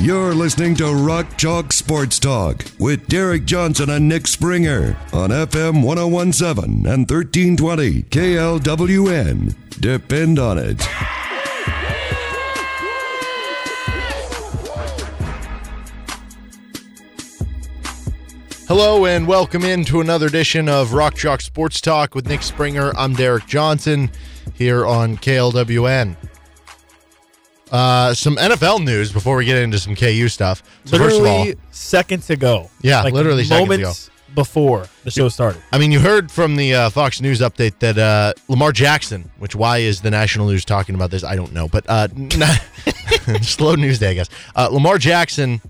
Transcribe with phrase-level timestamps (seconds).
[0.00, 5.84] You're listening to Rock Chalk Sports Talk with Derek Johnson and Nick Springer on FM
[5.84, 9.54] 1017 and 1320 KLWN.
[9.78, 10.80] Depend on it.
[18.66, 22.96] Hello and welcome into another edition of Rock Chalk Sports Talk with Nick Springer.
[22.96, 24.10] I'm Derek Johnson
[24.54, 26.16] here on KLWN.
[27.70, 30.62] Uh, some NFL news before we get into some KU stuff.
[30.84, 32.70] So first of all, literally seconds ago.
[32.82, 35.62] Yeah, like literally seconds moments before the show started.
[35.72, 39.54] I mean, you heard from the uh, Fox News update that uh, Lamar Jackson, which
[39.54, 41.24] why is the national news talking about this?
[41.24, 42.08] I don't know, but uh,
[43.42, 44.28] slow news day, I guess.
[44.56, 45.60] Uh, Lamar Jackson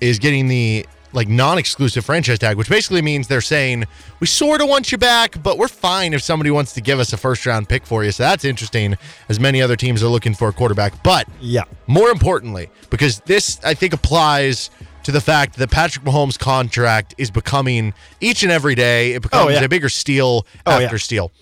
[0.00, 3.84] is getting the like non-exclusive franchise tag, which basically means they're saying
[4.20, 7.12] we sort of want you back, but we're fine if somebody wants to give us
[7.12, 8.12] a first-round pick for you.
[8.12, 8.96] So that's interesting,
[9.28, 11.02] as many other teams are looking for a quarterback.
[11.02, 11.64] But Yeah.
[11.86, 14.70] more importantly, because this I think applies
[15.04, 19.46] to the fact that Patrick Mahomes' contract is becoming each and every day it becomes
[19.46, 19.60] Oh, yeah.
[19.64, 20.98] a bigger steal Oh, after yeah.
[20.98, 21.32] steal.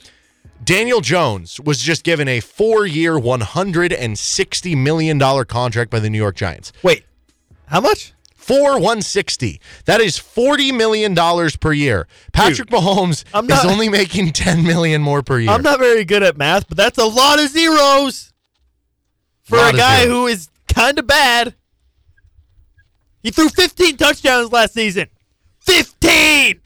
[0.65, 6.01] Daniel Jones was just given a four-year, one hundred and sixty million dollar contract by
[6.01, 6.73] the New York Giants.
[6.83, 7.05] Wait,
[7.67, 8.13] how much?
[8.41, 9.61] Four one sixty.
[9.85, 12.09] That is forty million dollars per year.
[12.33, 15.51] Patrick Mahomes I'm not- is only making ten million more per year.
[15.51, 18.33] I'm not very good at math, but that's a lot of zeros
[19.43, 20.13] for Lot a guy zeros.
[20.13, 21.55] who is kind of bad.
[23.23, 25.09] He threw 15 touchdowns last season.
[25.61, 26.59] 15!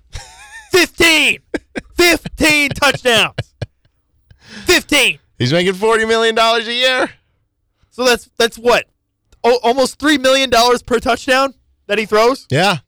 [0.70, 1.38] 15!
[1.96, 3.34] 15 touchdowns.
[4.66, 5.18] 15.
[5.38, 7.10] He's making forty million dollars a year.
[7.90, 8.86] So that's that's what?
[9.42, 11.52] Oh, almost 3 million dollars per touchdown
[11.86, 12.46] that he throws?
[12.50, 12.78] Yeah.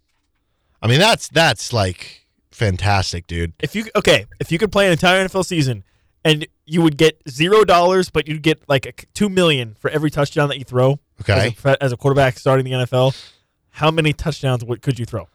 [0.83, 3.53] I mean that's that's like fantastic, dude.
[3.61, 5.84] if you okay, if you could play an entire NFL season
[6.25, 10.11] and you would get zero dollars, but you'd get like a, two million for every
[10.11, 10.99] touchdown that you throw.
[11.21, 11.55] Okay.
[11.59, 13.17] As a, as a quarterback starting the NFL,
[13.71, 15.28] how many touchdowns would, could you throw?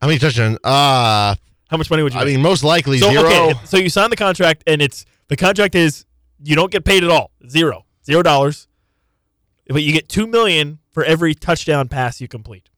[0.00, 0.58] How many touchdowns?
[0.64, 1.34] Uh
[1.70, 2.20] How much money would you?
[2.20, 2.34] I make?
[2.34, 3.24] mean most likely so zero.
[3.26, 6.04] okay, so you sign the contract and it's the contract is
[6.42, 8.68] you don't get paid at all, zero, zero dollars,
[9.68, 12.68] but you get two million for every touchdown pass you complete.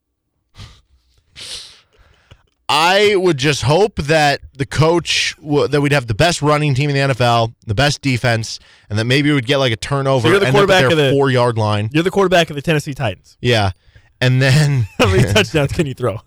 [2.68, 6.88] I would just hope that the coach w- that we'd have the best running team
[6.90, 10.30] in the NFL, the best defense, and that maybe we'd get like a turnover So
[10.30, 11.90] you're the end up at quarterback of the- four yard line.
[11.92, 13.36] You're the quarterback of the Tennessee Titans.
[13.40, 13.72] Yeah.
[14.20, 16.20] And then How many touchdowns can you throw?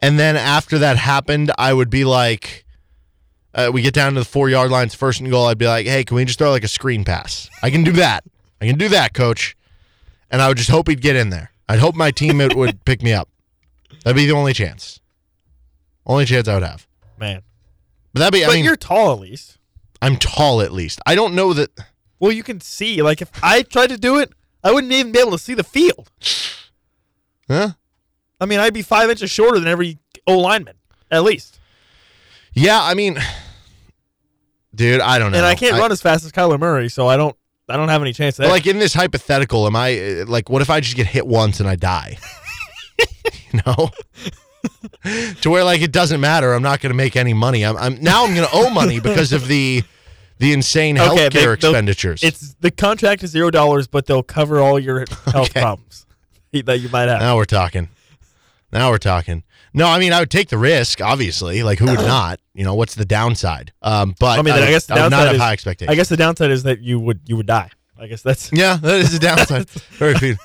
[0.00, 2.64] and then after that happened, I would be like
[3.54, 5.46] uh, we get down to the four yard lines, first and goal.
[5.46, 7.48] I'd be like, "Hey, can we just throw like a screen pass?
[7.62, 8.22] I can do that.
[8.60, 9.56] I can do that, coach."
[10.30, 11.52] And I would just hope he'd get in there.
[11.66, 13.30] I'd hope my teammate would pick me up.
[14.06, 15.00] That'd be the only chance.
[16.06, 16.86] Only chance I would have.
[17.18, 17.42] Man,
[18.12, 18.44] But that'd be.
[18.44, 19.58] I but mean, you're tall at least.
[20.00, 21.00] I'm tall at least.
[21.04, 21.70] I don't know that.
[22.20, 23.02] Well, you can see.
[23.02, 24.30] Like if I tried to do it,
[24.62, 26.08] I wouldn't even be able to see the field.
[27.50, 27.70] Huh?
[28.40, 30.76] I mean, I'd be five inches shorter than every O lineman,
[31.10, 31.58] at least.
[32.52, 33.18] Yeah, I mean,
[34.72, 35.38] dude, I don't know.
[35.38, 37.36] And I can't run as fast as Kyler Murray, so I don't.
[37.68, 38.36] I don't have any chance.
[38.36, 38.50] That.
[38.50, 41.58] like in this hypothetical, am I uh, like, what if I just get hit once
[41.58, 42.18] and I die?
[43.52, 43.90] you know,
[45.40, 46.52] to where like it doesn't matter.
[46.52, 47.64] I'm not going to make any money.
[47.64, 49.82] I'm, I'm now I'm going to owe money because of the
[50.38, 52.22] the insane healthcare they- they'll- expenditures.
[52.22, 55.60] it's the contract is zero dollars, but they'll cover all your health Okay.
[55.60, 56.06] problems
[56.52, 57.20] that you might have.
[57.20, 57.88] now we're talking.
[58.72, 59.42] Now we're talking.
[59.74, 61.00] No, I mean I would take the risk.
[61.02, 62.40] Obviously, like who would not?
[62.54, 63.72] You know, what's the downside?
[63.82, 65.40] Um, but I mean, I, would- guess the I would not downside have is.
[65.42, 65.92] high expectations.
[65.92, 67.70] I guess the downside is that you would you would die.
[67.98, 69.68] I guess that's Yeah, that is a downside.
[69.98, 70.36] Very few.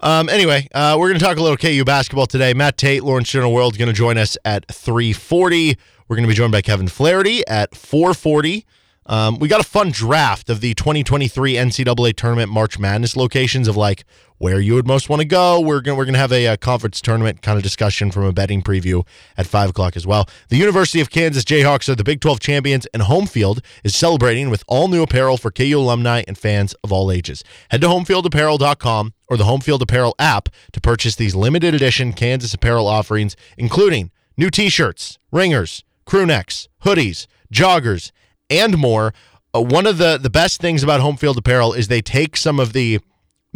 [0.00, 2.54] Um, anyway, uh, we're going to talk a little KU basketball today.
[2.54, 5.76] Matt Tate, Lawrence Journal World, going to join us at 340.
[6.06, 8.64] We're going to be joined by Kevin Flaherty at 440.
[9.06, 13.76] Um, we got a fun draft of the 2023 NCAA tournament March Madness locations of
[13.76, 14.04] like
[14.36, 15.58] where you would most want to go.
[15.60, 18.62] We're gonna we're gonna have a, uh conference tournament kind of discussion from a betting
[18.62, 19.06] preview
[19.38, 20.28] at five o'clock as well.
[20.50, 24.50] The University of Kansas Jayhawks are the Big 12 champions, and home field is celebrating
[24.50, 27.42] with all new apparel for KU alumni and fans of all ages.
[27.70, 32.54] Head to homefieldapparel.com or the Home Field Apparel app to purchase these limited edition Kansas
[32.54, 38.10] apparel offerings, including new T-shirts, ringers, crew necks, hoodies, joggers,
[38.48, 39.12] and more.
[39.54, 42.58] Uh, one of the the best things about Home Field Apparel is they take some
[42.58, 43.00] of the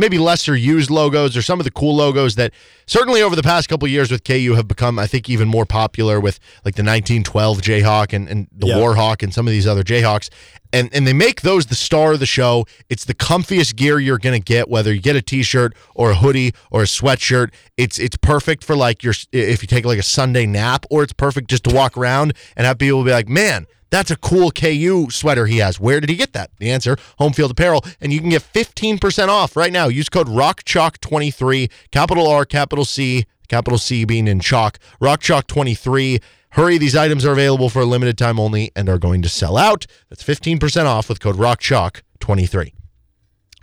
[0.03, 2.53] maybe lesser used logos or some of the cool logos that
[2.87, 6.19] certainly over the past couple years with KU have become, I think, even more popular
[6.19, 8.75] with like the 1912 Jayhawk and, and the Yeah.
[8.79, 10.29] Warhawk and some of these other Jayhawks.
[10.73, 12.67] And, and they make those the star of the show.
[12.89, 16.15] It's the comfiest gear you're going to get, whether you get a t-shirt or a
[16.17, 17.53] hoodie or a sweatshirt.
[17.77, 21.13] It's it's perfect for like your if you take like a Sunday nap, or it's
[21.13, 25.09] perfect just to walk around and have people be like, man, that's a cool KU
[25.11, 25.79] sweater he has.
[25.79, 26.51] Where did he get that?
[26.59, 27.85] The answer, Home Field Apparel.
[28.01, 29.89] And you can get 15% off right now.
[29.89, 36.23] Use code ROCKCHALK23, capital R, capital C, capital C being in chalk, ROCKCHALK23.
[36.53, 39.59] Hurry, these items are available for a limited time only and are going to sell
[39.59, 39.87] out.
[40.09, 42.73] That's 15% off with code ROCKCHALK23.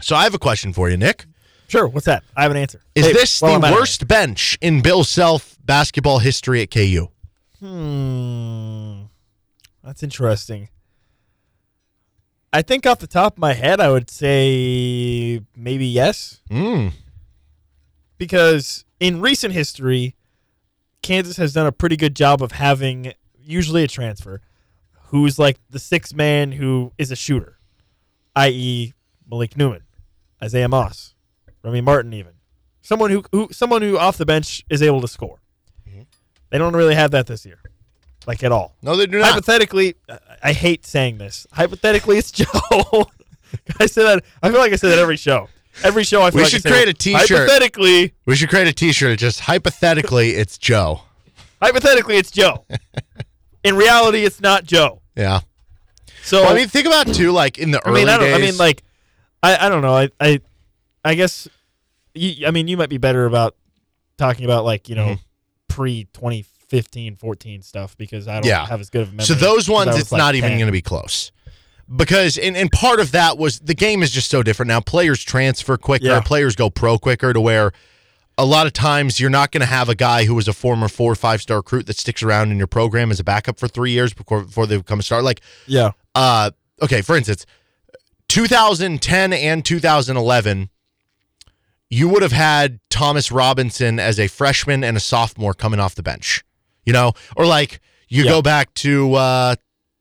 [0.02, 1.26] So I have a question for you, Nick.
[1.68, 1.88] Sure.
[1.88, 2.24] What's that?
[2.36, 2.82] I have an answer.
[2.94, 7.08] Is Hey, this well, I'm the worst bench in Bill Self basketball history at KU?
[7.60, 9.09] Hmm.
[9.90, 10.70] That's interesting.
[12.54, 16.94] I think off the top of my head, I would say maybe yes, Mm.
[18.20, 20.16] because in recent history,
[21.02, 24.42] Kansas has done a pretty good job of having usually a transfer
[25.08, 27.58] who's like the sixth man who is a shooter,
[28.36, 28.94] i.e.,
[29.28, 29.82] Malik Newman,
[30.44, 31.16] Isaiah Moss,
[31.64, 32.34] Remy Martin, even
[32.84, 35.40] someone who, who someone who off the bench is able to score.
[36.52, 37.60] They don't really have that this year,
[38.28, 38.76] like at all.
[38.82, 39.30] No, they do not.
[39.30, 41.46] Hypothetically, I- I hate saying this.
[41.52, 42.46] Hypothetically, it's Joe.
[43.80, 44.24] I said that.
[44.44, 45.50] I feel like I said that every show.
[45.84, 46.90] Every show, I feel We like I should say create that.
[46.92, 47.30] a T-shirt.
[47.30, 49.18] Hypothetically, We should create a T-shirt.
[49.18, 51.02] Just hypothetically, it's Joe.
[51.62, 52.66] hypothetically, it's Joe.
[53.64, 55.02] In reality, it's not Joe.
[55.16, 55.40] Yeah.
[56.24, 58.26] So Well, I mean, think about too, like in the I early mean, I don't.
[58.28, 58.36] days.
[58.36, 58.84] I mean, like,
[59.42, 59.96] I, I don't know.
[59.96, 60.42] I, I,
[61.04, 61.48] I guess.
[62.14, 63.56] You, I mean, you might be better about
[64.18, 65.22] talking about like you know Mm-hmm.
[65.70, 66.08] pre
[66.70, 68.66] 2015, 14 stuff because I don't Yeah.
[68.68, 69.26] have as good of a memory.
[69.26, 71.32] so those ones, it's like, not even going to be close.
[71.96, 74.80] Because and, and part of that was the game is just so different now.
[74.80, 76.06] Players transfer quicker.
[76.06, 76.22] Yeah.
[76.22, 77.72] Players go pro quicker to where
[78.38, 80.88] a lot of times you're not going to have a guy who was a former
[80.88, 83.68] four or five star recruit that sticks around in your program as a backup for
[83.68, 85.24] three years before before they become a star.
[85.24, 85.92] Like Yeah.
[86.14, 86.52] uh
[86.82, 87.46] okay for instance
[88.28, 90.70] 2010 and 2011
[91.90, 96.04] you would have had thomas robinson as a freshman and a sophomore coming off the
[96.04, 96.44] bench
[96.90, 97.14] you know?
[97.38, 98.32] Or like you Yeah.
[98.32, 99.56] go back to uh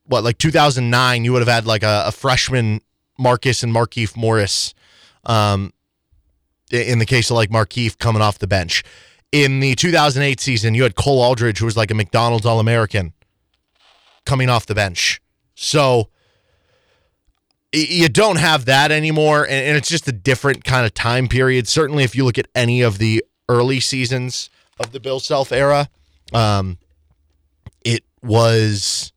[0.04, 2.80] what like 2009 you would have had like a, a freshman
[3.18, 4.72] marcus and markieff morris
[5.26, 5.70] um
[6.70, 8.82] in the case of like markieff coming off the bench.
[9.32, 13.12] In the 2008 season you had cole aldrich who was like a mcdonald's all-american
[14.24, 15.20] coming off the bench.
[15.54, 16.08] So
[17.72, 21.68] you don't have that anymore and it's just a different kind of time period.
[21.68, 24.48] Certainly if you look at any of the early seasons
[24.80, 25.88] of the bill self era
[26.32, 26.78] um,
[27.84, 29.12] it was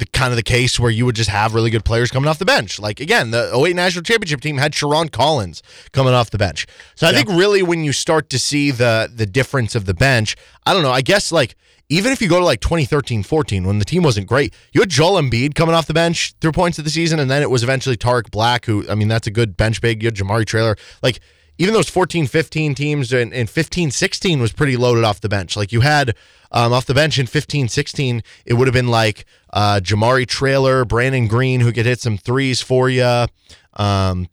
[0.00, 2.38] the kind of the case where you would just have really good players coming off
[2.38, 2.80] the bench.
[2.80, 6.66] Like again the 08 national championship team had sherron collins coming off the bench.
[6.96, 10.36] So i think really when you start to see the the difference of the bench
[10.64, 11.54] i don't know i guess like
[11.90, 14.88] even if you go to like 2013 14 when the team wasn't great you had
[14.88, 17.62] joel Embiid coming off the bench through points of the season and then it was
[17.62, 20.02] eventually Tarik black who i mean that's a good bench big.
[20.02, 20.76] You had jamari traylor.
[21.02, 21.20] Like
[21.60, 25.56] even those 14 15 teams and, and 15 16 was pretty loaded off the bench
[25.56, 26.16] like you had
[26.50, 30.84] um, off the bench in 15 16 it would have been like uh, jamari traylor
[30.84, 33.26] brannen greene who could hit some threes for you
[33.74, 34.26] um,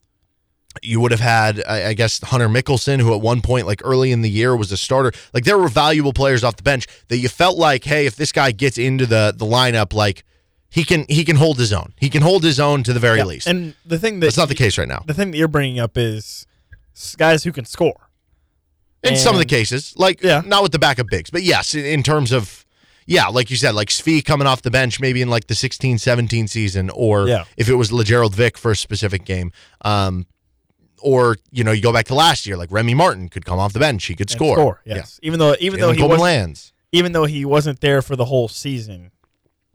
[0.82, 4.12] you would have had, I I guess, Hunter Mickelson, who at one point, like early
[4.12, 5.12] in the year, was a starter.
[5.34, 8.32] Like there were valuable players off the bench that you felt like, hey, if this
[8.32, 10.24] guy gets into the the lineup, like
[10.70, 11.94] he can he can hold his own.
[11.98, 13.48] He can hold his own to the very least.
[13.48, 15.04] And the thing that That's not the case right now.
[15.06, 16.47] The thing that you're bringing up is
[17.18, 18.10] guys who can score.
[19.04, 20.42] In some of the cases, like Yeah.
[20.46, 22.66] not with the backup bigs, but yes, in, in terms of
[23.06, 26.50] yeah, like you said, like Svi coming off the bench maybe in like the 16-17
[26.50, 27.46] season, or Yeah.
[27.56, 29.54] if it was Lagerald Vick for a specific game.
[29.86, 30.26] Um,
[31.00, 33.72] or you know, you go back to last year, like Remy Martin could come off
[33.72, 34.56] the bench, he could and score.
[34.58, 34.82] Score.
[34.86, 35.20] Yes.
[35.24, 36.74] Even though even though he Coleman was lands.
[36.92, 39.12] even though he wasn't there for the whole season.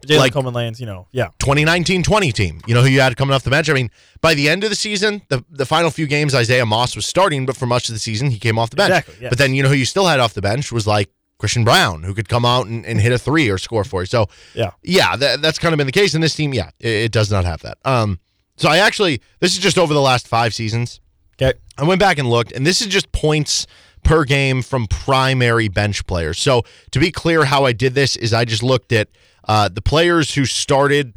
[0.07, 1.29] Jalen Like- Coleman lands, you know, yeah.
[1.39, 2.61] 2019-20 team.
[2.67, 3.69] You know who you had coming off the bench?
[3.71, 3.91] I mean,
[4.21, 7.47] by the end of the season, the, the final few games, Isaiah Moss was starting,
[7.47, 8.91] but for much of the season, he came off the bench.
[8.91, 9.31] Exactly, yes.
[9.31, 12.03] But then you know who you still had off the bench was like Christian Brown,
[12.03, 14.07] who could come out and, and hit a three or score for you.
[14.07, 14.71] So Yeah.
[14.83, 16.15] yeah, that, that's kind of been the case.
[16.15, 17.79] And this team, yeah, it, it does not have that.
[17.85, 18.21] Um,
[18.57, 21.01] so I actually, this is just over the last five seasons.
[21.41, 21.59] Okay.
[21.79, 23.67] I went back and looked, and this is just points
[24.05, 26.39] per game from primary bench players.
[26.39, 29.09] So to be clear, how I did this is I just looked at
[29.45, 31.15] uh, the players who started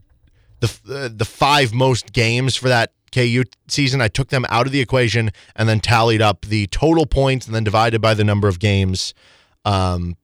[0.60, 4.01] the uh, the five most games for that KU season.
[4.01, 7.55] I took them out of the equation and then tallied up the total points and
[7.55, 9.13] then divided by the number of games
[9.63, 10.17] um,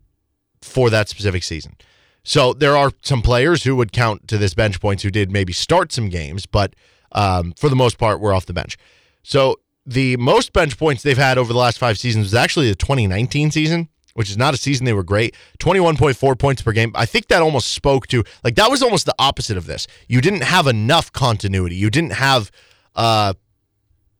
[0.61, 1.75] for that specific season.
[2.23, 5.53] So there are some players who would count to this bench points who did maybe
[5.53, 6.75] start some games, but
[7.13, 8.77] um, for the most part, were off the bench.
[9.23, 12.75] So the most bench points they've had over the last five seasons was actually the
[12.75, 15.35] 2019 season, which is not a season they were great.
[15.59, 16.91] 21.4 points per game.
[16.95, 19.87] I think that almost spoke to like that was almost the opposite of this.
[20.07, 21.75] You didn't have enough continuity.
[21.75, 22.51] You didn't have
[22.95, 23.33] uh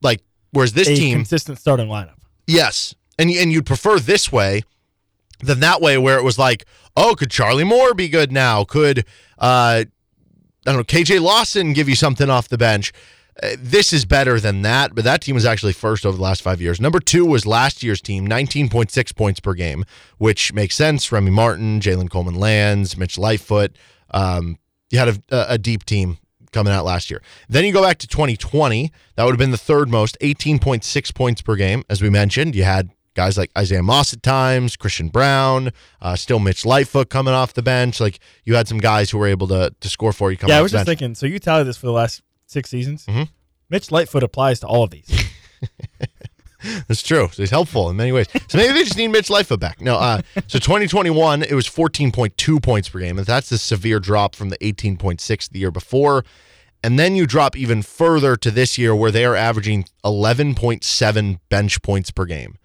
[0.01, 0.21] like
[0.51, 2.17] whereas this a team consistent starting lineup.
[2.47, 2.95] Yes.
[3.17, 4.63] And and you'd prefer this way
[5.39, 8.63] than that way where it was like, oh, could Charlie Moore be good now?
[8.63, 8.99] Could
[9.37, 9.85] uh
[10.65, 12.93] I don't know, KJ Lawson give you something off the bench?
[13.41, 16.41] Uh, this is better than that, but that team was actually first over the last
[16.41, 16.79] five years.
[16.79, 19.83] Number two was last year's team, 19.6 points per game,
[20.19, 21.11] which makes sense.
[21.11, 23.75] Remy Martin, Jalen Coleman Lands, Mitch Lightfoot.
[24.11, 24.57] Um,
[24.91, 26.17] you had a, a deep team
[26.51, 27.21] coming out last year.
[27.49, 28.91] Then you go back to 2020.
[29.15, 31.83] That would have been the third most, 18.6 points per game.
[31.89, 35.71] As we mentioned, you had guys like Isaiah Moss at times, Christian Brown,
[36.01, 37.99] uh, still Mitch Lightfoot coming off the bench.
[37.99, 40.37] Like you had some guys who were able to to score for you.
[40.37, 40.99] Coming Yeah, I was just bench.
[40.99, 41.15] thinking.
[41.15, 42.21] So you tally this for the last
[42.51, 43.05] six seasons.
[43.05, 43.29] Mhm.
[43.69, 45.09] Mitch Lightfoot applies to all of these.
[46.87, 47.27] That's true.
[47.33, 48.27] So he's helpful in many ways.
[48.47, 49.81] So maybe they just need Mitch Lightfoot back.
[49.81, 53.17] No, uh, so 2021, it was 14.2 points per game.
[53.17, 56.23] And that's a severe drop from the 18.6 the year before.
[56.83, 61.81] And then you drop even further to this year where they are averaging 11.7 bench
[61.81, 62.57] points per game.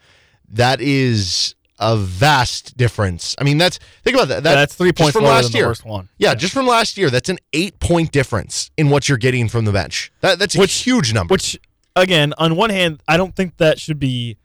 [0.49, 3.35] That is a vast difference.
[3.39, 4.43] I mean, that's think about that.
[4.45, 5.75] that that's three points from last year.
[5.85, 6.09] one.
[6.19, 9.65] Yeah, just from last year, that's an eight point difference in what you're getting from
[9.67, 10.11] the bench.
[10.21, 11.33] That, that's a Which- huge number.
[11.33, 11.59] Which,
[11.95, 14.39] again, on one hand, I don't think that should be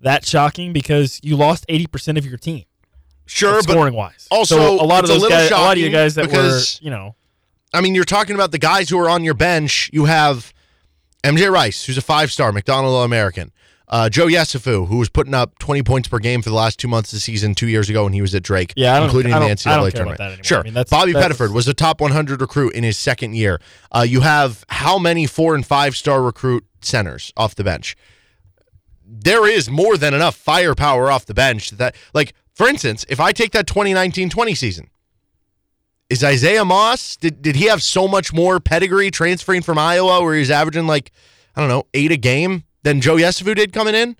[0.00, 2.64] that shocking because you lost eighty percent of your team
[3.26, 4.26] sure, but scoring wise.
[4.30, 6.84] also, so a lot of those guys, a lot of you guys that because- were,
[6.84, 7.14] you know,
[7.72, 9.90] I mean, you're talking about the guys who are on your bench.
[9.92, 10.52] You have
[11.22, 13.52] MJ Rice, who's a five star McDonald All American.
[13.90, 16.86] Uh, Joe Yesufu, who was putting up 20 points per game for the last two
[16.86, 19.38] months of the season, two years ago when he was at Drake, Yeah, including the
[19.38, 20.46] NCAA I don't care tournament.
[20.46, 20.60] Sure.
[20.60, 23.60] I mean, that's- Bobby that's- Pettiford was a top 100 recruit in his second year.
[23.90, 27.96] Uh, you have how many four and five star recruit centers off the bench?
[29.04, 33.32] There is more than enough firepower off the bench that, like, for instance, if I
[33.32, 34.88] take that 2019 20 season,
[36.08, 37.16] is Isaiah Moss?
[37.16, 41.10] Did did he have so much more pedigree transferring from Iowa, where he's averaging like
[41.56, 44.16] I don't know eight a game than Joe Yesufu did coming in?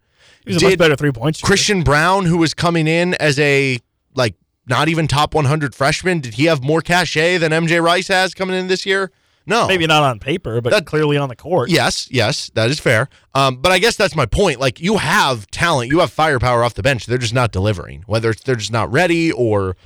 [0.47, 1.47] he was a much better three point shooter.
[1.47, 3.79] Christian Brown, who was coming in as a
[4.15, 4.35] like
[4.67, 8.57] not even top 100 freshman, did he have more cachet than MJ Rice has coming
[8.57, 9.11] in this year?
[9.47, 11.71] No, maybe not on paper, but That- clearly on the court.
[11.71, 13.09] Yes, yes, that is fair.
[13.35, 14.61] Um, but I guess that's my point.
[14.61, 17.07] Like you have talent, you have firepower off the bench.
[17.07, 18.05] They're just not delivering.
[18.07, 19.77] Whether it's they're just not ready or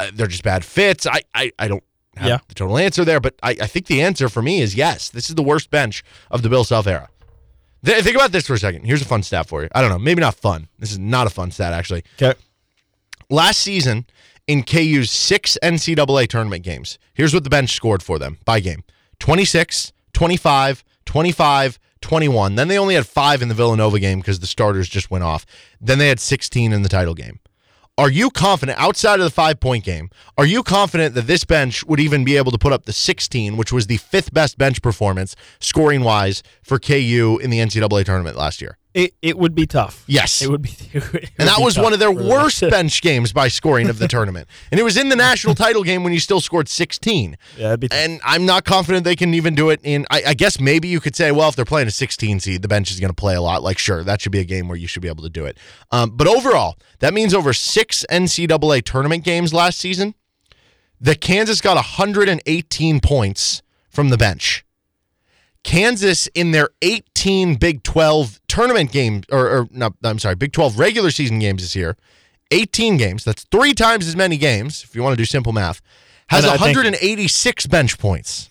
[0.00, 1.06] uh, they're just bad fits.
[1.06, 1.84] I I, I don't
[2.16, 2.38] have Yeah.
[2.48, 5.08] the total answer there, but I, I think the answer for me is yes.
[5.08, 7.08] This is the worst bench of the Bill Self era.
[7.86, 8.84] Th- think about this for a second.
[8.84, 9.68] Here's a fun stat for you.
[9.74, 10.68] I don't know, maybe not fun.
[10.78, 12.02] This is not a fun stat actually.
[12.20, 12.38] Okay.
[13.30, 14.06] Last season
[14.46, 18.82] in KU's six NCAA tournament games, here's what the bench scored for them by game
[19.20, 22.54] 26, 25, 25, 21.
[22.56, 25.46] Then they only had five in the Villanova game because the starters just went off.
[25.80, 27.40] Then they had 16 in the title game.
[27.98, 30.10] Are you confident outside of the five point game?
[30.36, 33.56] Are you confident that this bench would even be able to put up the 16,
[33.56, 38.36] which was the fifth best bench performance scoring wise for KU in the NCAA tournament
[38.36, 38.76] last year?
[38.96, 40.04] It, it would be tough.
[40.06, 40.40] Yes.
[40.40, 40.70] It would be.
[40.94, 44.08] it would And that was one of their worst bench games by scoring of the
[44.08, 44.48] tournament.
[44.70, 47.36] And it was in the national title game when you still scored 16.
[47.58, 47.98] Yeah, it'd be tough.
[47.98, 50.06] And I'm not confident they can even do it in.
[50.10, 52.68] I, I guess maybe you could say, well, if they're playing a 16 seed, the
[52.68, 53.62] bench is going to play a lot.
[53.62, 55.58] Like, sure, that should be a game where you should be able to do it.
[55.90, 60.14] Um, but overall, that means over six NCAA tournament games last season,
[60.98, 64.64] the Kansas got 118 points from the bench.
[65.66, 70.78] Kansas in their 18 Big 12 tournament games, or, or no, I'm sorry, Big 12
[70.78, 71.96] regular season games this year,
[72.50, 73.22] 18 games.
[73.24, 75.80] That's three times as many games, if you want to do simple math,
[76.28, 78.48] has And I think- 186 bench points,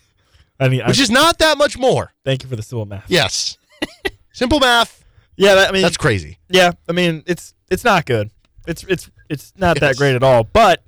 [0.59, 2.13] I mean, I, which is not that much more.
[2.23, 3.05] thank you for the simple math.
[3.09, 3.57] Yes.
[4.33, 5.03] simple math,
[5.37, 6.37] Yeah, that, I mean, that's crazy.
[6.49, 8.29] yeah, I mean, it's it's not good.
[8.67, 9.81] It's it's it's not Yes.
[9.81, 10.43] that great at all.
[10.43, 10.83] But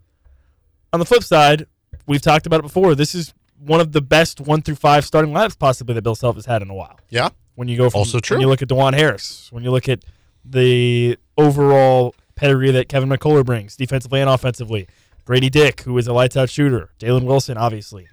[0.93, 1.65] on the flip side,
[2.05, 2.93] we've talked about it before.
[2.95, 6.35] This is one of the best one through five starting lineups possibly that Bill Self
[6.35, 6.99] has had in a while.
[7.09, 7.29] Yeah.
[7.57, 8.35] When you go from Also true.
[8.37, 10.05] when you look at Dajuan Harris, when you look at
[10.45, 14.87] the overall pedigree that Kevin McCullar brings, defensively and offensively,
[15.25, 18.07] Grady Dick, who is a lights out shooter, Jalen Wilson, obviously,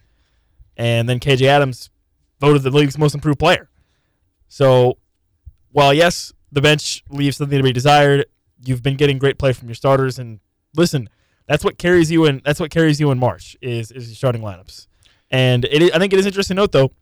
[0.78, 1.90] and then KJ Adams
[2.40, 3.68] voted the league's most improved player.
[4.48, 4.96] So,
[5.72, 8.24] while yes, the bench leaves something to be desired,
[8.64, 10.40] you've been getting great play from your starters, and
[10.74, 11.10] listen,
[11.46, 12.40] that's what carries you in.
[12.46, 14.86] That's what carries you in March is is your starting lineups.
[15.30, 16.92] And it I think it is interesting to note though,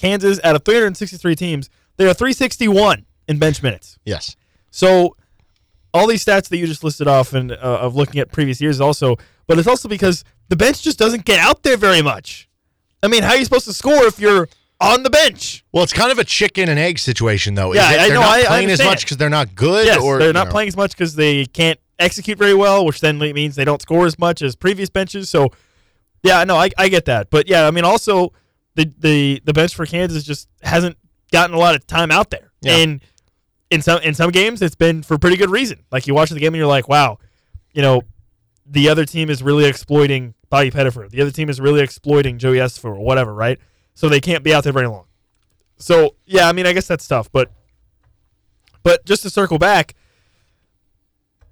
[0.00, 3.98] Kansas out of 363 teams, they are 361 in bench minutes.
[4.04, 4.36] Yes.
[4.70, 5.16] So
[5.92, 8.80] all these stats that you just listed off and uh, of looking at previous years
[8.80, 9.16] also,
[9.46, 12.48] but it's also because the bench just doesn't get out there very much.
[13.02, 14.48] I mean, how are you supposed to score if you're
[14.80, 15.64] on the bench.
[15.72, 17.74] Well, it's kind of a chicken and egg situation, though.
[17.74, 20.00] Yeah, I they're know, not I- I playing as much because they're not good, Yes,
[20.02, 20.52] or they're not know.
[20.52, 24.06] playing as much because they can't execute very well, which then means they don't score
[24.06, 25.28] as much as previous benches.
[25.28, 25.50] So,
[26.22, 28.32] yeah, no, I, I get that, but yeah, I mean, also
[28.84, 30.96] the the the bench for Kansas just hasn't
[31.32, 32.76] gotten a lot of time out there, Yeah.
[32.76, 33.00] and
[33.70, 35.84] in some in some games it's been for pretty good reason.
[35.92, 37.18] Like you watch the game and you're like, wow,
[37.72, 38.02] you know,
[38.66, 41.10] the other team is really exploiting Bobby Pettiford.
[41.10, 43.58] The other team is really exploiting Joey Estefan or whatever, right?
[43.94, 45.04] So they can't be out there very long.
[45.78, 47.50] So yeah, I mean, I guess that's tough, but
[48.82, 49.94] but just to circle back,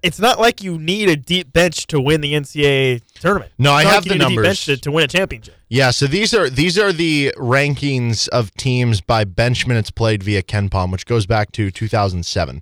[0.01, 3.51] it's not like you need a deep bench to win the NCAA tournament.
[3.57, 4.47] No, I It's not have like you the need a deep numbers.
[4.47, 5.55] bench to, to win a championship.
[5.67, 10.41] Yeah, so these are these are the rankings of teams by bench minutes played via
[10.41, 12.61] KenPom, which goes back to 2007.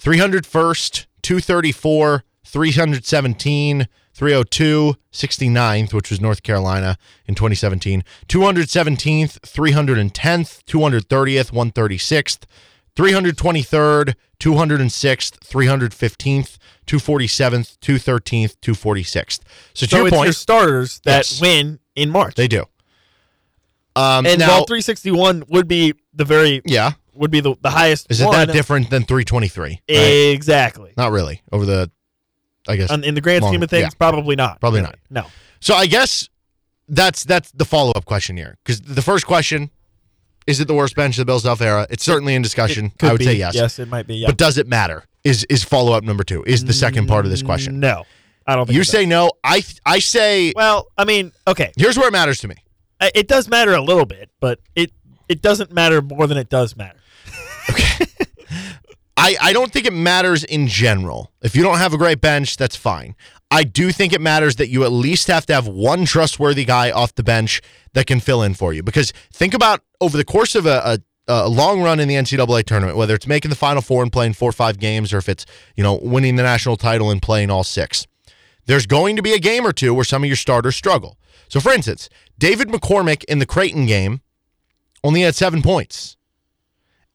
[0.00, 6.96] 301st, 234, 317, 302, 69th, which was North Carolina
[7.26, 12.44] in 2017, 217th, 310th, 230th, 136th,
[12.96, 19.40] 323rd, 206th, 315th, 247th, 213th, 246th.
[19.74, 21.40] So to So your it's point, your starters that Yes.
[21.40, 22.34] win in March.
[22.34, 22.64] they do.
[23.94, 28.06] Um, and now, while 361 would be the very yeah, would be the, the highest.
[28.10, 29.80] is it one, that different than 323?
[29.88, 29.96] right?
[30.34, 30.92] Exactly.
[30.98, 31.40] Not really.
[31.50, 31.90] Over the,
[32.68, 32.90] I guess.
[32.90, 33.88] In the grand Long- scheme of things, yeah.
[33.98, 34.60] probably not.
[34.60, 34.92] Probably really.
[35.08, 35.24] No.
[35.60, 36.28] so I guess
[36.88, 39.70] that's that's the follow up question here because the first question
[40.46, 41.86] is it the worst bench of the Bill Self era?
[41.90, 42.92] It's certainly in discussion.
[43.02, 43.24] I would be.
[43.24, 43.54] say yes.
[43.54, 44.16] Yes, it might be.
[44.16, 44.28] Yeah.
[44.28, 45.04] But does it matter?
[45.24, 46.44] Is is follow up number two?
[46.44, 47.80] Is the second part of this question?
[47.80, 48.04] No,
[48.46, 48.90] I don't think You it does.
[48.90, 49.32] say no.
[49.42, 52.54] I I say Well, I mean, okay, here's where it matters to me.
[53.00, 54.92] I- it does matter a little bit, but it
[55.28, 56.98] it doesn't matter more than it does matter.
[59.18, 61.32] I, I don't think it matters in general.
[61.42, 63.16] If you don't have a great bench, that's fine.
[63.50, 66.90] I do think it matters that you at least have to have one trustworthy guy
[66.90, 67.60] off the bench
[67.92, 68.82] that can fill in for you.
[68.82, 70.98] Because think about over the course of a,
[71.28, 74.12] a, a long run in the NCAA tournament, whether it's making the Final Four and
[74.12, 77.22] playing four or five games, or if it's you know winning the national title and
[77.22, 78.06] playing all six,
[78.66, 81.16] there's going to be a game or two where some of your starters struggle.
[81.48, 84.20] So, for instance, David McCormack in the Creighton game
[85.04, 86.16] only had seven points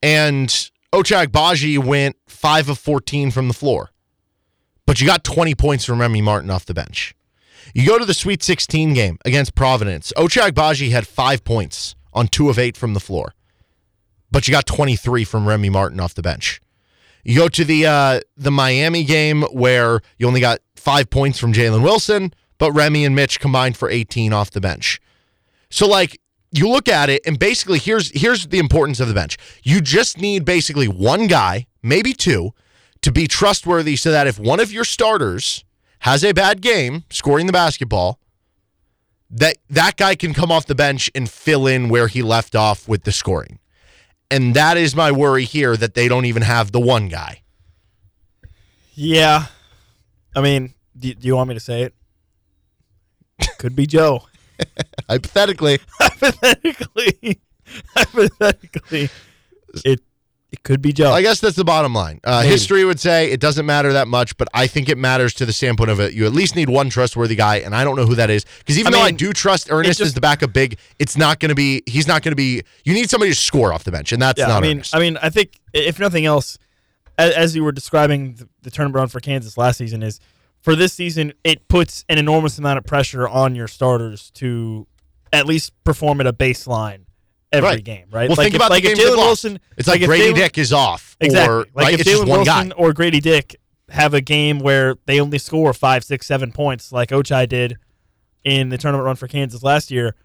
[0.01, 0.49] and
[0.93, 3.91] Ochai Agbaji went five of 14 from the floor.
[4.91, 7.15] But you got 20 points from Remy Martin off the bench.
[7.73, 10.11] You go to the Sweet 16 game against Providence.
[10.17, 13.33] Ochai Agbaji had five points on two of eight from the floor.
[14.31, 16.59] But you got 23 from Remy Martin off the bench.
[17.23, 21.53] You go to the uh, the Miami game where you only got five points from
[21.53, 24.99] Jalen Wilson, but Remy and Mitch combined for 18 off the bench.
[25.69, 26.19] So like
[26.51, 29.37] you look at it and basically here's here's the importance of the bench.
[29.63, 32.51] You just need basically one guy, maybe two,
[33.01, 35.63] to be trustworthy so that if one of your starters
[35.99, 38.19] has a bad game scoring the basketball,
[39.29, 42.87] that that guy can come off the bench and fill in where he left off
[42.87, 43.59] with the scoring.
[44.29, 47.41] And that is my worry here that they don't even have the one guy.
[48.93, 49.47] Yeah,
[50.35, 51.93] I mean, do, do you want me to say it?
[53.57, 54.23] Could be Joe.
[55.09, 57.41] Hypothetically, hypothetically,
[57.95, 59.09] hypothetically,
[59.83, 60.01] it
[60.51, 61.11] it could be Joe.
[61.11, 62.19] I guess that's the bottom line.
[62.25, 65.45] Uh, history would say it doesn't matter that much, but I think it matters to
[65.45, 66.13] the standpoint of it.
[66.13, 68.77] You at least need one trustworthy guy, and I don't know who that is because
[68.77, 71.49] even I though I do trust Ernest just- as the backup big, it's not going
[71.49, 71.83] to be.
[71.85, 72.63] He's not going to be.
[72.83, 74.57] You need somebody to score off the bench, and that's yeah, not.
[74.57, 74.95] I mean, Ernest.
[74.95, 76.57] I mean, I think if nothing else,
[77.17, 80.19] as, as you were describing the, the run for Kansas last season, is
[80.59, 84.85] for this season it puts an enormous amount of pressure on your starters to
[85.31, 87.05] at least perform at a baseline
[87.51, 87.83] every Right.
[87.83, 88.29] game, right?
[88.29, 89.17] Well, like think if, about like the if Jalen.
[89.17, 91.53] Wilson, It's like, if Grady Dick is off, Exactly.
[91.53, 92.27] or like right, if Jalen.
[92.27, 93.55] Wilson or Grady Dick
[93.89, 97.77] have a game where they only score five, six, seven points, like Ochai did
[98.43, 100.15] in the tournament run for Kansas last year,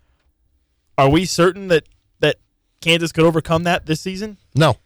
[0.97, 1.85] are we certain that
[2.21, 2.37] that
[2.81, 4.39] Kansas could overcome that this season?
[4.55, 4.77] No,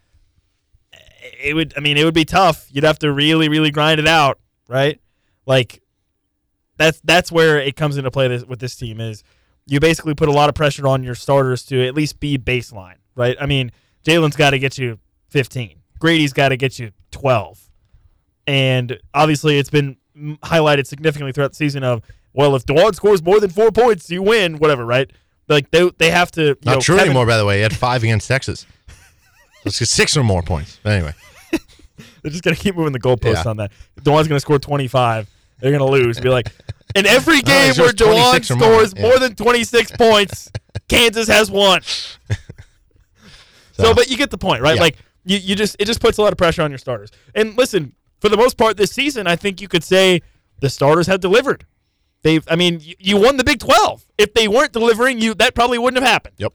[1.42, 1.74] It would.
[1.76, 2.66] I mean, it would be tough.
[2.70, 4.98] You'd have to really, really grind it out, right?
[5.46, 5.82] Like
[6.76, 9.22] that's that's where it comes into play this, with this team is
[9.66, 12.96] you basically put a lot of pressure on your starters to at least be baseline,
[13.14, 13.36] right?
[13.40, 13.70] I mean,
[14.04, 15.76] Jalen's got to get you 15.
[15.98, 17.60] Grady's got to get you 12.
[18.46, 23.38] And obviously, it's been highlighted significantly throughout the season of, well, if Dajuan scores more
[23.40, 25.10] than four points, you win, whatever, right?
[25.48, 26.42] Like they, they have to.
[26.42, 27.26] You not know, true Kevin- anymore.
[27.26, 28.66] By the way, he had five against Texas.
[29.64, 30.78] Let's get six or more points.
[30.82, 31.12] But anyway,
[32.22, 33.50] They're just gonna keep moving the goalposts Yeah.
[33.50, 33.72] on that.
[34.00, 35.28] Dajuan's gonna score 25.
[35.58, 36.18] They're gonna lose.
[36.20, 36.50] Be like,
[36.94, 39.02] in every No, he game where scores Dajuan 26 or more, scores yeah.
[39.02, 40.50] more than 26 points,
[40.88, 41.82] Kansas has won.
[43.72, 44.76] So, but you get the point, right?
[44.76, 44.82] Yeah.
[44.82, 47.10] Like you, you just it just puts a lot of pressure on your starters.
[47.34, 50.22] And listen, for the most part this season, I think you could say
[50.60, 51.64] the starters have delivered.
[52.22, 54.04] They've, I mean, you, you won the Big 12.
[54.18, 56.34] If they weren't delivering, you that probably wouldn't have happened.
[56.38, 56.52] Yep.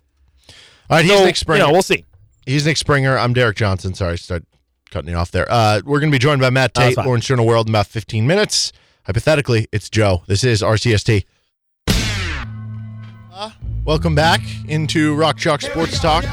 [0.48, 1.63] All right, he's Nick Springer.
[1.63, 2.06] You know, we'll see.
[2.45, 3.17] He's Nick Springer.
[3.17, 3.95] I'm Derek Johnson.
[3.95, 4.43] Sorry, start
[4.91, 5.48] cutting you off there.
[5.50, 6.95] Uh, we're going to be joined by Matt Tate.
[6.98, 8.71] Lawrence Journal World in about 15 minutes.
[9.05, 10.23] Hypothetically, it's Joe.
[10.25, 11.25] This is RCST.
[11.87, 13.51] Uh,
[13.83, 16.23] welcome back into Rock Chalk Sports Talk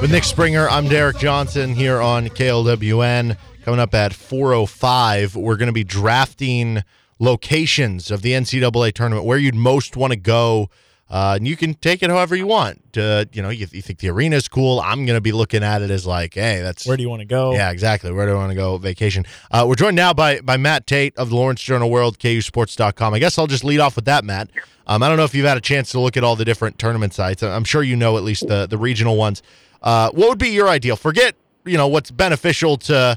[0.00, 0.68] with Nick Springer.
[0.68, 3.36] I'm Derek Johnson here on KLWN.
[3.64, 6.84] Coming up at 4:05, we're going to be drafting
[7.18, 10.70] locations of the NCAA tournament where you'd most want to go.
[11.10, 12.80] Uh, and you can take it however you want.
[12.96, 14.80] Uh, you know, you, you think the arena is cool.
[14.80, 17.20] I'm going to be looking at it as like, hey, that's Where do you want
[17.20, 17.52] to go?
[17.52, 18.10] yeah, exactly.
[18.10, 19.24] Where do I want to go vacation?
[19.50, 23.14] Uh, we're joined now by by Matt Tate of the Lawrence Journal World, KUSports.com.
[23.14, 24.50] I guess I'll just lead off with that, Matt.
[24.86, 26.78] Um, I don't know if you've had a chance to look at all the different
[26.78, 27.42] tournament sites.
[27.42, 29.42] I'm sure you know at least the the regional ones.
[29.82, 30.96] Uh, what would be your ideal?
[30.96, 33.16] Forget you know what's beneficial to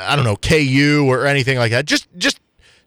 [0.00, 1.84] I don't know KU or anything like that.
[1.86, 2.39] Just just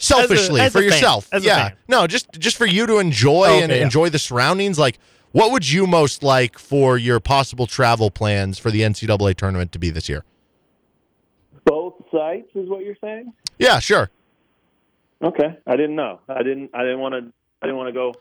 [0.04, 0.92] selfishly as for a fan.
[0.92, 1.30] yourself.
[1.32, 1.78] As a yeah, fan.
[1.88, 3.78] no, just just for you to enjoy Oh, and yeah.
[3.84, 4.78] enjoy the surroundings.
[4.80, 5.00] Like,
[5.32, 9.80] what would you most like for your possible travel plans for the NCAA tournament to
[9.80, 10.24] be this year?
[11.66, 13.34] Both sites is what you're saying?
[13.58, 14.10] Yeah, sure.
[15.24, 16.20] Okay, I didn't know.
[16.28, 16.72] I didn't.
[16.74, 17.32] I didn't want to.
[17.62, 18.14] I didn't want to go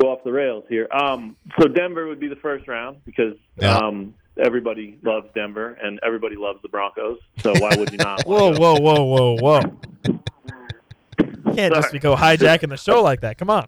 [0.00, 0.88] go off the rails here.
[0.92, 3.76] Um, so Denver would be the first round because Yeah.
[3.76, 7.18] um, everybody loves Denver and everybody loves the Broncos.
[7.38, 8.22] So why would you not?
[8.26, 10.20] Whoa, whoa, whoa, whoa, whoa.
[11.46, 13.38] You can't just go hijacking the show like that.
[13.38, 13.66] Come on.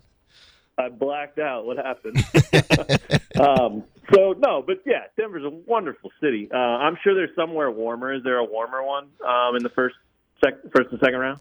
[0.76, 1.66] I blacked out.
[1.66, 2.16] What happened?
[3.40, 6.48] um, so no, but yeah, Denver's a wonderful city.
[6.52, 8.14] Uh, I'm sure there's somewhere warmer.
[8.14, 9.96] Is there a warmer one um, in the first,
[10.42, 11.40] sec- first and second round?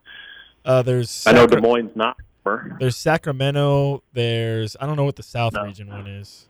[0.66, 2.78] Uh, there's I know Des Moines not warmer.
[2.80, 4.02] there's Sacramento.
[4.14, 5.64] There's I don't know what the South No.
[5.64, 6.48] region one is.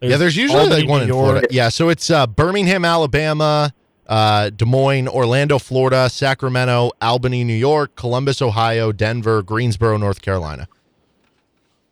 [0.00, 1.26] yeah, there's usually Albany, like one New in York.
[1.28, 1.48] Florida.
[1.50, 3.74] Yeah, so it's uh, Birmingham, Alabama,
[4.08, 10.68] uh, Des Moines, Orlando, Florida, Sacramento, Albany, New York, Columbus, Ohio, Denver, Greensboro, North Carolina.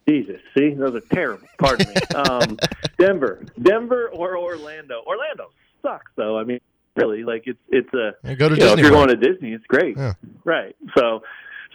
[0.08, 1.46] Jesus, see, those are terrible.
[1.58, 1.94] Pardon me.
[2.14, 2.58] Um,
[2.98, 5.02] Denver, Denver, or Orlando.
[5.06, 5.50] Orlando
[5.82, 6.36] sucks, though.
[6.38, 6.60] I mean,
[6.96, 9.52] really, like it's it's a Yeah, go to you know, if you're going to Disney,
[9.52, 10.14] it's great, Yeah.
[10.44, 10.74] right?
[10.98, 11.22] So,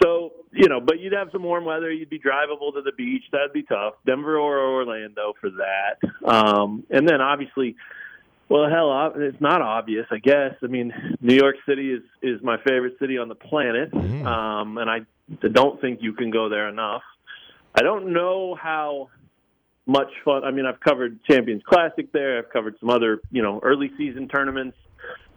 [0.04, 1.92] so you know, but you'd have some warm weather.
[1.92, 3.24] You'd be drivable to the beach.
[3.32, 3.94] That'd be tough.
[4.06, 6.28] Denver or Orlando for that.
[6.28, 7.76] Um, and then obviously.
[8.48, 10.54] Well, hell, it's not obvious, I guess.
[10.64, 14.26] I mean, New York City is is my favorite city on the planet, Mm.
[14.26, 15.00] um, and I
[15.52, 17.02] don't think you can go there enough.
[17.74, 19.10] I don't know how
[19.88, 20.44] much fun.
[20.44, 22.38] I mean, I've covered Champions Classic there.
[22.38, 24.78] I've covered some other, you know, early season tournaments.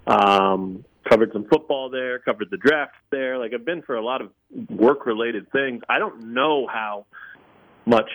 [0.06, 2.18] Um, covered some football there.
[2.18, 3.38] Covered the draft there.
[3.38, 4.30] Like I've been for a lot of
[4.70, 5.82] work related things.
[5.88, 7.06] I don't know how
[7.86, 8.10] much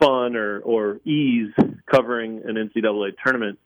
[0.00, 1.52] fun or or ease
[1.90, 3.58] covering an NCAA tournament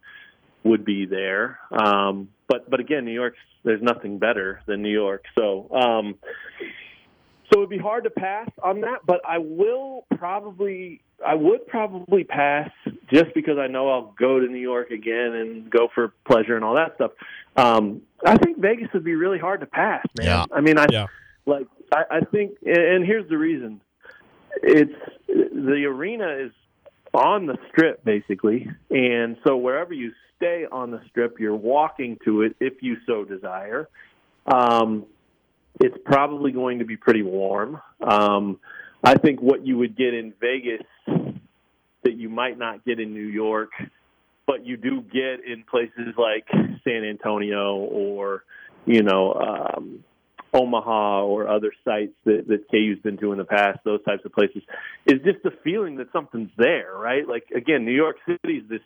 [0.64, 1.58] would be there.
[1.70, 5.24] Um, but but again, New York's there's nothing better than New York.
[5.38, 6.16] So um,
[7.52, 9.00] so it'd be hard to pass on that.
[9.06, 12.70] But I will probably I would probably pass
[13.12, 16.64] just because I know I'll go to New York again and go for pleasure and
[16.64, 17.12] all that stuff.
[17.56, 20.26] Um, I think Vegas would be really hard to pass, man.
[20.26, 20.44] Yeah.
[20.52, 21.06] I mean, I Yeah.
[21.46, 23.80] like I, I think, and and here's the reason:
[24.62, 24.92] it's
[25.26, 26.52] the arena is
[27.12, 32.42] on the strip basically, and so wherever you stay on the strip, you're walking to
[32.42, 33.88] it if you so desire.
[34.46, 35.06] Um,
[35.80, 37.80] it's probably going to be pretty warm.
[38.00, 38.60] Um,
[39.02, 43.26] I think what you would get in Vegas that you might not get in New
[43.26, 43.70] York,
[44.46, 46.46] but you do get in places like
[46.84, 48.44] San Antonio or
[48.86, 50.04] you know um,
[50.54, 54.32] Omaha or other sites that, that KU's been to in the past, those types of
[54.32, 54.62] places,
[55.04, 57.26] is just the feeling that something's there, right?
[57.26, 58.80] Like again, New York City is this,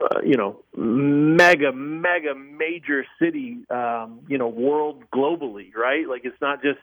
[0.00, 6.08] uh, you know, mega, mega major city, um, you know, world globally, right?
[6.08, 6.80] Like it's not just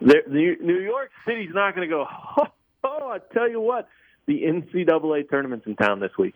[0.00, 2.06] New York City's not going to go.
[2.38, 2.46] Oh,
[2.84, 3.88] oh, I tell you what,
[4.26, 6.34] the NCAA tournament's in town this week.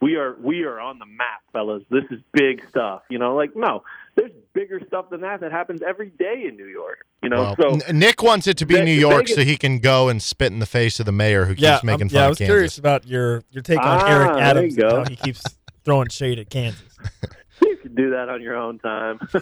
[0.00, 1.82] We are we are on the map, fellas.
[1.90, 3.02] This is big stuff.
[3.10, 3.82] You know, like no,
[4.20, 7.06] there's bigger stuff than that that happens every day in New York.
[7.22, 9.42] You know, Well, so N- Nick wants it to be Ve- New York Vegas- so
[9.42, 12.04] he can go and spit in the face of the mayor who keeps Yeah, making
[12.04, 12.26] um, fun yeah.
[12.26, 12.52] I was Kansas.
[12.52, 14.96] curious about your your take on Ah, Eric there Adams you go.
[14.98, 15.42] how he keeps
[15.84, 16.82] throwing shade at Kansas.
[17.62, 19.18] you can do that on your own time.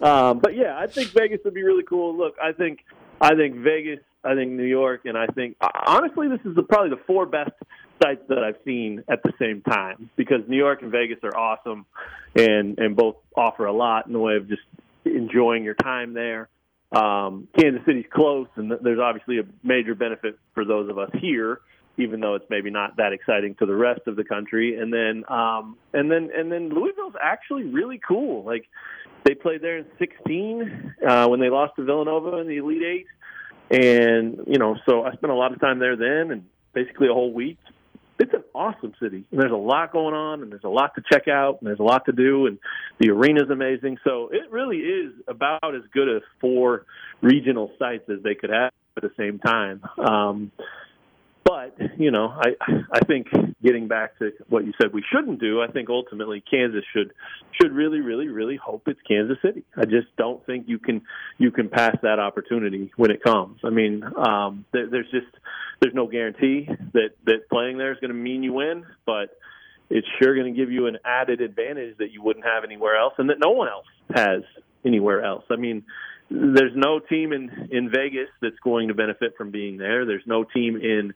[0.00, 2.16] um, but yeah, I think Vegas would be really cool.
[2.16, 2.80] Look, I think
[3.20, 6.90] I think Vegas, I think New York, and I think honestly, this is the, probably
[6.90, 7.52] the four best
[8.02, 11.86] sites that I've seen at the same time because New York and Vegas are awesome,
[12.34, 14.62] and and both offer a lot in the way of just
[15.04, 16.48] enjoying your time there.
[16.92, 21.60] Um, Kansas City's close, and there's obviously a major benefit for those of us here,
[21.96, 24.78] even though it's maybe not that exciting to the rest of the country.
[24.78, 28.44] And then, um, and then, and then Louisville's actually really cool.
[28.44, 28.66] Like
[29.24, 33.06] they played there in 16 uh, when they lost to Villanova in the Elite Eight,
[33.70, 37.14] and you know, so I spent a lot of time there then, and basically a
[37.14, 37.58] whole week.
[38.18, 39.24] It's an awesome city.
[39.30, 41.80] And there's a lot going on, and there's a lot to check out, and there's
[41.80, 42.58] a lot to do, and
[42.98, 43.98] the arena's amazing.
[44.04, 46.86] So it really is about as good as four
[47.20, 49.82] regional sites as they could have at the same time.
[49.98, 50.52] Um,
[51.44, 52.50] but you know, I
[52.92, 53.28] I think
[53.62, 57.12] getting back to what you said we shouldn't do, I think ultimately Kansas should
[57.60, 59.64] should really really really hope it's Kansas City.
[59.76, 61.02] I just don't think you can
[61.38, 63.60] you can pass that opportunity when it comes.
[63.64, 65.26] I mean, um, there, there's just
[65.80, 69.36] there's no guarantee that that playing there is going to mean you win, but
[69.90, 73.14] it's sure going to give you an added advantage that you wouldn't have anywhere else,
[73.18, 74.42] and that no one else has
[74.84, 75.44] anywhere else.
[75.50, 75.84] I mean,
[76.32, 80.06] there's no team in in Vegas that's going to benefit from being there.
[80.06, 81.12] There's no team in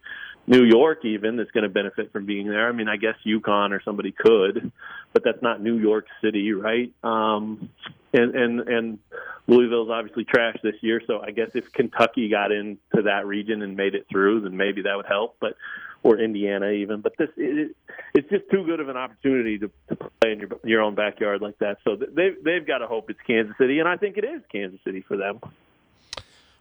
[0.46, 2.68] New York even that's going to benefit from being there.
[2.68, 4.70] I mean, I guess UConn or somebody could,
[5.12, 6.92] but that's not New York City, right?
[7.02, 7.70] Um,
[8.12, 8.98] and and and
[9.46, 13.76] Louisville's obviously trash this year, so I guess if Kentucky got into that region and
[13.76, 15.37] made it through, then maybe that would help.
[15.40, 15.57] But
[16.02, 17.00] or Indiana even.
[17.00, 17.76] But this it,
[18.14, 21.42] it's just too good of an opportunity to, to play in your your own backyard
[21.42, 21.78] like that.
[21.85, 24.80] So they've they've got to hope it's Kansas City, and I think it is Kansas
[24.85, 25.40] City for them.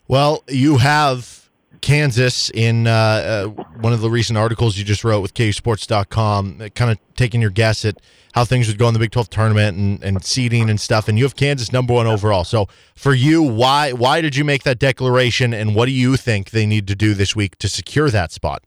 [0.08, 1.45] Well, you have
[1.82, 6.69] Kansas in uh, uh, one of the recent articles you just wrote with KUSports.com, uh,
[6.69, 8.00] kind of taking your guess at
[8.34, 11.08] how things would go in the Big 12 tournament and, and seeding and stuff.
[11.08, 12.43] And you have Kansas number one overall.
[12.43, 16.52] So for you, why why did you make that declaration, and what do you think
[16.52, 18.63] they need to do this week to secure that spot?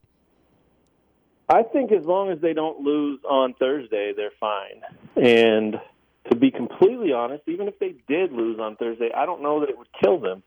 [1.48, 4.82] I think as long as they don't lose on Thursday, they're fine.
[5.16, 5.76] And
[6.30, 9.70] to be completely honest, even if they did lose on Thursday, I don't know that
[9.70, 10.42] it would kill them.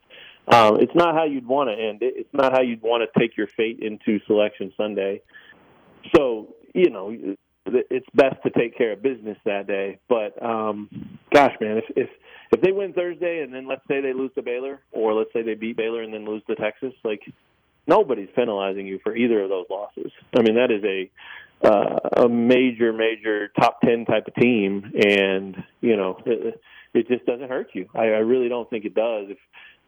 [0.47, 2.13] Um, it's not how you'd want to end it.
[2.17, 5.21] It's not how you'd want to take your fate into Selection Sunday.
[6.15, 7.15] So you know,
[7.65, 9.99] it's best to take care of business that day.
[10.07, 12.09] But um, gosh, man, if if
[12.51, 15.41] if they win Thursday and then let's say they lose to Baylor, or let's say
[15.41, 17.21] they beat Baylor and then lose to Texas, like
[17.91, 20.12] nobody's penalizing you for either of those losses.
[20.34, 21.12] I mean, that is a
[21.63, 26.60] uh, a major, major top ten type of team, and you know, it,
[26.93, 27.88] it just doesn't hurt you.
[27.93, 29.27] I, I really don't think it does.
[29.30, 29.38] If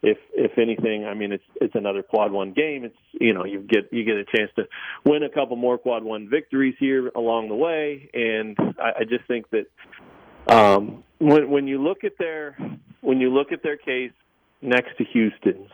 [0.04, 2.84] if if anything, I mean, it's it's another quad one game.
[2.84, 4.64] It's you know, you get you get a chance to
[5.06, 9.26] win a couple more quad one victories here along the way, and I, I just
[9.28, 12.58] think that um, when when you look at their
[13.02, 14.12] when you look at their case
[14.62, 15.72] next to Houston's,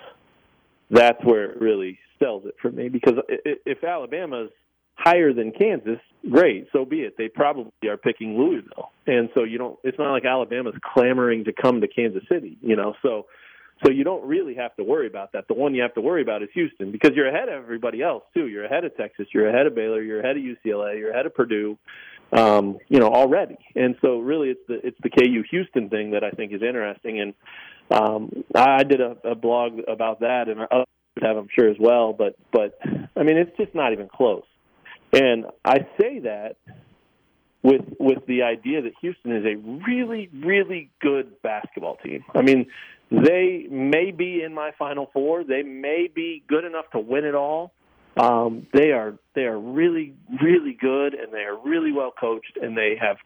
[0.89, 4.49] that's where it really sells it for me because if Alabama's
[4.99, 5.99] higher than Kansas,
[6.29, 7.15] great, so be it.
[7.17, 9.79] They probably are picking Louisville, and so you don't.
[9.83, 12.93] It's not like Alabama's clamoring to come to Kansas City, you know.
[13.01, 13.27] So,
[13.85, 15.47] so you don't really have to worry about that.
[15.47, 18.23] The one you have to worry about is Houston because you're ahead of everybody else
[18.33, 18.47] too.
[18.47, 19.27] You're ahead of Texas.
[19.33, 20.01] You're ahead of Baylor.
[20.01, 20.99] You're ahead of UCLA.
[20.99, 21.77] You're ahead of Purdue.
[22.31, 26.23] Um, you know already, and so really, it's the it's the KU Houston thing that
[26.23, 27.33] I think is interesting, and
[27.91, 30.85] um, I did a, a blog about that, and others
[31.21, 32.13] have, I'm sure, as well.
[32.13, 32.77] But but
[33.15, 34.43] I mean, it's just not even close.
[35.11, 36.57] And I say that
[37.63, 42.23] with with the idea that Houston is a really really good basketball team.
[42.35, 42.67] I mean,
[43.11, 45.43] they may be in my Final Four.
[45.43, 47.73] They may be good enough to win it all.
[48.19, 52.77] Um, they are they are really really good, and they are really well coached, and
[52.77, 53.17] they have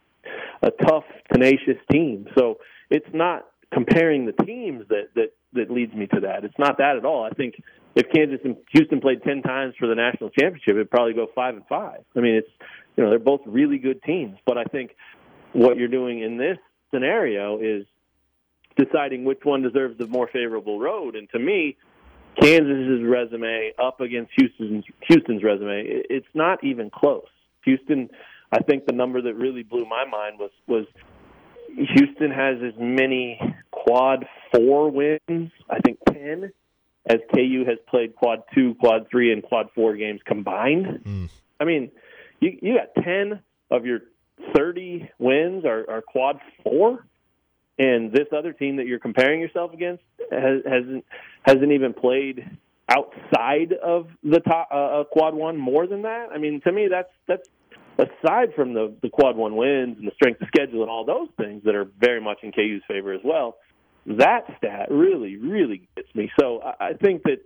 [0.62, 2.28] a tough, tenacious team.
[2.38, 2.60] So
[2.92, 6.44] it's not comparing the teams that that that leads me to that.
[6.44, 7.24] It's not that at all.
[7.24, 7.56] I think
[7.96, 11.56] if Kansas and Houston played ten times for the national championship, it'd probably go five
[11.56, 12.04] and five.
[12.16, 12.50] I mean, it's
[12.96, 14.92] you know they're both really good teams, but I think
[15.54, 16.58] what you're doing in this
[16.94, 17.86] scenario is
[18.78, 21.16] deciding which one deserves the more favorable road.
[21.16, 21.78] And to me,
[22.42, 27.28] Kansas's resume up against Houston's Houston's resume, it's not even close.
[27.66, 28.10] Houston,
[28.52, 30.86] I think the number that really blew my mind was was
[31.76, 33.40] Houston has as many
[33.72, 36.52] quad four wins, I think ten,
[37.06, 41.02] as KU has played quad two, quad three, and quad four games combined.
[41.04, 41.30] Mm.
[41.60, 41.92] I mean,
[42.40, 44.02] you you got ten of your
[44.56, 47.06] thirty wins are, are quad four,
[47.78, 51.06] and this other team that you're comparing yourself against has, hasn't
[51.44, 52.58] hasn't even played
[52.90, 56.28] outside of the top uh, quad one more than that.
[56.34, 57.48] I mean, to me, that's that's
[57.98, 61.30] aside from the the quad one wins and the strength of schedule and all those
[61.38, 63.58] things that are very much in KU's favor as well
[64.06, 66.32] that stat really, really gets me.
[66.40, 67.40] So I, I think that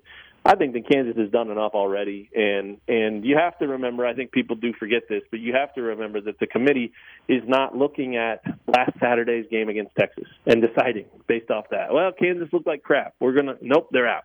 [0.47, 4.05] I think that Kansas has done enough already, and and you have to remember.
[4.05, 6.93] I think people do forget this, but you have to remember that the committee
[7.27, 11.93] is not looking at last Saturday's game against Texas and deciding based off that.
[11.93, 13.13] Well, Kansas looked like crap.
[13.19, 14.23] We're gonna nope, they're out.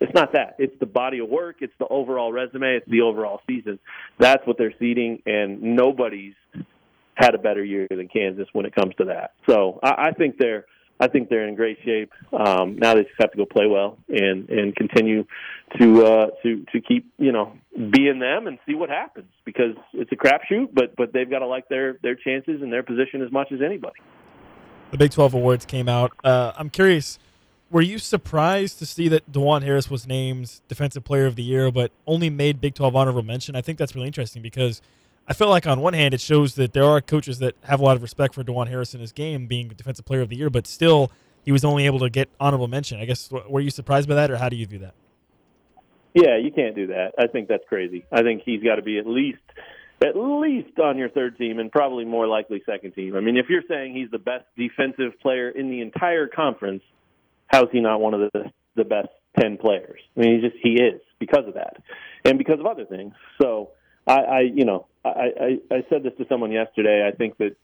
[0.00, 0.56] It's not that.
[0.58, 1.56] It's the body of work.
[1.60, 2.76] It's the overall resume.
[2.76, 3.78] It's the overall season.
[4.18, 6.34] That's what they're seeding, and nobody's
[7.14, 9.32] had a better year than Kansas when it comes to that.
[9.48, 10.66] So I, I think they're
[11.04, 12.12] I think they're in great shape.
[12.32, 15.26] Um, now they just have to go play well and and continue
[15.78, 17.52] to uh, to to keep you know
[17.90, 20.68] being them and see what happens because it's a crapshoot.
[20.72, 23.60] But but they've got to like their their chances and their position as much as
[23.60, 24.00] anybody.
[24.90, 26.12] The Big 12 awards came out.
[26.22, 27.18] Uh, I'm curious,
[27.70, 31.72] were you surprised to see that Dajuan Harris was named Defensive Player of the Year,
[31.72, 33.56] but only made Big 12 honorable mention?
[33.56, 34.80] I think that's really interesting because
[35.26, 37.82] I feel like on one hand it shows that there are coaches that have a
[37.82, 40.50] lot of respect for Dajuan Harris in his game being Defensive Player of the Year,
[40.50, 41.10] but still
[41.42, 43.00] he was only able to get honorable mention.
[43.00, 44.94] I guess were you surprised by that, or how do you view that?
[46.14, 47.12] Yeah, you can't do that.
[47.18, 48.04] I think that's crazy.
[48.12, 49.40] I think he's got to be at least
[50.02, 53.16] at least on your third team and probably more likely second team.
[53.16, 56.82] I mean, if you're saying he's the best defensive player in the entire conference,
[57.46, 59.08] how's he not one of the the best
[59.40, 60.00] 10 players?
[60.16, 61.76] I mean, he just he is because of that
[62.24, 63.14] and because of other things.
[63.40, 63.70] So,
[64.06, 67.08] I, I you know, I, I I said this to someone yesterday.
[67.10, 67.56] I think that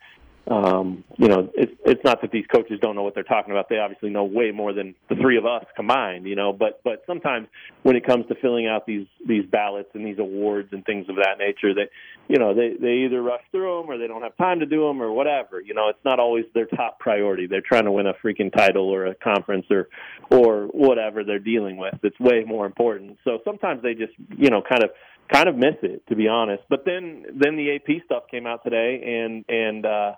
[0.50, 3.68] um, you know, it's it's not that these coaches don't know what they're talking about.
[3.68, 6.52] They obviously know way more than the three of us combined, you know.
[6.52, 7.46] But but sometimes
[7.82, 11.16] when it comes to filling out these these ballots and these awards and things of
[11.16, 11.90] that nature, that
[12.26, 14.88] you know they they either rush through them or they don't have time to do
[14.88, 15.60] them or whatever.
[15.60, 17.46] You know, it's not always their top priority.
[17.46, 19.88] They're trying to win a freaking title or a conference or
[20.30, 21.94] or whatever they're dealing with.
[22.02, 23.18] It's way more important.
[23.22, 24.90] So sometimes they just you know kind of
[25.32, 26.62] kind of miss it to be honest.
[26.68, 29.86] But then then the AP stuff came out today and and.
[29.86, 30.12] uh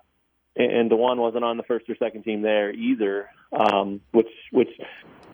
[0.54, 4.68] and Dajuan wasn't on the first or second team there either, um, which which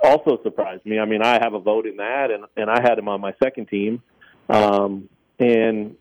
[0.01, 1.01] also surprised me.
[1.01, 3.35] I mean, I have a vote in that, and and I had him on my
[3.43, 4.01] second team,
[4.49, 5.09] um,
[5.41, 5.97] and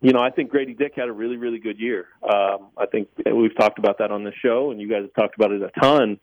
[0.00, 2.06] you know, I think Grady Dick had a really really good year.
[2.22, 5.34] Um, I think we've talked about that on the show, and you guys have talked
[5.34, 6.18] about it a ton.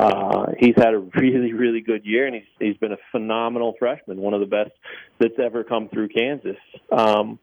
[0.00, 4.18] Uh, he's had a really, really good year, and he's he's been a phenomenal freshman,
[4.18, 4.70] one of the best
[5.18, 6.56] that's ever come through Kansas.
[6.90, 7.38] Um,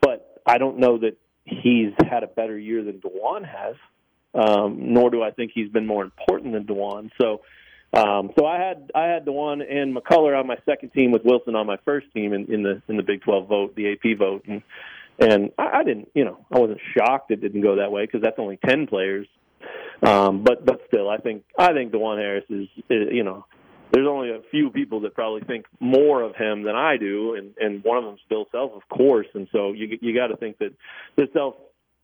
[0.00, 3.76] but I don't know that he's had a better year than Dajuan has,
[4.34, 7.10] um, nor do I think he's been more important than Dajuan.
[7.18, 7.40] So,
[7.94, 11.56] um, so I had I had Dajuan and McCullar on my second team with Wilson
[11.56, 14.44] on my first team in, in the in the Big 12 vote, the AP vote,
[14.46, 14.62] and
[15.18, 18.20] and I, I didn't, you know, I wasn't shocked it didn't go that way because
[18.20, 19.26] that's only ten players.
[20.02, 23.46] Um, but but still, I think I think Dajuan Harris is, is you know
[23.92, 27.54] there's only a few people that probably think more of him than I do, and
[27.58, 29.26] and one of them's Bill Self, of course.
[29.34, 30.72] And so you you got to think that
[31.16, 31.54] that Self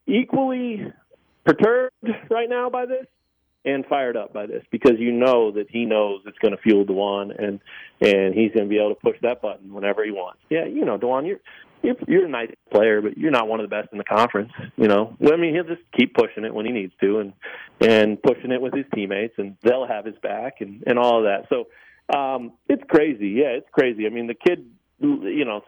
[0.07, 0.92] equally
[1.44, 1.94] perturbed
[2.31, 3.07] right now by this
[3.64, 6.85] and fired up by this because you know that he knows it's going to fuel
[6.85, 7.61] Dajuan and
[8.01, 10.40] and he's going to be able to push that button whenever he wants.
[10.51, 11.40] Yeah, you know, Dajuan, you're
[11.82, 14.52] you're, a nice player, but you're not one of the best in the conference.
[14.76, 17.32] You know, well, I mean, he'll just keep pushing it when he needs to, and
[17.80, 21.24] and pushing it with his teammates, and they'll have his back, and and all of
[21.24, 21.48] that.
[21.48, 21.68] So
[22.16, 23.28] um, it's crazy.
[23.28, 24.06] Yeah, it's crazy.
[24.06, 24.66] I mean, the kid,
[25.00, 25.62] you know,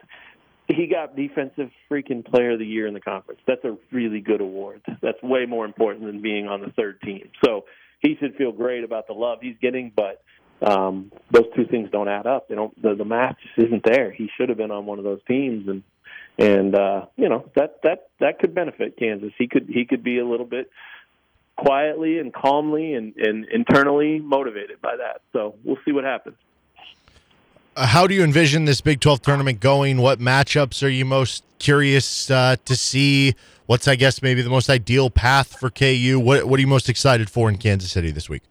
[0.67, 3.41] he got defensive freaking player of the year in the conference.
[3.47, 4.81] That's a really good award.
[5.01, 7.29] That's way more important than being on the third team.
[7.43, 7.65] So
[7.99, 10.21] he should feel great about the love he's getting, but
[10.61, 12.47] um, those two things don't add up.
[12.47, 12.79] They don't.
[12.81, 14.11] The, the math just isn't there.
[14.11, 15.83] He should have been on one of those teams, and
[16.37, 19.31] and uh, you know that that that could benefit Kansas.
[19.37, 20.69] He could he could be a little bit
[21.57, 25.21] quietly and calmly and, and internally motivated by that.
[25.33, 26.35] So we'll see what happens.
[27.75, 30.01] Uh, how do you envision this Big 12 tournament going?
[30.01, 33.35] What matchups are you most curious uh, to see?
[33.67, 36.19] What's, I guess, maybe the most ideal path for KU?
[36.19, 38.41] What, what are you most excited for in Kansas City this week?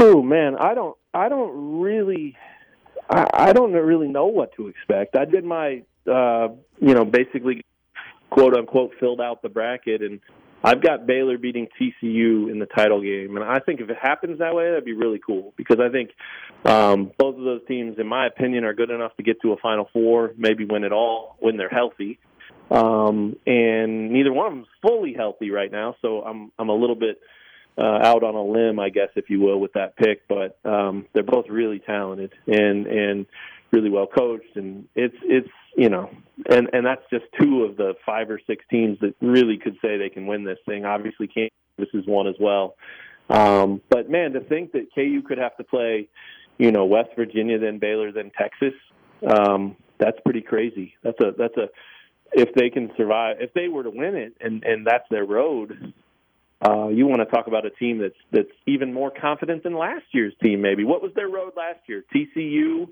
[0.00, 2.36] Oh man, I don't, I don't really,
[3.10, 5.16] I, don't really know what to expect.
[5.16, 6.48] I did my, uh,
[6.80, 7.64] you know, basically,
[8.30, 10.20] quote unquote, filled out the bracket, and
[10.62, 14.40] I've got Baylor beating TCU in the title game, and I think if it happens
[14.40, 16.10] that way, that'd be really cool because I think
[16.64, 19.56] um, both of those teams, in my opinion, are good enough to get to a
[19.56, 22.18] Final Four, maybe win it all when they're healthy.
[22.70, 26.96] Um, and neither one of them's fully healthy right now, so I'm I'm a little
[26.96, 27.20] bit
[27.78, 30.26] uh, out on a limb, I guess, if you will, with that pick.
[30.28, 33.26] But um, they're both really talented and and
[33.70, 36.10] really well coached, and it's it's you know,
[36.50, 39.96] and and that's just two of the five or six teams that really could say
[39.96, 40.84] they can win this thing.
[40.84, 42.76] Obviously, Kansas is one as well.
[43.30, 46.08] Um, but man, to think that KU could have to play,
[46.56, 48.72] you know, West Virginia, then Baylor, then Texas,
[49.26, 50.94] um, that's pretty crazy.
[51.02, 51.68] That's a that's a
[52.32, 55.92] if they can survive, if they were to win it, and and that's their road.
[56.60, 60.04] Uh, you want to talk about a team that's that's even more confident than last
[60.12, 60.60] year's team.
[60.60, 62.04] Maybe what was their road last year?
[62.14, 62.88] TCU,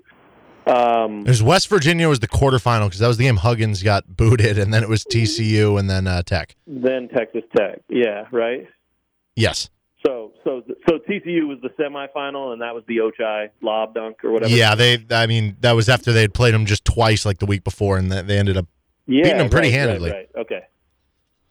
[0.67, 4.57] um, There's West Virginia was the quarterfinal because that was the game Huggins got booted,
[4.57, 6.55] and then it was TCU and then uh, Tech.
[6.65, 8.67] Then Texas Tech, yeah, right.
[9.35, 9.69] Yes.
[10.05, 14.31] So so so TCU was the semifinal, and that was the Ochai lob dunk or
[14.31, 14.53] whatever.
[14.53, 15.05] Yeah, they.
[15.09, 17.97] I mean, that was after they had played them just twice, like the week before,
[17.97, 18.67] and they ended up
[19.05, 20.11] yeah, beating them pretty right, handedly.
[20.11, 20.61] Right, right, Okay.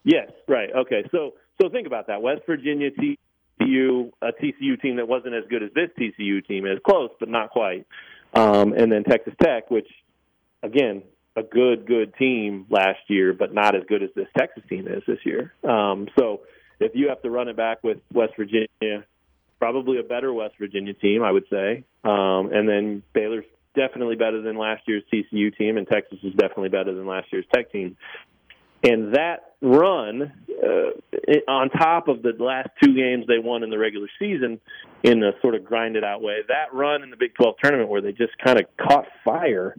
[0.03, 0.31] Yes.
[0.47, 0.69] Right.
[0.73, 1.03] Okay.
[1.11, 2.21] So so think about that.
[2.21, 6.79] West Virginia, TCU, a TCU team that wasn't as good as this TCU team is,
[6.85, 7.85] close but not quite.
[8.33, 9.87] Um, and then Texas Tech, which
[10.63, 11.03] again
[11.35, 15.03] a good good team last year, but not as good as this Texas team is
[15.07, 15.53] this year.
[15.63, 16.41] Um, so
[16.79, 19.05] if you have to run it back with West Virginia,
[19.59, 21.83] probably a better West Virginia team, I would say.
[22.03, 23.45] Um, and then Baylor's
[23.75, 27.45] definitely better than last year's TCU team, and Texas is definitely better than last year's
[27.53, 27.97] Tech team.
[28.83, 30.31] And that run,
[30.63, 34.59] uh, on top of the last two games they won in the regular season
[35.03, 38.01] in a sort of grinded out way, that run in the Big 12 tournament where
[38.01, 39.75] they just kind of caught fire,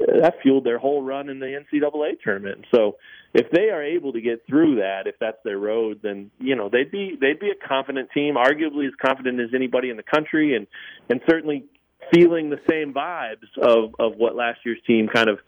[0.00, 2.64] uh, that fueled their whole run in the NCAA tournament.
[2.72, 2.96] So
[3.34, 6.68] if they are able to get through that, if that's their road, then you know
[6.70, 10.56] they'd be they'd be a confident team, arguably as confident as anybody in the country,
[10.56, 10.66] and
[11.10, 11.64] and certainly
[12.12, 15.38] feeling the same vibes of of what last year's team kind of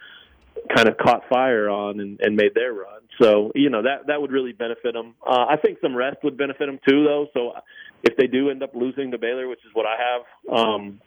[0.75, 3.03] kind of caught fire on and, and made their run.
[3.21, 5.15] So you know that that would really benefit them.
[5.27, 7.27] Uh, I think some rest would benefit them too, though.
[7.35, 7.53] So
[8.03, 11.01] if they do end up losing to Baylor, which is what I have, um,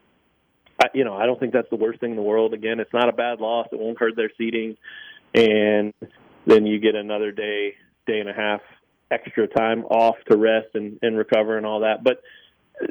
[0.79, 2.53] I, you know I don't think that's the worst thing in the world.
[2.53, 3.67] Again, it's not a bad loss.
[3.71, 4.77] It won't hurt their seating,
[5.33, 5.93] and
[6.45, 7.75] then you get another day,
[8.07, 8.61] day and a half
[9.09, 12.03] extra time off to rest and, and recover and all that.
[12.03, 12.21] But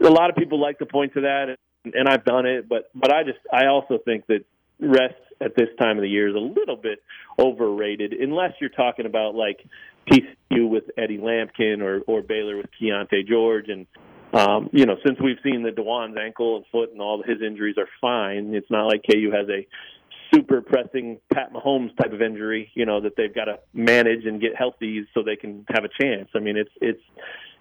[0.02, 2.68] a lot of people like to point to that, and, and I've done it.
[2.68, 4.44] But but I just I also think that
[4.78, 7.02] rest at this time of the year is a little bit
[7.38, 9.64] overrated, unless you're talking about like
[10.10, 13.86] TCU with Eddie Lampkin or or Baylor with Keyonte George and.
[14.32, 17.74] Um, you know, since we've seen that Dajuan's ankle and foot and all his injuries
[17.78, 19.66] are fine, it's not like KU has a
[20.32, 24.40] super pressing Pat Mahomes type of injury, you know, that they've got to manage and
[24.40, 26.28] get healthy so they can have a chance.
[26.34, 27.02] I mean, it's it's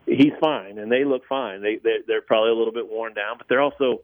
[0.10, 1.62] he's fine and they look fine.
[1.62, 4.02] They they're, they're probably a little bit worn down, but they're also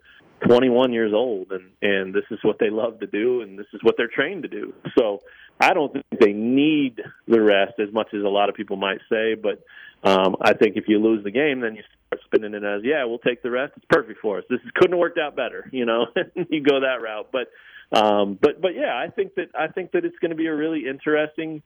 [0.48, 3.82] 21 years old and and this is what they love to do and this is
[3.84, 4.74] what they're trained to do.
[4.98, 5.22] So
[5.60, 9.00] I don't think they need the rest as much as a lot of people might
[9.10, 9.64] say, but
[10.04, 13.06] um, I think if you lose the game, then you start spinning it as, yeah,
[13.06, 13.74] we'll take the rest.
[13.78, 14.44] It's perfect for us.
[14.50, 16.08] This is, couldn't have worked out better, you know.
[16.36, 17.50] you go that route, but
[17.92, 20.56] um, but but yeah, I think that I think that it's going to be a
[20.56, 21.64] really interesting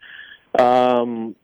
[0.58, 1.36] um,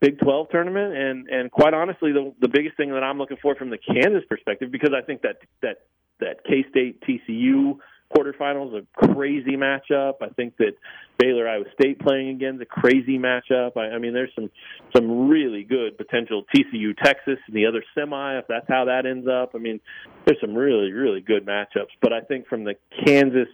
[0.00, 3.54] Big 12 tournament, and and quite honestly, the the biggest thing that I'm looking for
[3.56, 5.78] from the Kansas perspective, because I think that that
[6.20, 7.78] that K State TCU
[8.14, 10.14] quarterfinals a crazy matchup.
[10.22, 10.72] I think that
[11.18, 13.76] Baylor Iowa State playing again is a crazy matchup.
[13.76, 14.50] I, I mean, there's some
[14.94, 19.26] some really good potential TCU Texas in the other semi if that's how that ends
[19.28, 19.52] up.
[19.54, 19.80] I mean,
[20.26, 21.92] there's some really really good matchups.
[22.00, 22.74] But I think from the
[23.04, 23.48] Kansas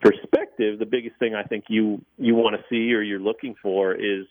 [0.00, 3.94] perspective, the biggest thing I think you you want to see or you're looking for
[3.94, 4.26] is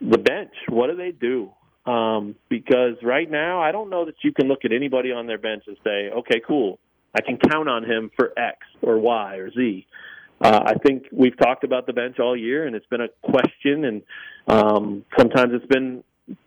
[0.00, 0.52] the bench.
[0.68, 1.50] What do they do?
[1.86, 5.38] Um, because right now, I don't know that you can look at anybody on their
[5.38, 6.78] bench and say, okay, cool,
[7.16, 9.86] I can count on him for X or Y or Z.
[10.40, 13.84] Uh, I think we've talked about the bench all year, and it's been a question,
[13.84, 14.02] and
[14.46, 16.04] um, sometimes it's been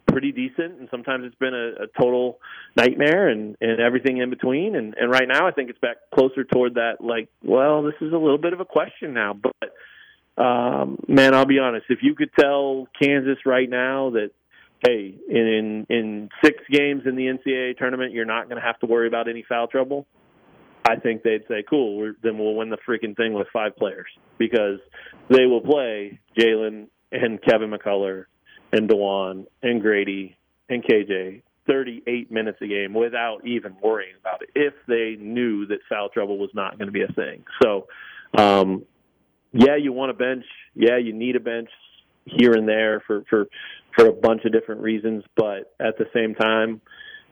[0.07, 2.39] pretty decent, and sometimes it's been a, a total
[2.75, 4.75] nightmare, and and everything in between.
[4.75, 6.97] And and right now, I think it's back closer toward that.
[7.01, 9.73] Like, well, this is a little bit of a question now, but
[10.37, 11.85] um, man, I'll be honest.
[11.89, 14.31] If you could tell Kansas right now that
[14.85, 18.85] hey, in in six games in the NCAA tournament, you're not going to have to
[18.85, 20.07] worry about any foul trouble.
[20.83, 24.07] I think they'd say, "Cool, then we'll win the freaking thing with five players
[24.39, 24.79] because
[25.29, 28.25] they will play Jalen and Kevin McCullar
[28.71, 30.37] and Dajuan and Grady
[30.69, 35.77] and KJ 38 minutes a game without even worrying about it if they knew that
[35.87, 37.43] foul trouble was not going to be a thing.
[37.61, 37.87] So,
[38.37, 38.83] um,
[39.53, 40.45] yeah, you want a bench.
[40.73, 41.69] Yeah, you need a bench
[42.25, 43.47] here and there for for
[43.95, 46.81] for a bunch of different reasons, but at the same time,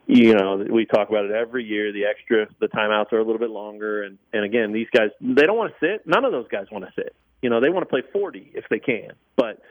[0.08, 1.94] you know, we talk about it every year.
[1.94, 5.44] The extra, the timeouts are a little bit longer, and and again, these guys they
[5.44, 6.08] don't want to sit.
[6.08, 7.16] None of those guys want to sit.
[7.42, 9.62] You know, they want to play 40 if they can, but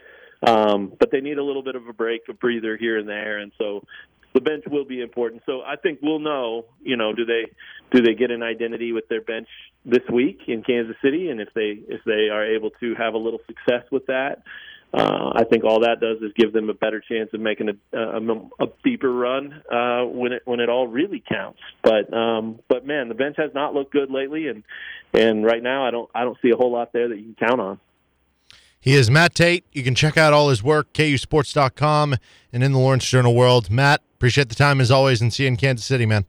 [0.41, 3.37] um, but they need a little bit of a break, a breather here and there,
[3.37, 3.83] and so
[4.33, 5.43] the bench will be important.
[5.45, 7.45] So I think we'll know, you know, do they
[7.91, 9.47] do they get an identity with their bench
[9.89, 13.17] this week in Kansas City, and if they if they are able to have a
[13.17, 14.43] little success with that,
[14.93, 17.97] uh, I think all that does is give them a better chance of making a,
[17.97, 18.19] a,
[18.59, 21.59] a deeper run uh, when it when it all really counts.
[21.83, 24.63] But um, but man, the bench has not looked good lately, and
[25.13, 27.47] and right now I don't I don't see a whole lot there that you can
[27.47, 27.79] count on.
[28.81, 29.65] He is Matt Tate.
[29.73, 32.15] You can check out all his work, kusports.com
[32.53, 33.69] and in the Lawrence Journal World.
[33.69, 36.25] Matt, appreciate the time as always and see you in Kansas City, man.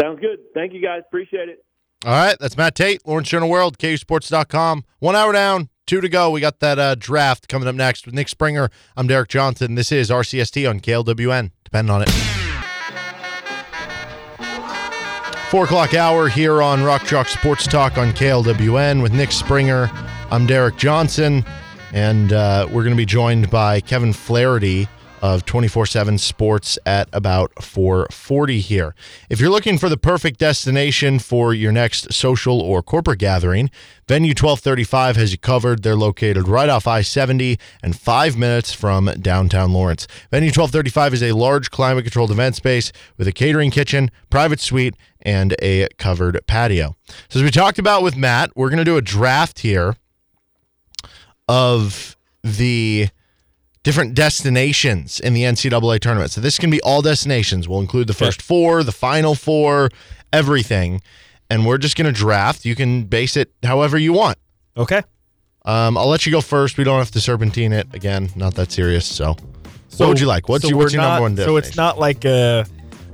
[0.00, 0.38] Sounds good.
[0.54, 1.02] Thank you, guys.
[1.06, 1.64] Appreciate it.
[2.04, 2.36] All right.
[2.38, 4.84] That's Matt Tate, Lawrence Journal World, kusports.com.
[5.00, 6.30] One hour down, two to go.
[6.30, 8.70] We got that uh, draft coming up next with Nick Springer.
[8.96, 9.74] I'm Derek Johnson.
[9.74, 11.50] This is RCST on KLWN.
[11.64, 12.10] Depend on it.
[15.50, 19.90] Four o'clock hour here on Rock Chalk Sports Talk on KLWN with Nick Springer.
[20.30, 21.42] I'm Derek Johnson,
[21.94, 24.86] and uh, we're going to be joined by Kevin Flaherty
[25.22, 28.94] of 24/7 sports at about 4:40 here.
[29.28, 33.70] If you're looking for the perfect destination for your next social or corporate gathering,
[34.06, 35.82] Venue 1235 has you covered.
[35.82, 40.06] They're located right off I-70 and 5 minutes from downtown Lawrence.
[40.30, 44.94] Venue 1235 is a large climate controlled event space with a catering kitchen, private suite,
[45.20, 46.96] and a covered patio.
[47.28, 49.96] So as we talked about with Matt, we're going to do a draft here
[51.48, 53.08] of the
[53.88, 56.30] different destinations in the NCAA tournament.
[56.30, 57.70] So this can be all destinations.
[57.70, 59.88] We'll include the first four, the final four,
[60.30, 61.00] everything.
[61.48, 62.66] And we're just going to draft.
[62.66, 64.36] You can base it however you want.
[64.76, 65.00] Okay.
[65.64, 66.76] Um, I'll let you go first.
[66.76, 67.86] We don't have to serpentine it.
[67.94, 69.06] Again, not that serious.
[69.06, 69.36] So,
[69.96, 70.50] what would you like?
[70.50, 71.68] What's so your, what's we're your number not- one So destination?
[71.68, 72.66] it's not like a,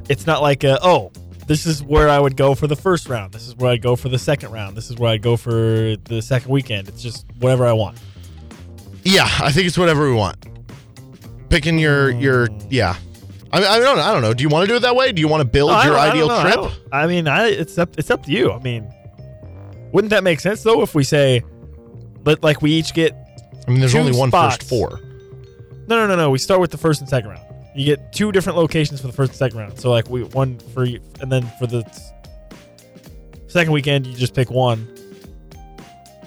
[0.09, 1.13] it's not like a, oh,
[1.47, 3.33] this is where I would go for the first round.
[3.33, 4.77] This is where I'd go for the second round.
[4.77, 6.89] This is where I'd go for the second weekend.
[6.89, 7.97] It's just whatever I want.
[9.05, 10.45] Yeah, I think it's whatever we want.
[11.55, 12.59] Picking your your oh.
[12.69, 12.97] yeah.
[13.53, 14.03] I, mean, I don't know.
[14.03, 14.35] I don't know.
[14.35, 15.13] Do you want to do it that way?
[15.13, 16.49] Do you want to build I your don't- I ideal don't know.
[16.49, 16.57] I trip?
[16.57, 17.97] don't- I, mean, I, it's up.
[17.97, 18.51] It's up to you.
[18.51, 18.93] I mean,
[19.93, 21.45] wouldn't that make sense though if we say,
[22.25, 23.13] but like we each get
[23.69, 24.69] I mean, there's two only one first spots.
[24.69, 24.99] four.
[25.87, 26.31] no, no, no, no.
[26.31, 27.45] We start with the first and second round.
[27.77, 29.79] You get two different locations for the first and second round.
[29.79, 31.85] So like we one for you, and then for the
[33.47, 34.89] second weekend, you just pick one.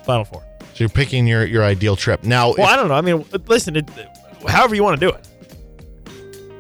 [0.05, 0.41] Final four.
[0.61, 2.23] So you're picking your your ideal trip.
[2.23, 2.93] Now, Well, if- I don't know.
[2.93, 3.75] I mean, listen.
[3.75, 3.89] It,
[4.47, 5.27] however you want to do it.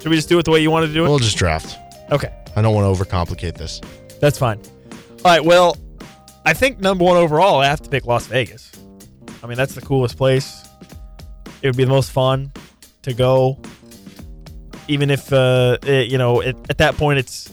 [0.01, 1.09] Should we just do it the way you want to do it?
[1.09, 1.77] we'll just draft.
[2.11, 2.33] okay.
[2.55, 3.81] I don't want to overcomplicate this.
[4.19, 4.59] That's fine.
[4.91, 5.43] All right.
[5.43, 5.77] Well,
[6.45, 8.71] I think number one overall, I have to pick Las Vegas.
[9.43, 10.67] I mean, that's the coolest place.
[11.61, 12.51] It would be the most fun
[13.03, 13.59] to go.
[14.87, 17.51] Even if uh, it, you know, it, at that point, it's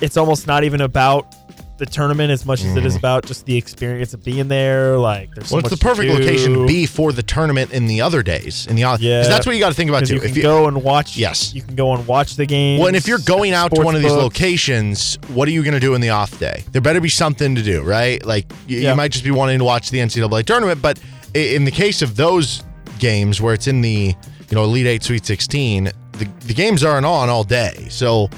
[0.00, 1.34] it's almost not even about
[1.78, 4.96] the tournament as much as it is about just the experience of being there.
[4.98, 5.64] Like, there's so Mm-hmm.
[5.64, 8.22] Well, it's the much perfect to location to be for the tournament in the other
[8.22, 8.66] days.
[8.68, 9.22] In the 'cause Yeah.
[9.24, 10.14] that's what you got to think about 'Cause too.
[10.16, 11.16] you can If you, go and watch.
[11.16, 11.52] Yes.
[11.54, 12.78] you can go and watch the game.
[12.78, 15.74] well, and if you're going out to one of these locations, what are you going
[15.74, 16.62] to do in the off day?
[16.72, 18.24] There better be something to do, right?
[18.24, 18.90] Like you, Yeah.
[18.90, 20.98] you might just be wanting to watch the NCAA tournament, but
[21.34, 22.62] i- in the case of those
[22.98, 24.14] games where it's in the
[24.50, 28.28] you know Elite Eight, Sweet Sixteen, the the games aren't on all day, so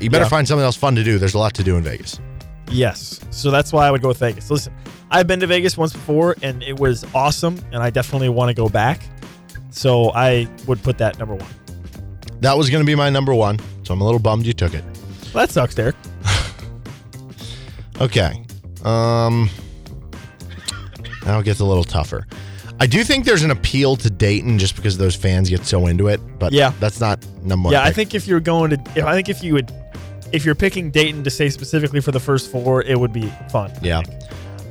[0.00, 0.28] you better Yeah.
[0.28, 1.18] find something else fun to do.
[1.18, 2.18] There's a lot to do in Vegas.
[2.70, 3.20] Yes.
[3.30, 4.50] So that's why I would go with Vegas.
[4.50, 4.72] Listen,
[5.10, 8.54] I've been to Vegas once before and it was awesome and I definitely want to
[8.54, 9.02] go back.
[9.70, 11.50] So I would put that number one.
[12.40, 14.72] That was going to be my number one, so I'm a little bummed you took
[14.74, 14.84] it.
[15.34, 15.96] Well, that sucks, Derek.
[18.00, 18.42] Okay.
[18.82, 19.50] Um
[21.26, 22.26] now it gets a little tougher.
[22.80, 26.08] I do think there's an appeal to Dayton just because those fans get so into
[26.08, 26.72] it, but Yeah.
[26.80, 27.72] that's not number one.
[27.74, 29.70] yeah, I think if you're going to, if, I think if you would,
[30.32, 33.70] if you're picking Dayton to say specifically for the first four, it would be fun.
[33.70, 34.02] I Yeah.
[34.02, 34.22] think.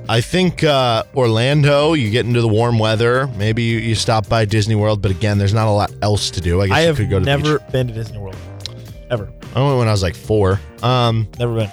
[0.08, 3.28] I think uh, Orlando, you get into the warm weather.
[3.38, 6.42] Maybe you, you stop by Disney World, but again, there's not a lot else to
[6.42, 6.62] do.
[6.62, 7.38] I guess I you could go to the beach.
[7.38, 8.36] I've never been to Disney World.
[9.12, 9.32] Ever.
[9.56, 10.60] I went when I was like four.
[10.82, 11.70] Um, Never been.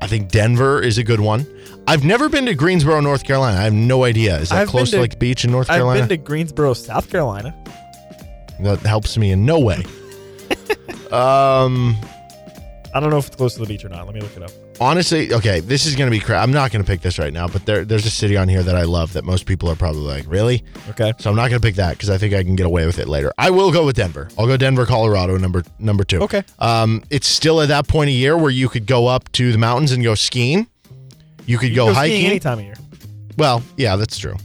[0.00, 1.44] I think Denver is a good one.
[1.88, 3.58] I've never been to Greensboro, North Carolina.
[3.58, 4.38] I have no idea.
[4.38, 6.00] Is that I've close to to- like beach in North Carolina?
[6.02, 7.52] I've been to Greensboro, South Carolina.
[8.60, 9.84] that helps me in no way.
[11.10, 11.96] um,
[12.94, 14.04] I don't know if it's close to the beach or not.
[14.06, 14.50] Let me look it up.
[14.80, 16.42] honestly, okay, this is gonna be crap.
[16.42, 18.76] I'm not gonna pick this right now, but there, there's a city on here that
[18.76, 20.62] I love that most people are probably like, really?
[20.90, 21.12] Okay.
[21.18, 23.08] So I'm not gonna pick that because I think I can get away with it
[23.08, 23.32] later.
[23.38, 24.28] I will go with Denver.
[24.38, 26.20] I'll go Denver, Colorado, number number two.
[26.22, 26.42] Okay.
[26.58, 29.58] Um, it's still at that point of year where you could go up to the
[29.58, 30.66] mountains and go skiing.
[31.46, 32.26] You could go, Go hiking.
[32.26, 32.74] any time of year.
[33.38, 34.36] Well, yeah, that's true.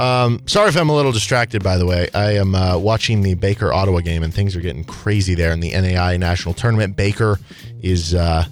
[0.00, 1.62] Um, sorry if I'm a little distracted.
[1.62, 4.84] By the way, I am uh, watching the Baker Ottawa game, and things are getting
[4.84, 6.96] crazy there in the NAI National Tournament.
[6.96, 7.38] Baker
[7.82, 8.44] is uh,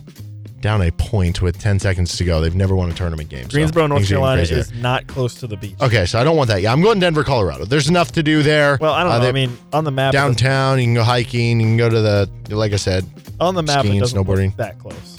[0.60, 2.40] down a point with 10 seconds to go.
[2.40, 3.44] They've never won a tournament game.
[3.44, 5.76] so Greensboro, North things are getting Carolina crazy is not close to the beach.
[5.80, 6.60] Okay, so I don't want that.
[6.62, 7.64] Yeah, I'm going to Denver, Colorado.
[7.64, 8.76] There's enough to do there.
[8.80, 9.22] Well, I don't Uh, know.
[9.22, 11.60] they- I mean, on the map, it doesn't- downtown, you can go hiking.
[11.60, 13.04] You can go to the, like I said,
[13.40, 14.46] on the map, skiing, it doesn't snowboarding.
[14.48, 15.14] look that close.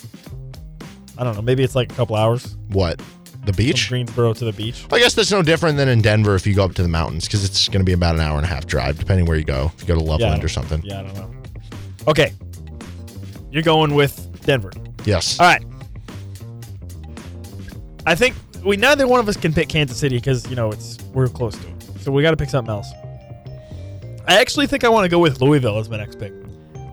[1.18, 1.42] I don't know.
[1.42, 3.02] Maybe it's like a couple hours what?
[3.50, 3.88] The beach?
[3.88, 4.86] from Greensboro to the beach.
[4.92, 7.26] I guess that's no different than in Denver if you go up to the mountains
[7.26, 9.44] because it's going to be about an hour and a half drive, depending where you
[9.44, 9.72] go.
[9.76, 10.84] If you go to Loveland don't- or something.
[10.84, 11.32] Yeah, I don't know.
[12.08, 12.32] Okay,
[13.52, 14.72] you're going with Denver.
[15.04, 15.40] Yes.
[15.40, 15.64] All right.
[18.06, 21.00] I think we neither one of us can pick Kansas City because you know it's
[21.14, 22.92] we're close to it, so we got to pick something else.
[24.28, 26.34] I actually think I want to go with Louisville as my next pick.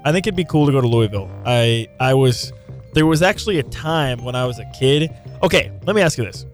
[0.06, 1.30] I think it'd be cool to go to Louisville.
[1.44, 2.50] I I was
[2.94, 5.14] there was actually a time when I was a kid.
[5.42, 6.46] Okay, let me ask you this,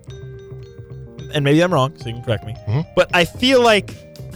[1.35, 2.55] and maybe I'm wrong, so you can correct me.
[2.69, 2.87] Mhm.
[2.97, 3.91] But I feel like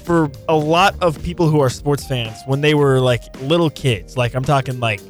[0.04, 4.16] for a lot of people who are sports fans, when they were like little kids,
[4.16, 5.00] like I'm talking like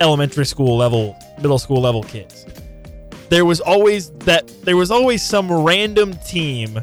[0.00, 2.46] elementary school level, middle school level kids.
[3.30, 6.80] There was always that there was always some random team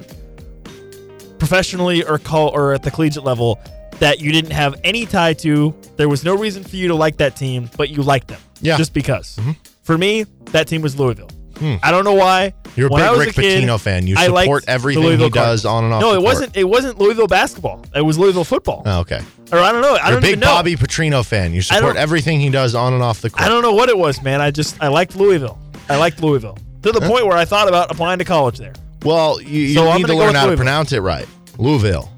[1.39, 3.59] professionally or call or at the collegiate level
[3.99, 5.73] that you didn't have any tie to.
[5.95, 8.39] There was no reason for you to like that team, but you liked them.
[8.61, 8.73] Yeah.
[8.73, 8.79] Mm-hmm.
[8.79, 9.39] Just because.
[9.83, 11.29] For me, that team was Louisville.
[11.61, 12.49] I don't know why.
[12.49, 12.79] Hmm.
[12.79, 14.05] You're a When big Rick Pitino fan.
[14.05, 15.65] You support everything he does Cardinals.
[15.65, 16.25] on and off No, the it court.
[16.25, 16.57] wasn't.
[16.57, 17.85] It wasn't Louisville basketball.
[17.95, 18.83] It was Louisville football.
[18.85, 19.21] Oh, okay.
[19.53, 19.95] Or I don't know.
[19.95, 20.47] I You're a don't big even know.
[20.47, 21.53] Bobby Petrino fan.
[21.53, 23.41] You support everything he does on and off the court.
[23.41, 24.41] I don't know what it was, man.
[24.41, 25.57] I just I liked Louisville.
[25.87, 28.73] I liked Louisville to the point where I thought about applying to college there.
[29.03, 31.27] Well, you, you So need to learn how to pronounce it right.
[31.57, 32.11] Louisville.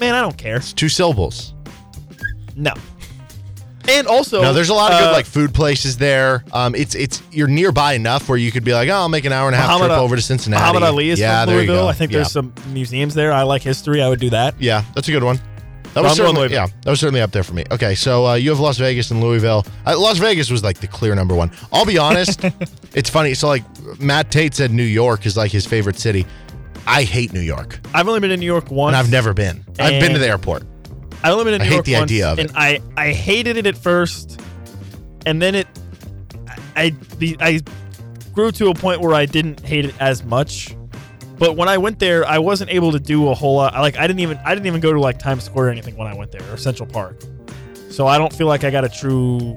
[0.00, 0.56] Man, I don't care.
[0.56, 1.54] It's two syllables.
[2.56, 2.72] No.
[3.94, 6.44] And also, No, there's a lot of good uh, like food places there.
[6.52, 9.32] Um, it's it's you're nearby enough where you could be like, oh, I'll make an
[9.32, 10.60] hour and a half Muhammad, trip over to Cincinnati.
[10.60, 11.84] Muhammad Ali is yeah, from there you Louisville.
[11.84, 11.88] go.
[11.88, 12.18] I think yeah.
[12.18, 13.32] there's some museums there.
[13.32, 14.02] I like history.
[14.02, 14.54] I would do that.
[14.60, 15.38] Yeah, that's a good one.
[15.94, 17.64] That was I'm certainly yeah, that was certainly up there for me.
[17.70, 19.64] Okay, so uh, you have Las Vegas and Louisville.
[19.86, 21.52] Uh, Las Vegas was like the clear number one.
[21.72, 22.44] I'll be honest,
[22.94, 23.34] it's funny.
[23.34, 23.62] So like
[24.00, 26.26] Matt Tate said, New York is like his favorite city.
[26.86, 28.94] I hate New York, I've only been in New York once.
[28.94, 29.64] and I've never been.
[29.78, 30.64] I've been to the airport.
[31.24, 32.56] I've only been in I hate York the once, idea of and it.
[32.56, 34.40] I I hated it at first,
[35.26, 35.66] and then it
[36.76, 37.60] I the I
[38.32, 40.76] grew to a point where I didn't hate it as much.
[41.38, 43.74] But when I went there, I wasn't able to do a whole lot.
[43.74, 46.06] Like I didn't even I didn't even go to like Times Square or anything when
[46.06, 47.20] I went there or Central Park.
[47.90, 49.56] So I don't feel like I got a true,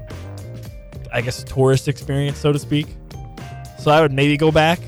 [1.12, 2.86] I guess, tourist experience, so to speak.
[3.78, 4.80] So I would maybe go back.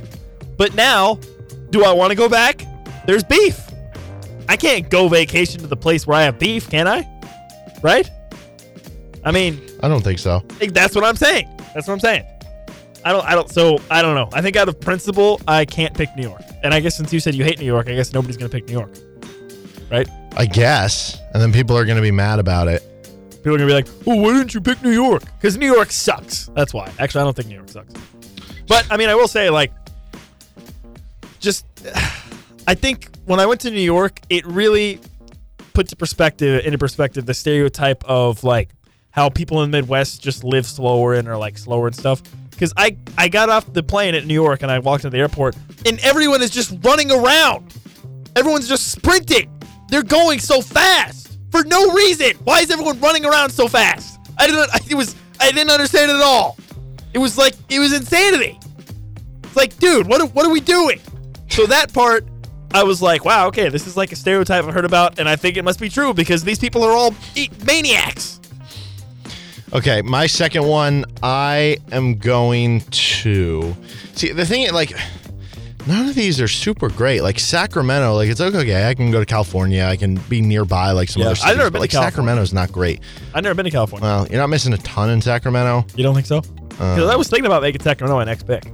[0.56, 1.18] But now,
[1.70, 2.64] do I want to go back?
[3.06, 3.69] There's beef.
[4.50, 7.08] I can't go vacation to the place where I have beef, can I?
[7.84, 8.10] Right?
[9.24, 10.40] I mean, I don't think so.
[10.72, 11.48] that's what I'm saying.
[11.72, 12.24] That's what I'm saying.
[13.04, 13.24] I don't.
[13.24, 13.48] I don't.
[13.48, 14.28] So I don't know.
[14.32, 16.42] I think out of principle, I can't pick New York.
[16.64, 18.66] And I guess since you said you hate New York, I guess nobody's gonna pick
[18.66, 18.90] New York,
[19.88, 20.08] right?
[20.36, 22.82] I guess, and then people are going to be mad about it.
[23.30, 25.92] People are gonna be like, "Oh, why didn't you pick New York?" Because New York
[25.92, 26.50] sucks.
[26.56, 26.90] That's why.
[26.98, 27.94] Actually, I don't think New York sucks.
[28.66, 29.72] But I mean, I will say, like,
[31.38, 31.66] just
[32.70, 35.00] I think when I went to New York, it really
[35.72, 38.70] put to perspective into perspective the stereotype of like
[39.10, 42.22] how people in the Midwest just live slower and are like slower and stuff.
[42.52, 45.18] Because I I got off the plane at New York and I walked to the
[45.18, 47.74] airport and everyone is just running around.
[48.36, 49.50] Everyone's just sprinting.
[49.88, 52.34] They're going so fast for no reason.
[52.44, 54.20] Why is everyone running around so fast?
[54.38, 54.70] I didn't.
[54.88, 55.16] It was.
[55.40, 56.56] I didn't understand it at all.
[57.14, 58.60] It was like it was insanity.
[59.42, 61.00] It's like, dude, what what are we doing?
[61.48, 62.24] So that part,
[62.72, 65.36] I was like, wow, okay, this is like a stereotype I've heard about, and I
[65.36, 67.14] think it must be true because these people are all
[67.66, 68.40] maniacs.
[69.72, 73.76] Okay, my second one, I am going to
[74.14, 74.72] see the thing.
[74.72, 74.92] Like,
[75.86, 77.22] none of these are super great.
[77.22, 81.08] Like Sacramento, like it's okay, I can go to California, I can be nearby, like
[81.08, 81.56] some Yeah, other I've cities.
[81.56, 82.10] never but, been to like California.
[82.12, 83.00] Sacramento's not great.
[83.34, 84.02] I've never been to California.
[84.04, 85.86] Well, you're not missing a ton in Sacramento.
[85.96, 86.38] you don't think so?
[86.38, 86.94] Uh.
[86.96, 88.64] Because I was thinking about making Sacramento my next pick.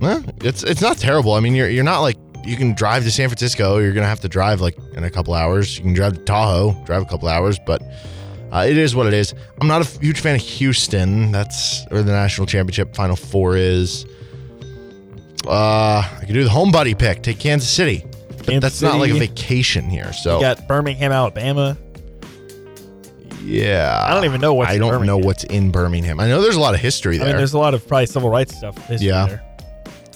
[0.00, 1.32] Well, it's it's not terrible.
[1.34, 3.78] I mean, you're you're not like you can drive to San Francisco.
[3.78, 5.76] You're gonna have to drive like in a couple hours.
[5.78, 7.82] You can drive to Tahoe, drive a couple hours, but
[8.52, 9.34] uh, it is what it is.
[9.60, 11.32] I'm not a huge fan of Houston.
[11.32, 14.04] That's where the national championship final four is.
[15.46, 17.22] Uh, I could do the home buddy pick.
[17.22, 18.04] Take Kansas City.
[18.28, 20.12] But Kansas that's not like a vacation here.
[20.12, 21.76] So You got Birmingham, Alabama.
[23.44, 25.26] yeah, I don't even know what's I in don't know Birmingham.
[25.26, 26.20] what's in Birmingham.
[26.20, 27.26] I know there's a lot of history there.
[27.26, 28.76] I mean, there's a lot of probably civil rights stuff.
[28.86, 29.26] history Yeah.
[29.26, 29.42] there.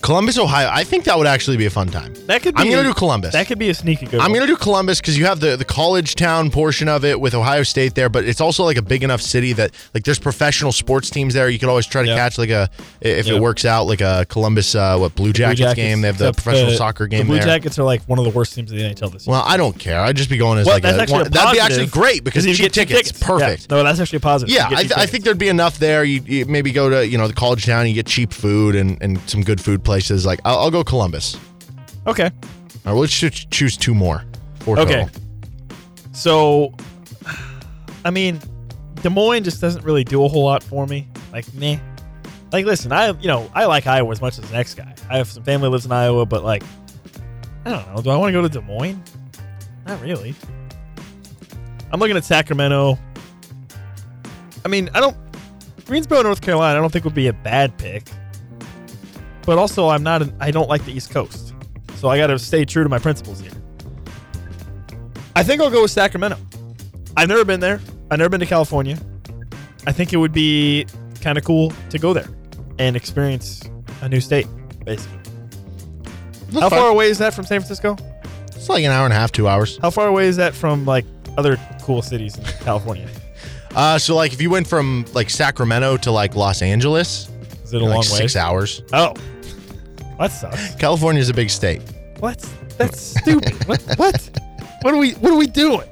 [0.06, 0.70] Columbus, Ohio.
[0.72, 2.14] I think that would actually be a fun time.
[2.26, 2.60] That could be.
[2.62, 3.32] I'm gonna do Columbus.
[3.32, 4.20] That could be a sneaky good.
[4.20, 4.34] I'm one.
[4.38, 7.64] gonna do Columbus because you have the the college town portion of it with Ohio
[7.64, 11.10] State there, but it's also like a big enough city that like there's professional sports
[11.10, 11.48] teams there.
[11.48, 12.14] You could always try to Yeah.
[12.14, 13.34] catch like a if Yeah.
[13.34, 16.02] it works out like a Columbus uh, what Blue Blue Jackets, game.
[16.02, 17.46] They have the professional the- soccer game The Blue there.
[17.46, 19.32] Jackets are like one of the worst teams in the NHL this year.
[19.32, 19.98] Well, I don't care.
[20.00, 21.86] I'd just be going as Well, like that's a, actually one- a that'd be actually
[21.86, 23.66] great because you cheap get cheap tickets, perfect.
[23.68, 23.76] Yeah.
[23.78, 24.54] No, that's actually a positive.
[24.54, 26.04] Yeah, I, cheap I think there'd be enough there.
[26.04, 28.98] You, you maybe go to you know the college town, you get cheap food and,
[29.00, 29.95] and some good food places.
[30.26, 31.36] Like I'll, I'll go Columbus.
[32.06, 32.30] Okay.
[32.84, 34.24] All right, let's choo- choose two more.
[34.60, 35.04] Four Okay.
[35.04, 35.22] total.
[36.12, 36.74] So,
[38.04, 38.40] I mean,
[39.02, 41.08] Des Moines just doesn't really do a whole lot for me.
[41.32, 41.78] Like, meh.
[42.52, 44.94] Like, listen, I you know I like Iowa as much as the next guy.
[45.10, 46.62] I have some family lives in Iowa, but like,
[47.64, 48.02] I don't know.
[48.02, 49.02] Do I want to go to Des Moines?
[49.86, 50.34] Not really.
[51.92, 52.98] I'm looking at Sacramento.
[54.64, 55.16] I mean, I don't.
[55.86, 58.08] Greensboro, North Carolina, I don't think would be a bad pick.
[59.46, 60.22] But also, I'm not.
[60.22, 61.54] An, I don't like the East Coast,
[61.96, 63.52] so I got to stay true to my principles here.
[65.34, 66.36] I think I'll go with Sacramento.
[67.16, 67.80] I've never been there.
[68.10, 68.98] I've never been to California.
[69.86, 70.86] I think it would be
[71.20, 72.28] kind of cool to go there
[72.78, 73.62] and experience
[74.02, 74.46] a new state,
[74.84, 75.18] basically.
[76.48, 76.78] That's How fine.
[76.78, 77.96] far away is that from San Francisco?
[78.54, 79.78] It's like an hour and a half, two hours.
[79.78, 81.04] How far away is that from like
[81.38, 83.08] other cool cities in California?
[83.74, 87.28] Uh, so like if you went from like Sacramento to like Los Angeles,
[87.64, 88.02] Is it a like long way?
[88.02, 88.82] six hours.
[88.92, 89.12] Oh,
[90.18, 90.74] that sucks.
[90.76, 91.82] California is a big state.
[92.20, 92.38] What?
[92.78, 93.54] That's stupid.
[93.68, 93.82] what?
[93.98, 94.30] What?
[94.82, 95.12] What are we?
[95.12, 95.88] What are we doing?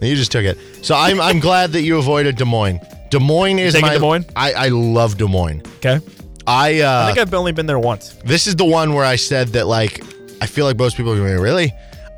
[0.00, 0.58] You just took it.
[0.82, 2.80] So I'm I'm glad that you avoided Des Moines.
[3.10, 4.26] Des Moines is taking my Des Moines?
[4.36, 5.62] I, I love Des Moines.
[5.78, 6.00] Okay.
[6.46, 8.14] I uh I think I've only been there once.
[8.24, 10.02] this is the one where I said that like
[10.40, 11.72] I feel like most people are going really.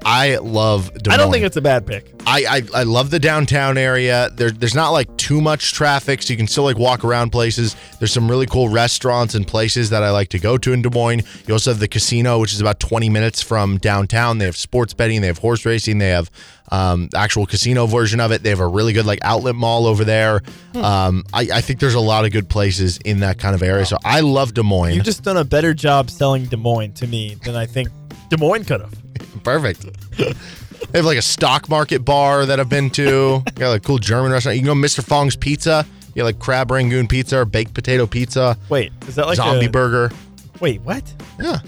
[0.04, 1.14] I love Des Moines.
[1.14, 2.12] I don't think it's a bad pick.
[2.26, 2.44] I,
[2.74, 4.30] I I love the downtown area.
[4.34, 7.74] There, there's not like too much traffic, so you can still like walk around places.
[7.98, 10.90] There's some really cool restaurants and places that I like to go to in Des
[10.90, 11.22] Moines.
[11.46, 14.38] You also have the casino, which is about 20 minutes from downtown.
[14.38, 16.30] They have sports betting, they have horse racing, they have
[16.70, 18.42] um, actual casino version of it.
[18.42, 20.42] They have a really good like outlet mall over there.
[20.72, 20.84] Hmm.
[20.84, 23.86] Um, I, I think there's a lot of good places in that kind of area.
[23.86, 24.94] So I love Des Moines.
[24.94, 27.88] You've just done a better job selling Des Moines to me than I think
[28.30, 28.94] Des Moines could have.
[29.44, 29.86] Perfect.
[30.16, 33.42] they have like a stock market bar that I've been to.
[33.54, 34.56] Got like a cool German restaurant.
[34.56, 35.02] You can go Mr.
[35.04, 35.86] Fong's Pizza.
[36.08, 39.66] You get like crab rangoon pizza or baked potato pizza, Wait, is that like zombie
[39.66, 40.10] a, burger.
[40.60, 41.04] Wait, what?
[41.40, 41.58] Yeah.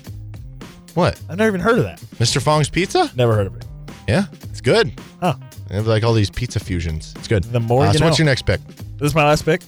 [0.94, 1.20] What?
[1.28, 2.00] I've never even heard of that.
[2.18, 2.42] Mr.
[2.42, 3.10] Fong's Pizza?
[3.14, 3.64] Never heard of it.
[4.08, 4.92] Yeah, it's good.
[5.20, 5.34] Huh.
[5.68, 7.14] They have like all these pizza fusions.
[7.16, 7.44] It's good.
[7.44, 8.60] The more Uh, you so what's your next pick?
[8.98, 9.60] This is my last pick.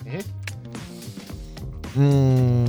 [1.94, 2.61] Mm,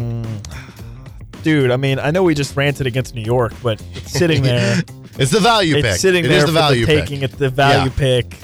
[1.43, 4.81] dude, I mean, I know we just ranted against New York, but it's sitting there.
[5.19, 5.85] It's the value pick.
[5.85, 6.01] it's pick.
[6.01, 6.99] sitting It there is the for value pick.
[7.05, 7.21] taking.
[7.21, 8.37] It's the value pick.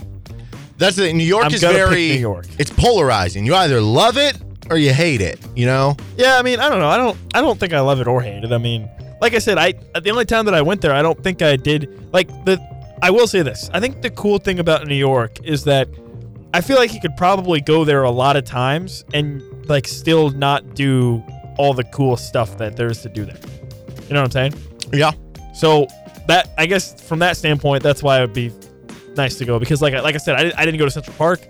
[0.78, 2.46] That's the New York I'm is gonna pick very New York.
[2.58, 3.46] It's polarizing.
[3.46, 4.38] You either love it
[4.70, 5.98] or you hate it, you know?
[6.16, 6.88] Yeah, I mean, I don't know.
[6.88, 7.18] I don't.
[7.34, 8.52] I don't think I love it or hate it.
[8.52, 8.88] I mean,
[9.20, 11.56] like I said, I the only time that I went there, I don't think I
[11.56, 12.60] did like the.
[13.02, 13.70] I will say this.
[13.74, 15.88] I think the cool thing about New York is that
[16.54, 20.30] I feel like you could probably go there a lot of times and like still
[20.32, 21.24] not do
[21.60, 23.38] all the cool stuff that there is to do there.
[24.08, 24.54] You know what I'm saying?
[24.94, 25.12] Yeah.
[25.54, 25.88] So
[26.28, 28.52] that I guess from that standpoint, that's why it would be
[29.16, 31.16] nice to go because like I- like I said, I, I didn't go to Central
[31.18, 31.42] Park,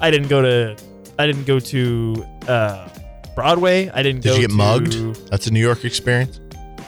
[0.00, 0.76] I didn't go to
[1.18, 2.88] I didn't go to uh,
[3.34, 5.30] Broadway, I didn't Did you get to, mugged?
[5.30, 6.40] That's a New York experience.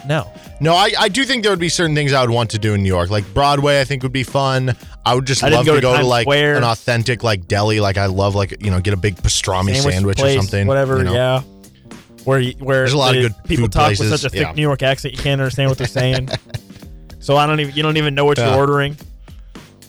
[0.07, 2.59] No, No, I, I do think there would be certain things I would want to
[2.59, 3.09] do in New York.
[3.09, 4.75] Like Broadway, I think would be fun.
[5.05, 6.55] I would just I love go to go to like Square.
[6.55, 7.81] an authentic like deli.
[7.81, 10.67] Like I love like you know get a big pastrami sandwich, place, or something.
[10.67, 10.99] whatever.
[10.99, 11.13] you know?
[11.13, 11.41] Yeah,
[12.25, 14.41] where you, where There's a lot of good people talk places, with such a thick
[14.47, 14.51] yeah.
[14.53, 16.29] New York accent, you can't understand what they're saying.
[17.19, 18.49] so I don't even you don't even know what Yeah.
[18.49, 18.97] you're ordering,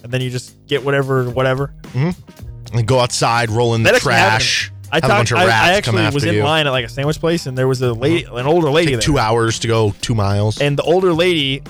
[0.03, 1.73] and then you just get whatever whatever.
[1.93, 2.77] Mm-hmm.
[2.77, 4.71] And go outside, roll in the That to trash.
[4.93, 5.19] I have a talked.
[5.19, 6.43] bunch of I, rats I come actually was in you.
[6.43, 8.37] line at like a sandwich place, and there was a lady, mm-hmm.
[8.37, 9.01] an older lady there.
[9.01, 10.61] two hours to go two miles.
[10.61, 11.63] And the older lady,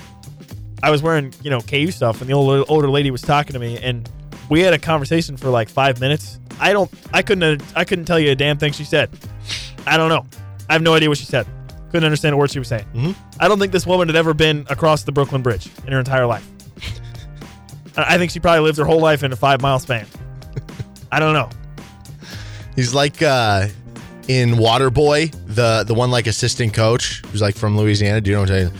[0.82, 3.58] I was wearing, you know, KU stuff, and the older older lady was talking to
[3.58, 4.08] me, and
[4.48, 6.38] we had a conversation for like five minutes.
[6.58, 9.08] I don't, I couldn't, I couldn't tell you a damn thing she said.
[9.86, 10.26] I don't know.
[10.70, 11.46] I have no idea what she said.
[11.90, 12.86] Couldn't understand a word she was saying.
[12.94, 13.14] Mhm.
[13.40, 16.24] I don't think this woman had ever been across the Brooklyn Bridge in her entire
[16.26, 16.46] life.
[17.96, 20.06] I think she probably lived her whole life in a five mile span.
[21.10, 21.48] I don't know.
[22.76, 23.66] He's like uh,
[24.28, 28.20] in Waterboy, the the one like assistant coach who's like from Louisiana.
[28.20, 28.72] Do you know what I'm saying?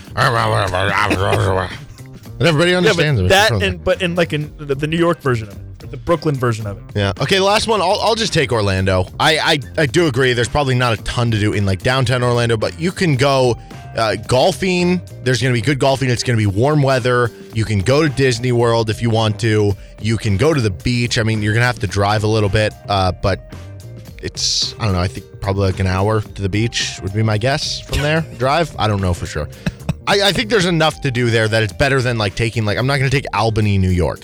[2.39, 3.29] But everybody Yeah, understands but him.
[3.29, 5.61] that and but in like in the, the New York version of it,
[5.91, 6.85] the Brooklyn version of it.
[6.97, 7.13] Yeah.
[7.21, 7.81] Okay, the last one.
[7.81, 9.07] I'll, I'll just take Orlando.
[9.19, 10.33] I, I I do agree.
[10.33, 13.57] There's probably not a ton to do in like downtown Orlando, but you can go
[13.97, 15.01] uh, golfing.
[15.25, 16.09] There's going to be good golfing.
[16.11, 17.31] It's going to be warm weather.
[17.55, 19.73] You can go to Disney World if you want to.
[20.01, 21.19] You can go to the beach.
[21.19, 23.53] I mean, you're going to have to drive a little bit, uh, but
[24.23, 25.01] it's I don't know.
[25.01, 28.21] I think probably like an hour to the beach would be my guess from there.
[28.39, 28.75] drive.
[28.79, 29.49] I don't know for sure.
[30.07, 32.79] I, I think there's enough to do there that it's better than like taking like
[32.79, 34.21] I'm not going to take Albany, New York.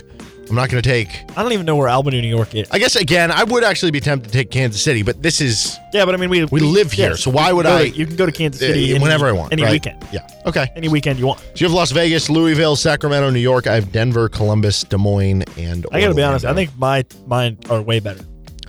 [0.48, 1.24] I'm not going to take.
[1.36, 2.68] I don't even know where Albany, New York is.
[2.70, 5.76] I guess again, I would actually be tempted to take Kansas City, but this is
[5.92, 8.14] Yeah, but I mean, we We live here, yes, so why would I- you can
[8.16, 9.72] go to Kansas uh, City any- whenever I want, any right?
[9.72, 10.20] weekend, Yeah.
[10.46, 10.68] Okay.
[10.76, 11.40] any weekend you want.
[11.40, 13.66] So you have Las Vegas, Louisville, Sacramento, New York.
[13.66, 16.44] I have Denver, Columbus, Des Moines, and I got to be honest.
[16.44, 18.24] I think my mine are way better.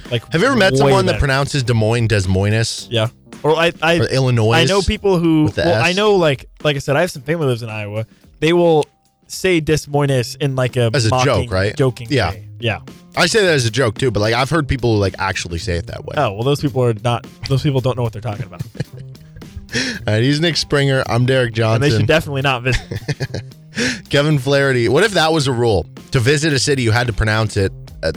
[0.09, 3.09] Like, Have you ever met someone that pronounces Des Moines Des Moines Yeah.
[3.43, 4.53] Or I, I, or Illinois?
[4.53, 5.51] I know people who.
[5.55, 8.07] Well, I know, like, like I said, I have some family lives in Iowa.
[8.39, 8.85] They will
[9.27, 11.75] say Des Moines in like a As a mocking, joke, right?
[11.75, 12.07] Joking.
[12.09, 12.31] Yeah.
[12.31, 12.47] way.
[12.59, 12.79] Yeah.
[13.15, 15.75] I say that as a joke too, but like I've heard people like actually say
[15.77, 16.15] it that way.
[16.17, 17.25] Oh well, those people are not.
[17.49, 18.61] Those people don't know what they're talking about,
[19.75, 21.03] All right, he's Nick Springer.
[21.07, 21.83] I'm Derek Johnson.
[21.83, 23.43] and they should definitely not visit.
[24.09, 24.87] Kevin Flaherty.
[24.89, 25.85] What if that was a rule?
[26.11, 27.71] To visit a city, you had to pronounce it
[28.01, 28.11] uh,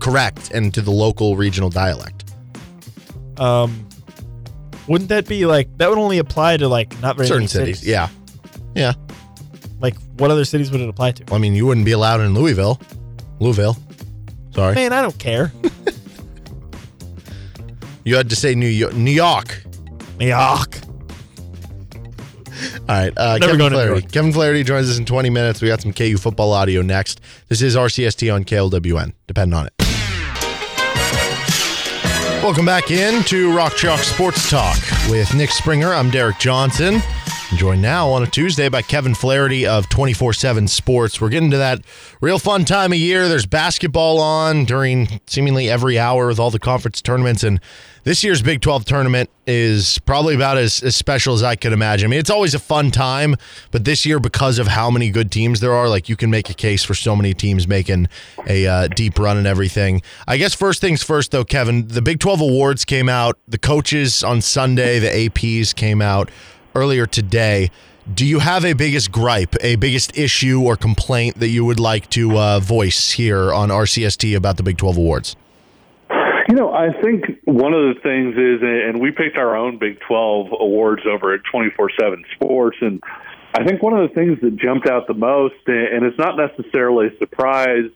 [0.00, 2.32] correct and to the local regional dialect.
[3.38, 3.86] Um,
[4.88, 5.88] wouldn't that be like that?
[5.88, 7.86] Would only apply to like not very Certain many cities.
[7.86, 8.08] Yeah.
[8.74, 8.94] Yeah.
[10.20, 11.24] What other cities would it apply to?
[11.24, 12.78] Well, I mean, you wouldn't be allowed in Louisville.
[13.38, 13.76] Louisville.
[14.54, 14.74] Sorry.
[14.74, 15.50] Man, I don't care.
[18.02, 18.94] You had to say New York.
[18.94, 19.62] New York.
[20.18, 20.88] Yuck.
[22.80, 23.12] All right.
[23.16, 24.00] Uh, Never Kevin New Flaherty.
[24.00, 24.12] York.
[24.12, 25.60] Kevin Flaherty joins us in 20 minutes.
[25.60, 27.20] We got some KU football audio next.
[27.48, 29.12] This is RCST on KLWN.
[29.26, 29.74] Depend on it.
[32.42, 34.78] Welcome back in to Rock Chalk Sports Talk
[35.10, 35.92] with Nick Springer.
[35.92, 37.02] I'm Derek Johnson.
[37.56, 41.20] Joined now on a Tuesday by Kevin Flaherty of 24 7 Sports.
[41.20, 41.80] We're getting to that
[42.20, 43.28] real fun time of year.
[43.28, 47.42] There's basketball on during seemingly every hour with all the conference tournaments.
[47.42, 47.60] And
[48.04, 52.06] this year's Big 12 tournament is probably about as, as special as I could imagine.
[52.06, 53.34] I mean, it's always a fun time,
[53.72, 56.50] but this year, because of how many good teams there are, like you can make
[56.50, 58.08] a case for so many teams making
[58.46, 60.02] a uh, deep run and everything.
[60.28, 64.22] I guess first things first, though, Kevin, the Big 12 awards came out, the coaches
[64.22, 66.30] on Sunday, the APs came out
[66.74, 67.70] earlier today.
[68.12, 72.10] Do you have a biggest gripe, a biggest issue or complaint that you would like
[72.10, 75.36] to uh, voice here on RCST about the Big 12 awards?
[76.48, 80.00] You know, I think one of the things is, and we picked our own Big
[80.00, 83.00] 12 awards over at 24 7 Sports, and
[83.54, 87.08] I think one of the things that jumped out the most, and it's not necessarily
[87.08, 87.90] a surprise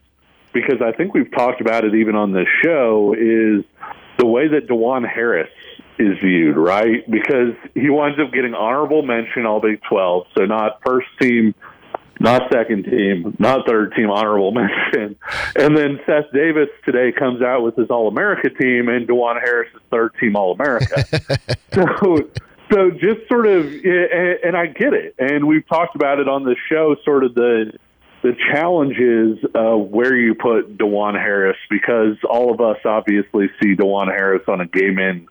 [0.52, 3.64] because I think we've talked about it even on this show, is
[4.18, 5.50] the way that Dajuan Harris
[5.98, 7.08] is viewed, right?
[7.10, 11.54] Because he winds up getting honorable mention all Big 12, so not first team,
[12.20, 15.16] not second team, not third team honorable mention.
[15.56, 19.68] And then Seth Davis today comes out with his All America team, and Dajuan Harris
[19.74, 21.04] is third team All America.
[21.74, 22.28] so,
[22.72, 26.56] so just sort of, and I get it, and we've talked about it on the
[26.68, 27.72] show, sort of the
[28.24, 33.76] the challenge is uh, where you put Dajuan Harris because all of us obviously see
[33.76, 35.28] Dajuan Harris on a game in,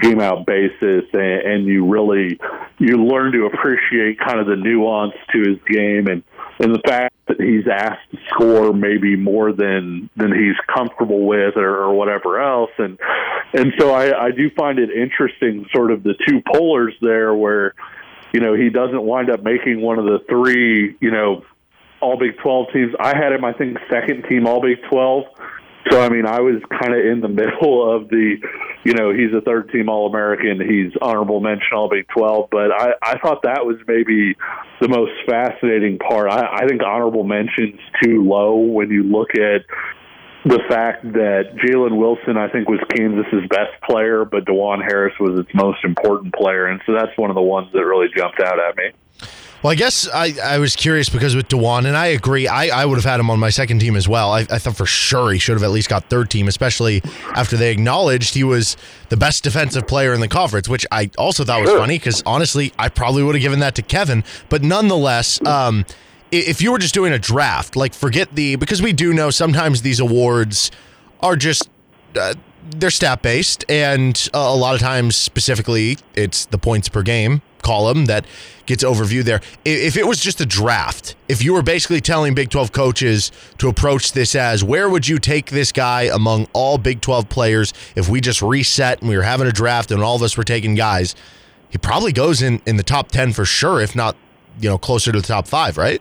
[0.00, 2.40] game out basis, and, and you really
[2.78, 6.22] you learn to appreciate kind of the nuance to his game and
[6.60, 11.58] and the fact that he's asked to score maybe more than than he's comfortable with
[11.58, 12.70] or, or whatever else.
[12.78, 12.98] And
[13.52, 17.74] and so I, I do find it interesting sort of the two polars there where
[18.32, 21.44] you know he doesn't wind up making one of the three you know
[22.00, 22.92] all Big 12 teams.
[22.98, 25.24] I had him, I think, second team All Big 12.
[25.90, 28.36] So, I mean, I was kind of in the middle of the,
[28.84, 32.48] you know, he's a third team All American, he's honorable mention All Big 12.
[32.50, 34.36] But I, I thought that was maybe
[34.80, 36.30] the most fascinating part.
[36.30, 39.62] I, I think honorable mention's too low when you look at
[40.44, 45.38] the fact that Jalen Wilson, I think, was Kansas's best player, but Dajuan Harris was
[45.38, 46.66] its most important player.
[46.66, 48.90] And so that's one of the ones that really jumped out at me.
[49.62, 52.86] Well, I guess I, I was curious because with Dajuan, and I agree, I, I
[52.86, 54.32] would have had him on my second team as well.
[54.32, 57.02] I, I thought for sure he should have at least got third team, especially
[57.34, 58.78] after they acknowledged he was
[59.10, 62.72] the best defensive player in the conference, which I also thought was funny because honestly,
[62.78, 64.24] I probably would have given that to Kevin.
[64.48, 65.84] But nonetheless, um,
[66.30, 69.82] if you were just doing a draft, like forget the, because we do know sometimes
[69.82, 70.70] these awards
[71.20, 71.68] are just.
[72.16, 72.34] Uh,
[72.76, 78.06] they're stat based, and a lot of times, specifically, it's the points per game column
[78.06, 78.26] that
[78.66, 79.40] gets overviewed there.
[79.64, 83.68] If it was just a draft, if you were basically telling Big 12 coaches to
[83.68, 88.08] approach this as where would you take this guy among all Big 12 players if
[88.08, 90.74] we just reset and we were having a draft and all of us were taking
[90.74, 91.14] guys,
[91.68, 94.16] he probably goes in in the top 10 for sure, if not,
[94.60, 96.00] you know, closer to the top five, right?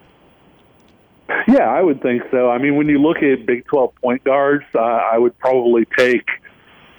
[1.48, 2.50] Yeah, I would think so.
[2.50, 6.28] I mean, when you look at Big 12 point guards, uh, I would probably take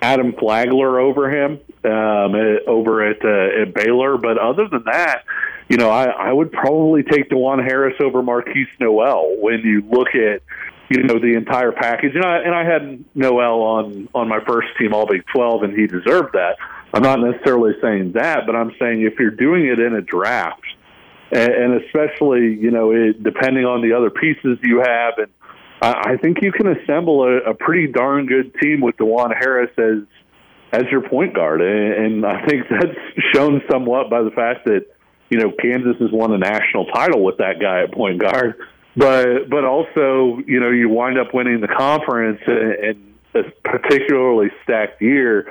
[0.02, 2.34] Adam Flagler over him um,
[2.66, 4.16] over at uh, at Baylor.
[4.18, 5.24] But other than that,
[5.68, 10.08] you know, I, I would probably take Dajuan Harris over Markquis Nowell when you look
[10.14, 10.42] at
[10.88, 12.14] you know the entire package.
[12.14, 15.76] And I and I had Nowell on on my first team All Big Twelve, and
[15.78, 16.56] he deserved that.
[16.92, 20.66] I'm not necessarily saying that, but I'm saying if you're doing it in a draft,
[21.32, 25.28] and, and especially you know it, depending on the other pieces you have and
[25.82, 29.70] I I think you can assemble a, a pretty darn good team with Dajuan Harris
[29.78, 30.06] as
[30.72, 32.96] as your point guard, and and I think that's
[33.34, 34.86] shown somewhat by the fact that
[35.30, 38.54] you know Kansas has won a national title with that guy at point guard,
[38.96, 45.00] but but also you know you wind up winning the conference and a particularly stacked
[45.00, 45.50] year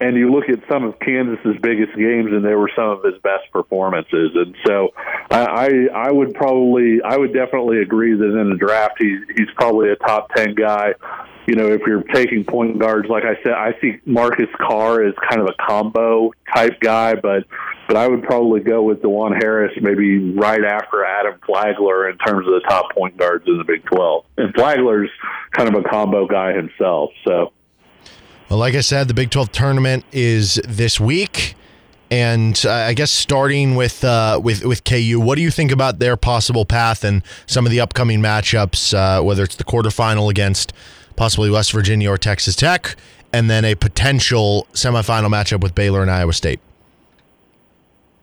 [0.00, 3.14] and you look at some of Kansas's biggest games, and they were some of his
[3.22, 4.30] best performances.
[4.34, 4.90] And so,
[5.30, 9.90] I I would probably I would definitely agree that in the draft he's he's probably
[9.90, 10.94] a top ten guy.
[11.46, 15.14] You know, if you're taking point guards, like I said, I see Marcus Carr as
[15.30, 17.44] kind of a combo type guy, but
[17.88, 22.46] but I would probably go with Dajuan Harris maybe right after Adam Flagler in terms
[22.46, 24.24] of the top point guards in the Big 12.
[24.36, 25.10] And Flagler's
[25.52, 27.52] kind of a combo guy himself, so.
[28.48, 31.54] Well, like I said, the Big 12 tournament is this week.
[32.10, 35.98] And uh, I guess starting with uh, with with KU, what do you think about
[35.98, 38.94] their possible path and some of the upcoming matchups?
[38.94, 40.72] Uh, whether it's the quarterfinal against
[41.16, 42.96] possibly West Virginia or Texas Tech,
[43.30, 46.60] and then a potential semifinal matchup with Baylor and Iowa State.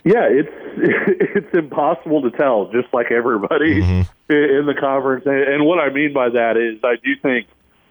[0.03, 4.33] Yeah, it's it's impossible to tell, just like everybody mm-hmm.
[4.33, 5.25] in the conference.
[5.27, 7.47] And what I mean by that is, I do think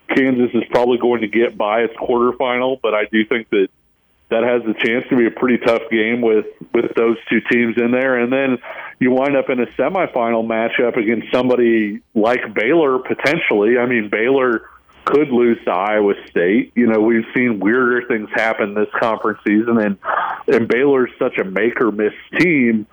[0.09, 3.69] Kansas is probably going to get by its quarterfinal, but I do think that
[4.31, 7.77] that has a chance to be a pretty tough game with with those two teams
[7.77, 8.59] in there, and then
[8.99, 13.79] you wind up in a semifinal matchup against somebody like Baylor potentially.
[13.79, 14.71] I mean, Baylor
[15.05, 16.73] could lose to Iowa State.
[16.75, 19.99] You know, we've seen weirder things happen this conference season, and
[20.49, 22.87] and Baylor's such a make or miss team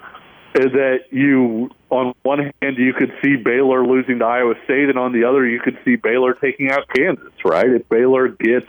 [0.54, 5.14] that you, on one hand, you could see Baylor losing to Iowa State, and on
[5.14, 7.34] the other, you could see Baylor taking out Kansas.
[7.46, 7.70] Right?
[7.70, 8.68] If Baylor gets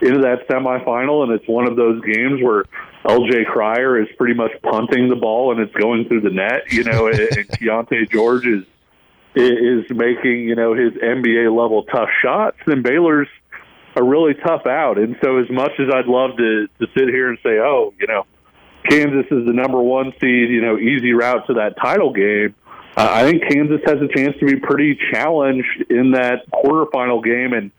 [0.00, 2.64] into that semifinal, and it's one of those games where
[3.04, 6.84] LJ Cryer is pretty much punting the ball and it's going through the net, you
[6.84, 8.64] know, and Keyonte George is
[9.34, 13.28] is making you know his NBA level tough shots, then Baylor's
[13.96, 14.98] a really tough out.
[14.98, 18.06] And so, as much as I'd love to to sit here and say, oh, you
[18.06, 18.26] know,
[18.88, 22.54] Kansas is the number one seed, you know, easy route to that title game.
[22.96, 27.52] Uh, I think Kansas has a chance to be pretty challenged in that quarterfinal game,
[27.52, 27.70] and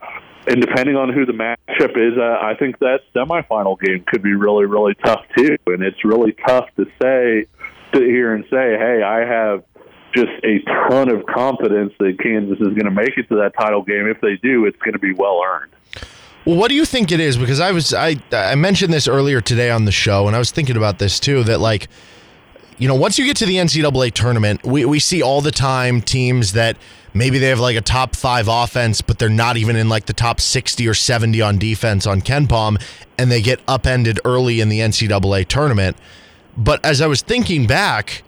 [0.47, 4.33] and depending on who the matchup is, uh, I think that semifinal game could be
[4.33, 5.57] really, really tough too.
[5.67, 7.45] And it's really tough to say,
[7.93, 9.63] sit here and say, hey, I have
[10.15, 13.83] just a ton of confidence that Kansas is going to make it to that title
[13.83, 14.07] game.
[14.07, 15.71] If they do, it's going to be well earned.
[16.45, 17.37] Well, what do you think it is?
[17.37, 20.51] Because I was I I mentioned this earlier today on the show, and I was
[20.51, 21.43] thinking about this too.
[21.43, 21.87] That like,
[22.77, 26.01] you know, once you get to the NCAA tournament, we we see all the time
[26.01, 26.77] teams that
[27.13, 30.13] maybe they have like a top five offense, but they're not even in like the
[30.13, 32.81] top sixty or seventy on defense on KenPom,
[33.17, 35.97] and they get upended early in the NCAA tournament.
[36.55, 38.23] But as I was thinking back,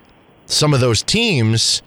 [0.45, 1.81] some of those teams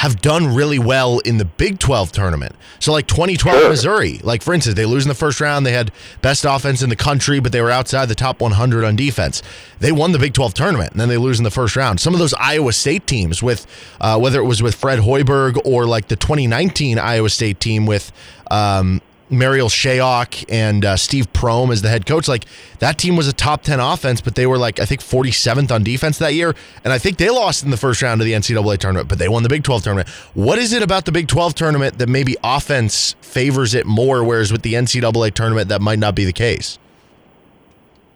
[0.00, 2.56] have done really well in the Big 12 tournament.
[2.78, 5.66] So, like 2012 Missouri, like for instance, they lose in the first round.
[5.66, 5.92] They had
[6.22, 9.42] best offense in the country, but they were outside the top 100 on defense.
[9.78, 12.00] They won the Big 12 tournament, and then they lose in the first round.
[12.00, 13.66] Some of those Iowa State teams, with
[14.00, 18.10] uh, whether it was with Fred Hoiberg or like the 2019 Iowa State team with
[18.50, 22.28] um, Marial Shayok and uh, Steve Prohm as the head coach.
[22.28, 22.44] Like
[22.80, 25.84] that team was a top 10 offense, but they were like, I think 47th on
[25.84, 26.54] defense that year.
[26.84, 29.28] And I think they lost in the first round of the NCAA tournament, but they
[29.28, 30.08] won the Big 12 tournament.
[30.34, 34.52] What is it about the Big 12 tournament that maybe offense favors it more, whereas
[34.52, 36.78] with the NCAA tournament, that might not be the case?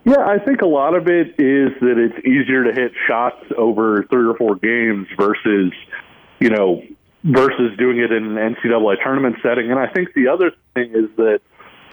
[0.04, 4.04] Yeah, I think a lot of it is that it's easier to hit shots over
[4.10, 5.72] three or four games versus,
[6.40, 6.82] you know,
[7.24, 9.70] versus doing it in an NCAA tournament setting.
[9.70, 11.40] And I think the other thing is that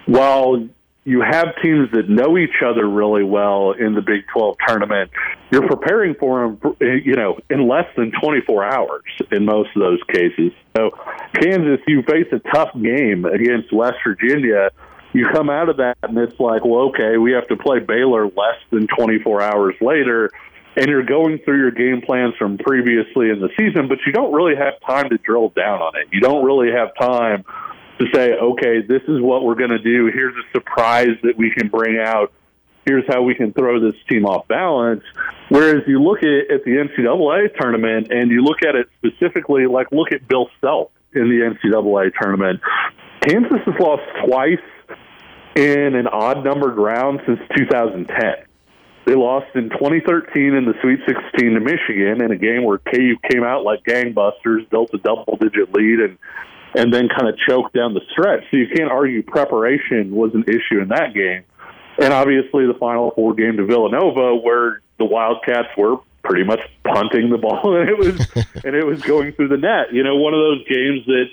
[0.06, 0.68] while
[1.04, 5.10] you have teams that know each other really well in the Big 12 tournament,
[5.50, 10.00] you're preparing for them, you know, in less than 24 hours in most of those
[10.14, 10.52] cases.
[10.76, 10.92] So,
[11.34, 14.70] Kansas, you face a tough game against West Virginia.
[15.14, 18.26] You come out of that and it's like, well, okay, we have to play Baylor
[18.26, 20.30] less than 24 hours later
[20.76, 24.34] and you're going through your game plans from previously in the season, but you don't
[24.34, 26.08] really have time to drill down on it.
[26.12, 27.44] You don't really have time
[28.00, 30.10] to say, okay, this is what we're going to do.
[30.14, 32.32] Here's a surprise that we can bring out.
[32.86, 35.04] Here's how we can throw this team off balance.
[35.50, 39.92] Whereas you look at, at the NCAA tournament and you look at it specifically, like
[39.92, 42.62] look at Bill Self in the NCAA tournament.
[43.22, 44.58] Kansas has lost twice
[45.56, 48.51] in an odd numbered round since 2010.
[49.06, 53.18] They lost in 2013 in the Sweet 16 to Michigan in a game where KU
[53.32, 56.18] came out like gangbusters, built a double-digit lead, and
[56.74, 58.44] and then kind of choked down the stretch.
[58.50, 61.44] So you can't argue preparation was an issue in that game.
[62.02, 67.30] And obviously the Final Four game to Villanova, where the Wildcats were pretty much punting
[67.30, 68.28] the ball, and it was
[68.64, 69.94] and it was going through the net.
[69.94, 71.26] You know, one of those games that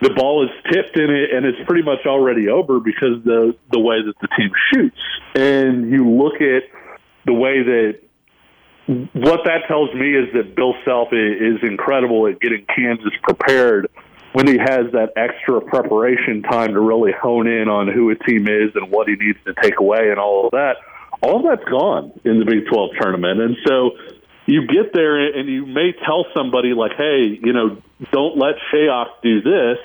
[0.00, 3.80] the ball is tipped in it and it's pretty much already over because the the
[3.80, 5.00] way that the team shoots.
[5.34, 6.62] And you look at
[7.28, 8.00] the way that
[9.12, 13.90] what that tells me is that Bill Self is incredible at getting Kansas prepared
[14.32, 18.48] when he has that extra preparation time to really hone in on who a team
[18.48, 20.76] is and what he needs to take away and all of that.
[21.20, 23.40] All of that's gone in the Big 12 tournament.
[23.40, 23.90] And so
[24.46, 29.20] you get there and you may tell somebody like, hey, you know, don't let Shayok
[29.22, 29.78] do this,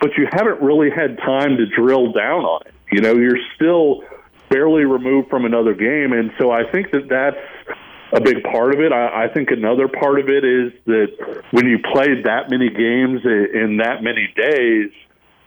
[0.00, 2.74] but you haven't really had time to drill down on it.
[2.90, 4.02] You know, you're still–
[4.48, 6.12] barely removed from another game.
[6.12, 7.78] And so I think that that's
[8.12, 8.92] a big part of it.
[8.92, 13.20] I, I think another part of it is that when you play that many games
[13.24, 14.90] in that many days,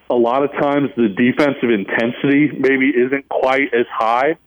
[0.10, 4.38] a lot of times the defensive intensity maybe isn't quite as high.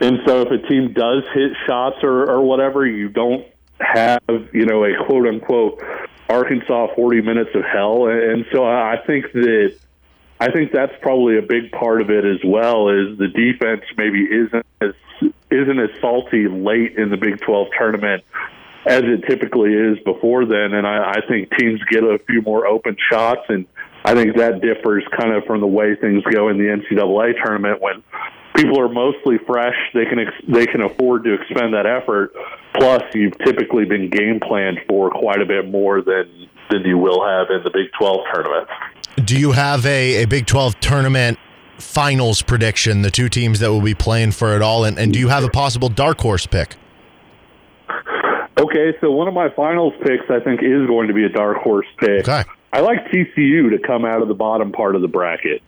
[0.00, 3.46] And so if a team does hit shots or, or whatever, you don't
[3.80, 4.20] have,
[4.52, 5.82] you know, a quote unquote
[6.28, 8.06] Arkansas 40 minutes of hell.
[8.06, 9.76] And so I think that
[10.42, 12.88] I think that's probably a big part of it as well.
[12.88, 14.90] Is the defense maybe isn't as
[15.52, 18.24] isn't as salty late in the Big 12 tournament
[18.84, 22.66] as it typically is before then, and I, I think teams get a few more
[22.66, 23.66] open shots, and
[24.04, 27.80] I think that differs kind of from the way things go in the NCAA tournament
[27.80, 28.02] when
[28.56, 29.76] people are mostly fresh.
[29.94, 32.34] They can ex- they can afford to expend that effort.
[32.74, 37.24] Plus, you've typically been game planned for quite a bit more than than you will
[37.24, 38.66] have in the Big 12 tournament.
[39.16, 41.38] Do you have a, a Big 12 tournament
[41.78, 44.84] finals prediction, the two teams that will be playing for it all?
[44.84, 46.76] And, and do you have a possible dark horse pick?
[48.58, 51.58] Okay, so one of my finals picks, I think, is going to be a dark
[51.58, 52.28] horse pick.
[52.28, 52.44] Okay.
[52.72, 55.62] I like TCU to come out of the bottom part of the bracket.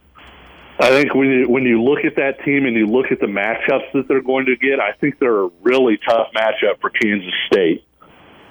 [0.79, 3.27] I think when you, when you look at that team and you look at the
[3.27, 7.33] matchups that they're going to get, I think they're a really tough matchup for Kansas
[7.47, 7.85] State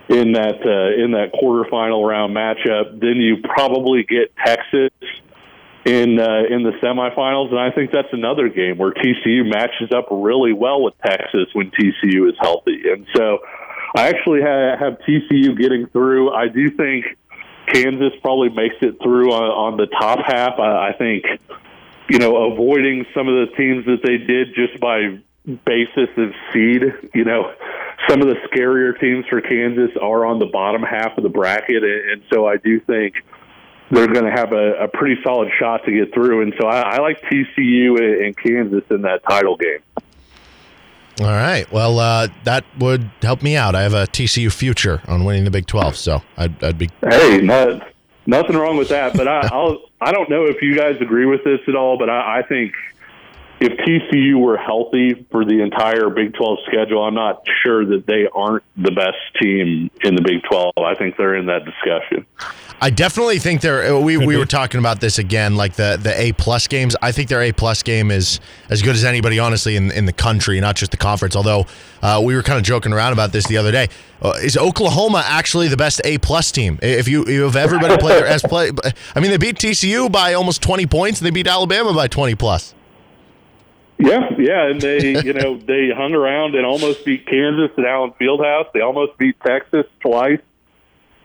[0.09, 2.99] in that uh, in that quarterfinal round matchup.
[2.99, 4.91] Then you probably get Texas
[5.85, 10.07] in uh, in the semifinals, and I think that's another game where TCU matches up
[10.11, 12.83] really well with Texas when TCU is healthy.
[12.89, 13.39] And so,
[13.95, 16.33] I actually have, have TCU getting through.
[16.33, 17.05] I do think
[17.67, 20.59] Kansas probably makes it through on, on the top half.
[20.59, 21.25] I, I think
[22.09, 26.83] you know avoiding some of the teams that they did just by basis of seed.
[27.13, 27.53] You know,
[28.09, 31.83] some of the scarier teams for Kansas are on the bottom half of the bracket,
[31.83, 33.15] and, so I do think
[33.91, 36.41] they're going to have a, a pretty solid shot to get through.
[36.41, 39.79] And so I, I like TCU and, Kansas in that title game.
[41.19, 41.71] All right.
[41.71, 43.75] Well, uh, that would help me out.
[43.75, 46.89] I have a TCU future on winning the Big 12, so I'd, I'd be.
[47.01, 47.87] Hey, not,
[48.25, 49.13] nothing wrong with that.
[49.15, 52.09] But I, I'll, I don't know if you guys agree with this at all, but
[52.09, 52.73] I, I think
[53.59, 58.27] if TCU were healthy for the entire Big 12 schedule, I'm not sure that they
[58.33, 60.73] aren't the best team in the Big 12.
[60.77, 62.25] I think they're in that discussion.
[62.81, 63.97] I definitely think they're.
[63.97, 66.97] We, we were talking about this again, like the the A plus games.
[67.01, 70.11] I think their A plus game is as good as anybody, honestly, in in the
[70.11, 71.33] country, not just the conference.
[71.33, 71.65] Although
[72.01, 73.87] uh, we were kind of joking around about this the other day.
[74.21, 76.77] Uh, is Oklahoma actually the best A plus team?
[76.81, 78.71] If you if everybody play their S play,
[79.15, 82.35] I mean, they beat TCU by almost twenty points, and they beat Alabama by twenty
[82.35, 82.73] plus.
[83.99, 88.13] Yeah, yeah, and they, you know, they hung around and almost beat Kansas at Allen
[88.19, 88.71] Fieldhouse.
[88.73, 90.41] They almost beat Texas twice.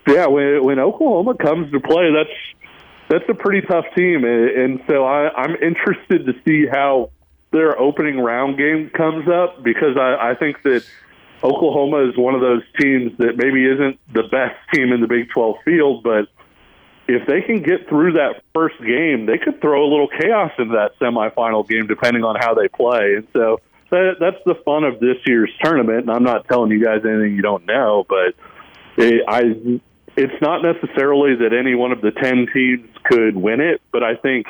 [0.06, 2.68] Yeah, when when Oklahoma comes to play, that's
[3.08, 7.10] that's a pretty tough team, and, and so I, I'm interested to see how
[7.50, 10.84] their opening round game comes up because I, I think that
[11.42, 15.30] Oklahoma is one of those teams that maybe isn't the best team in the Big
[15.30, 16.28] 12 field, but
[17.08, 20.74] if they can get through that first game, they could throw a little chaos into
[20.74, 23.14] that semifinal game, depending on how they play.
[23.16, 26.00] And so that, that's the fun of this year's tournament.
[26.00, 28.34] And I'm not telling you guys anything you don't know, but
[29.02, 29.80] it, I,
[30.18, 34.16] it's not necessarily that any one of the ten teams could win it, but I
[34.16, 34.46] think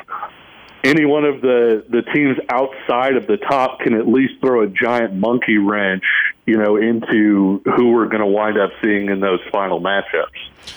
[0.83, 4.67] any one of the the teams outside of the top can at least throw a
[4.67, 6.03] giant monkey wrench,
[6.45, 10.75] you know, into who we're going to wind up seeing in those final matchups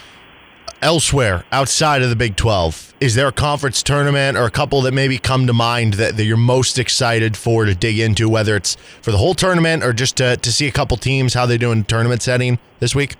[0.82, 2.94] elsewhere outside of the Big 12?
[3.00, 6.24] Is there a conference tournament or a couple that maybe come to mind that, that
[6.24, 10.16] you're most excited for to dig into, whether it's for the whole tournament or just
[10.16, 13.14] to, to see a couple teams, how they do in tournament setting this week?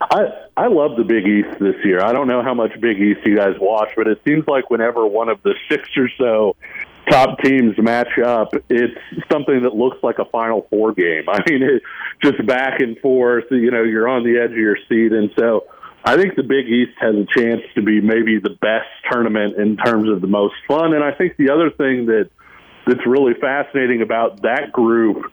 [0.00, 2.00] I, I love the Big East this year.
[2.00, 5.06] I don't know how much Big East you guys watch, but it seems like whenever
[5.06, 6.56] one of the six or so
[7.10, 8.98] top teams match up, it's
[9.30, 11.24] something that looks like a Final Four game.
[11.28, 11.82] I mean, it
[12.22, 13.44] just back and forth.
[13.50, 15.66] You know, you're on the edge of your seat, and so
[16.08, 19.76] I think the Big East has a chance to be maybe the best tournament in
[19.76, 20.94] terms of the most fun.
[20.94, 22.30] And I think the other thing that
[22.86, 25.30] that's really fascinating about that group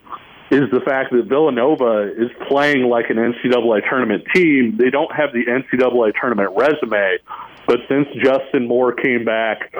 [0.50, 4.76] is the fact that Villanova is playing like an NCAA tournament team.
[4.76, 7.20] They don't have the NCAA tournament resume,
[7.66, 9.72] but since Justin Moore came back,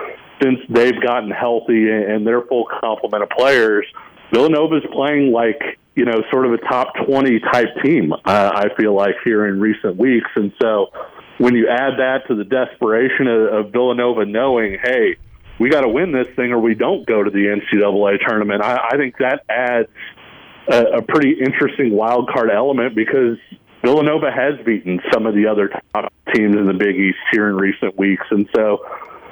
[0.42, 3.84] since they've gotten healthy and their full complement of players,
[4.32, 8.66] Villanova is playing like you know, sort of a top 20 type team, uh, I
[8.78, 10.31] feel like, here in recent weeks.
[10.36, 10.93] And so
[11.39, 15.16] when you add that to the desperation of, of Villanova knowing, hey,
[15.59, 18.89] we got to win this thing or we don't go to the NCAA tournament, I,
[18.93, 19.89] I think that adds
[20.68, 23.39] a, a pretty interesting wild card element because
[23.82, 27.56] Villanova has beaten some of the other top teams in the Big East here in
[27.56, 28.27] recent weeks.
[28.31, 28.85] And so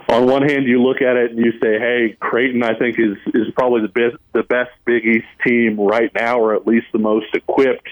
[0.09, 3.17] on one hand, you look at it and you say, "Hey, Creighton, I think is
[3.35, 6.99] is probably the best the best Big East team right now, or at least the
[6.99, 7.89] most equipped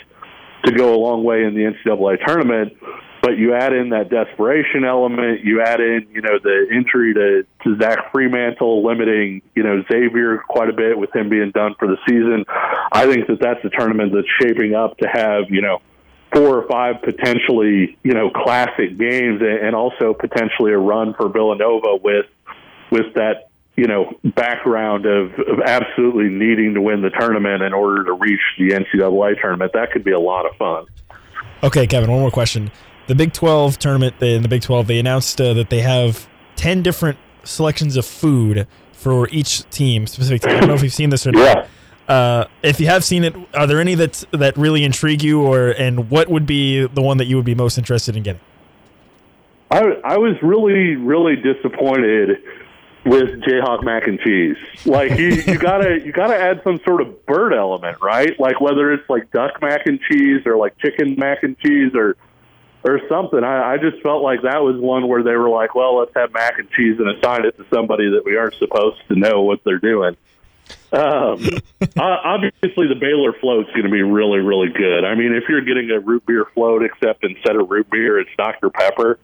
[0.65, 2.77] to go a long way in the NCAA tournament."
[3.23, 7.47] But you add in that desperation element, you add in, you know, the injury to,
[7.63, 11.87] to Zach Freemantle, limiting, you know, Xavier quite a bit with him being done for
[11.87, 12.45] the season.
[12.91, 15.81] I think that that's a tournament that's shaping up to have, you know,
[16.33, 21.97] four or five potentially, you know, classic games, and also potentially a run for Villanova
[22.03, 22.27] with
[22.91, 28.05] with that, you know, background of, of absolutely needing to win the tournament in order
[28.05, 29.73] to reach the NCAA tournament.
[29.73, 30.87] That could be a lot of fun.
[31.63, 32.11] Okay, Kevin.
[32.11, 32.71] One more question.
[33.07, 36.83] The Big 12 tournament in the Big 12, they announced uh, that they have 10
[36.83, 40.53] different selections of food for each team, specific team.
[40.53, 41.57] I don't know if you've seen this or not.
[41.57, 41.67] Yeah.
[42.13, 45.71] Uh, if you have seen it, are there any that that really intrigue you, or
[45.71, 48.43] and what would be the one that you would be most interested in getting?
[49.71, 52.43] I, I was really, really disappointed
[53.07, 54.59] with Jayhawk mac and cheese.
[54.85, 58.39] Like you, you gotta you gotta add some sort of bird element, right?
[58.39, 62.19] Like whether it's like duck mac and cheese or like chicken mac and cheese or
[62.85, 63.43] or something.
[63.43, 66.31] I, I just felt like that was one where they were like, well, let's have
[66.35, 69.65] mac and cheese and assign it to somebody that we aren't supposed to know what
[69.65, 70.15] they're doing.
[70.93, 71.41] Um,
[71.99, 75.05] obviously, the Baylor float's going to be really, really good.
[75.05, 78.31] I mean, if you're getting a root beer float, except instead of root beer, it's
[78.37, 78.71] Dr.
[78.71, 79.19] Pepper,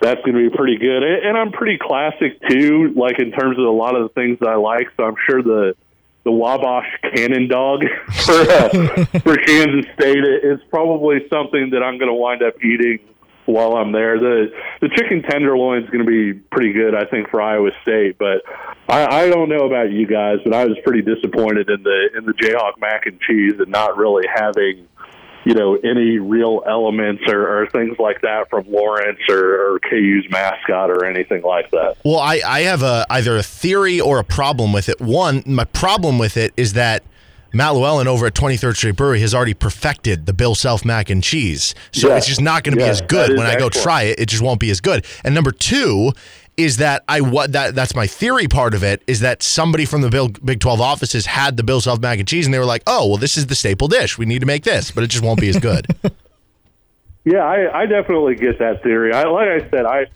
[0.00, 1.02] that's going to be pretty good.
[1.02, 4.48] And, I'm pretty classic too, like in terms of a lot of the things that
[4.48, 4.88] I like.
[4.96, 5.74] So I'm sure the
[6.24, 7.84] the Wabash Cannon Dog
[8.24, 8.68] for uh,
[9.22, 13.00] for Kansas State is probably something that I'm going to wind up eating
[13.46, 14.18] while I'm there.
[14.18, 14.46] The
[14.80, 18.18] the chicken tenderloin is going to be pretty good, I think, for Iowa State.
[18.18, 18.42] But
[18.88, 22.24] I, I don't know about you guys, but I was pretty disappointed in the in
[22.24, 24.88] the Jayhawk mac and cheese and not really having
[25.44, 30.26] you know any real elements or, or things like that from Lawrence or, or KU's
[30.30, 31.96] mascot or anything like that.
[32.04, 35.00] Well, I, I have a either a theory or a problem with it.
[35.00, 37.02] One, my problem with it is that
[37.54, 41.22] Matt Llewellyn over at 23rd Street Brewery has already perfected the Bill Self mac and
[41.22, 41.74] cheese.
[41.92, 42.16] So Yeah.
[42.16, 44.18] it's just not going to be as good that is when I go try it.
[44.18, 45.04] It just won't be as good.
[45.24, 46.12] And number two
[46.56, 50.02] is that I what that that's my theory part of it is that somebody from
[50.02, 52.64] the Bill, Big 12 offices had the Bill Self mac and cheese and they were
[52.64, 54.18] like, "Oh, well this is the staple dish.
[54.18, 55.86] We need to make this." But it just won't be as good.
[57.26, 59.10] Yeah, I, I definitely get that theory.
[59.14, 60.08] I like I said, I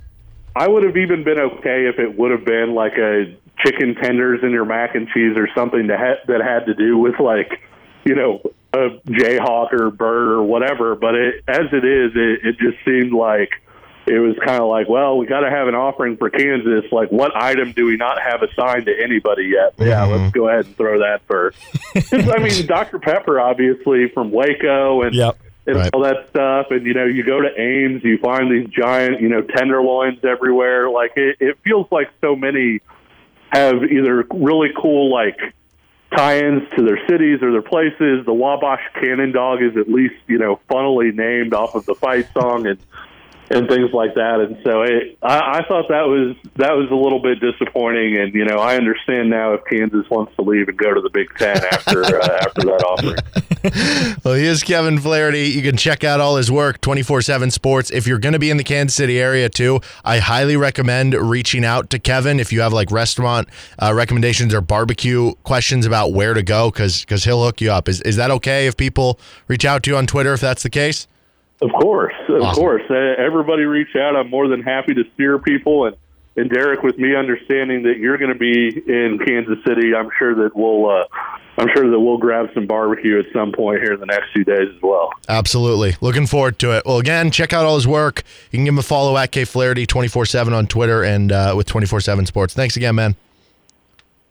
[0.54, 4.40] I would have even been okay if it would have been like a chicken tenders
[4.42, 7.60] in your mac and cheese or something that had, that had to do with like
[8.04, 8.40] you know
[8.72, 10.94] a jayhawk or bird or whatever.
[10.94, 13.50] But it, as it is, it, it just seemed like
[14.06, 16.90] it was kind of like, well, we got to have an offering for Kansas.
[16.90, 19.74] Like, what item do we not have assigned to anybody yet?
[19.78, 20.22] Yeah, mm-hmm.
[20.22, 21.58] let's go ahead and throw that first.
[22.12, 22.98] I mean, Dr.
[22.98, 25.38] Pepper, obviously from Waco, and Yep.
[25.66, 25.90] and Right.
[25.92, 26.68] all that stuff.
[26.70, 30.88] And you know, you go to Ames, you find these giant, you know, tenderloins everywhere.
[30.90, 32.80] Like it, it feels like so many
[33.50, 35.38] have either really cool like
[36.16, 38.24] tie-ins to their cities or their places.
[38.24, 42.28] The Wabash Cannon Dog is at least you know funnily named off of the fight
[42.32, 42.78] song and
[43.50, 44.40] and things like that.
[44.40, 48.16] And so it, I, I thought that was that was a little bit disappointing.
[48.18, 51.10] And you know, I understand now if Kansas wants to leave and go to the
[51.10, 54.18] Big Ten after uh, after that offering.
[54.24, 55.48] Well, he is Kevin Flaherty.
[55.48, 57.90] You can check out all his work, 24 7 Sports.
[57.90, 61.64] If you're going to be in the Kansas City area too, I highly recommend reaching
[61.64, 63.48] out to Kevin if you have like restaurant
[63.78, 67.88] uh, recommendations or barbecue questions about where to go because he'll hook you up.
[67.88, 69.18] Is, is that okay if people
[69.48, 71.06] reach out to you on Twitter if that's the case?
[71.60, 72.60] Of course, of Awesome.
[72.62, 72.82] course.
[72.88, 74.14] Uh, everybody reach out.
[74.16, 75.86] I'm more than happy to steer people.
[75.86, 75.96] And,
[76.36, 80.34] and Derek, with me understanding that you're going to be in Kansas City, I'm sure
[80.36, 81.04] that we'll uh,
[81.56, 84.44] I'm sure that we'll grab some barbecue at some point here in the next few
[84.44, 85.10] days as well.
[85.28, 85.96] Absolutely.
[86.00, 86.84] Looking forward to it.
[86.86, 88.22] Well, again, check out all his work.
[88.52, 91.54] You can give him a follow at K Flaherty 24 7 on Twitter and uh,
[91.56, 92.54] with 24 7 Sports.
[92.54, 93.16] Thanks again, man.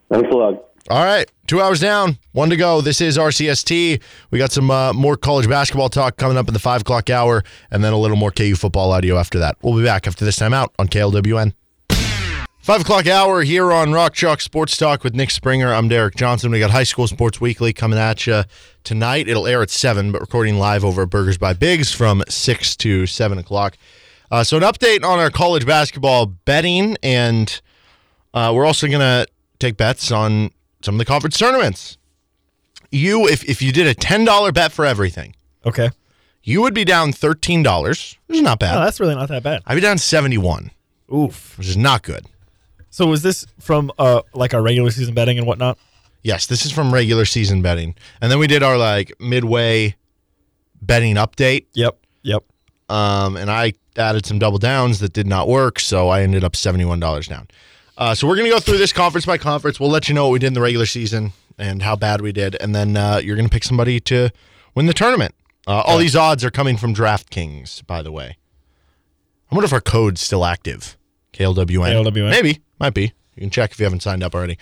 [0.09, 0.63] Thanks a lot.
[0.89, 2.79] All right, two hours down, one to go.
[2.79, 4.01] This is RCST.
[4.31, 7.43] We got some uh, more college basketball talk coming up in the five o'clock hour,
[7.69, 9.57] and then a little more KU football audio after that.
[9.61, 11.51] We'll be back after this time out on KLWN.
[12.61, 15.73] Five o'clock hour here on Rock Chalk Sports Talk with Nick Springer.
[15.73, 16.51] I'm Derek Johnson.
[16.51, 18.43] We got High School Sports Weekly coming at you
[18.85, 19.27] tonight.
[19.27, 23.05] It'll air at seven, but recording live over at Burgers by Bigs from six to
[23.07, 23.77] seven o'clock.
[24.31, 27.59] Uh, so an update on our college basketball betting, and
[28.33, 29.27] uh, we're also to
[29.59, 30.51] take bets on
[30.87, 31.97] some of the conference tournaments.
[32.91, 35.35] You, if, if you did a $10 bet for everything,
[35.65, 35.89] Okay.
[36.43, 38.77] you would be down $13, which is not bad.
[38.77, 39.61] Oh, that's really not that bad.
[39.65, 40.71] I'd be down 71,
[41.13, 41.57] Oof.
[41.57, 42.25] which is not good.
[42.89, 45.77] So was this from uh like our regular season betting and whatnot?
[46.23, 47.93] Yes, this is from regular season betting.
[48.21, 49.95] And then we did our like midway
[50.81, 51.65] betting update.
[51.73, 51.97] Yep.
[52.23, 52.43] Yep.
[52.89, 56.53] Um, and I added some double downs that did not work, so I ended up
[56.53, 57.47] $71 down.
[57.97, 59.79] Uh, so we're going to go through this conference by conference.
[59.79, 62.31] We'll let you know what we did in the regular season and how bad we
[62.31, 64.29] did, and then uh, you're going to pick somebody to
[64.75, 65.33] win the tournament.
[65.65, 68.37] Uh, all these odds are coming from DraftKings, by the way.
[69.51, 70.95] I wonder if our code's still active.
[71.33, 71.65] KLWN.
[71.65, 72.29] KLWN.
[72.29, 72.61] Maybe.
[72.79, 73.13] Might be.
[73.35, 74.57] You can check if you haven't signed up already.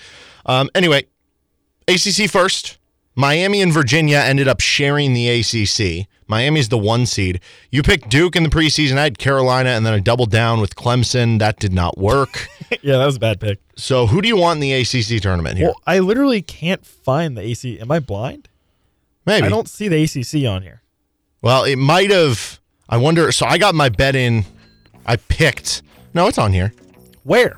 [0.46, 1.06] Um, anyway,
[1.88, 2.78] ACC first.
[3.16, 6.08] Miami and Virginia ended up sharing the ACC.
[6.28, 7.40] Miami's the one seed.
[7.72, 8.98] You picked Duke in the preseason.
[8.98, 11.40] I had Carolina and then a double down with Clemson.
[11.40, 12.48] That did not work.
[12.82, 13.60] yeah, that was a bad pick.
[13.76, 15.68] so who do you want in the ACC tournament here?
[15.68, 17.80] Well, I literally can't find the ACC.
[17.82, 18.50] Am I blind?
[19.26, 19.46] Maybe.
[19.46, 20.82] I don't see the ACC on here.
[21.42, 22.60] Well, it might have.
[22.90, 23.32] I wonder.
[23.32, 24.46] So I got my bet in.
[25.06, 25.84] I picked.
[26.16, 26.74] No, it's on here.
[27.24, 27.58] Where?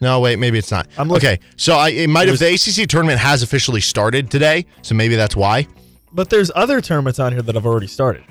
[0.00, 0.86] No, wait, maybe it's not.
[0.98, 4.66] I'm looking- okay, so I, it might have the ACC tournament has officially started today,
[4.82, 5.66] so maybe that's why.
[6.16, 8.24] But there's other tournaments on here that I've already started.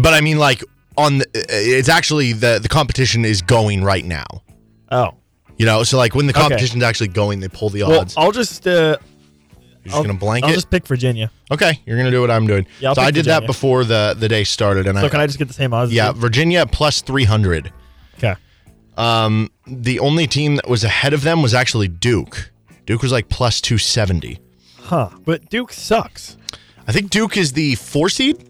[0.00, 0.62] But I mean, like
[0.96, 4.26] on the, it's actually the the competition is going right now.
[4.90, 5.14] Oh.
[5.56, 6.40] You know, so like when the Okay.
[6.40, 8.14] competition's actually going, they pull the odds.
[8.16, 8.26] Well.
[8.26, 8.96] I'll just uh, You're
[9.84, 10.48] just I'll, gonna blanket.
[10.48, 11.30] I'll just pick Virginia.
[11.50, 12.64] okay, you're gonna do what I'm doing.
[12.80, 15.20] Yeah, I'll so I did that before the the day started, and So I can
[15.20, 15.92] I just get the same odds?
[15.92, 16.12] yeah?
[16.12, 17.72] Virginia plus three hundred.
[18.18, 18.36] Okay.
[18.96, 22.50] Um, the only team that was ahead of them was actually Duke.
[22.86, 24.38] Duke was like plus two seventy.
[24.80, 25.10] Huh.
[25.24, 26.36] But Duke sucks.
[26.88, 28.42] I think Duke is the four seed.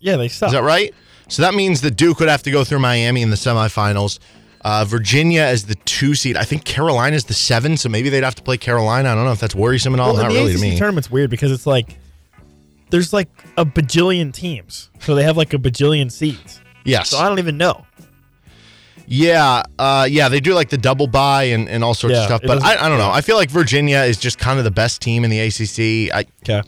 [0.00, 0.48] Yeah, they suck.
[0.48, 0.92] Is that right?
[1.28, 4.18] So that means that Duke would have to go through Miami in the semifinals.
[4.62, 6.36] Uh, Virginia as the two seed.
[6.38, 9.10] I think Carolina is the seven, so maybe they'd have to play Carolina.
[9.10, 10.14] I don't know if that's worrisome at all.
[10.14, 10.78] Well, Not the really ACC to me.
[10.78, 11.98] tournament's weird because it's like
[12.90, 13.28] there's like
[13.58, 16.60] a bajillion teams, so they have like a bajillion seeds.
[16.84, 17.10] yes.
[17.10, 17.84] So I don't even know.
[19.06, 22.40] Yeah, uh, yeah, they do like the double buy and, and all sorts of stuff.
[22.42, 23.10] But I, I don't know.
[23.10, 26.14] I feel like Virginia is just kind of the best team in the ACC.
[26.14, 26.66] I, Okay.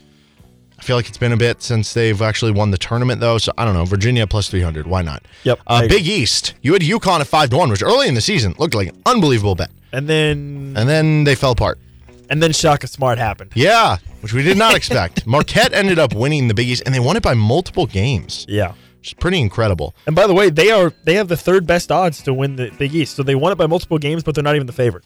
[0.87, 3.39] Feel like it's been a bit since they've actually won the tournament, though.
[3.39, 3.85] So I don't know.
[3.85, 4.87] Virginia plus 300.
[4.87, 5.25] Why not?
[5.43, 5.89] Yep, Uh.
[5.89, 6.55] Big East.
[6.63, 9.03] You had UConn at 5 to 1, which early in the season looked like an
[9.05, 9.71] unbelievable bet.
[9.93, 11.79] And then And then they fell apart.
[12.31, 13.51] and then Shaka Smart happened.
[13.57, 15.27] Yeah, which we did not expect.
[15.27, 18.73] Marquette ended up winning the Big East, and they won it by multiple games, Yeah.
[19.01, 19.93] which is pretty incredible.
[20.07, 22.71] And by the way, they are they have the third best odds to win the
[22.79, 23.17] Big East.
[23.17, 25.05] So they won it by multiple games, but they're not even the favorite.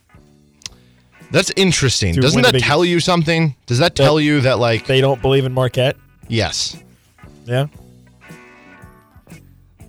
[1.31, 2.15] That's interesting.
[2.15, 3.55] Doesn't that tell you something?
[3.67, 5.97] Does that tell you that, like, They don't believe in Marquette.
[6.29, 6.77] yes.
[7.47, 7.67] Yeah.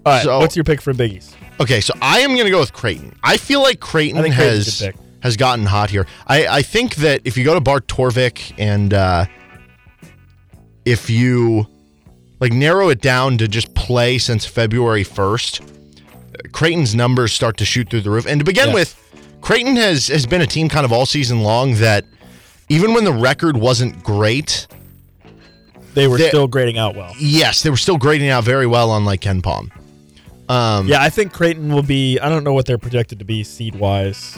[0.05, 0.23] All right.
[0.23, 1.33] So- what's your pick for Biggies?
[1.59, 3.13] Okay, so I am going to go with Creighton.
[3.23, 6.07] I feel like Creighton I think Creighton's a has has gotten hot here.
[6.25, 9.25] I, I think that if you go to Bart Torvik and uh,
[10.85, 11.67] if you
[12.39, 15.61] like narrow it down to just play since February 1st,
[16.51, 18.25] Creighton's numbers start to shoot through the roof.
[18.25, 18.73] And to begin Yeah.
[18.73, 18.95] with,
[19.41, 22.05] Creighton has has been a team kind of all season long that
[22.69, 24.67] even when the record wasn't great,
[25.93, 27.13] They were They- still grading out well.
[27.19, 29.69] yes, they were still grading out very well on like KenPom.
[30.47, 32.17] Um, Yeah, I think Creighton will be.
[32.19, 34.37] I don't know what they're projected to be seed wise.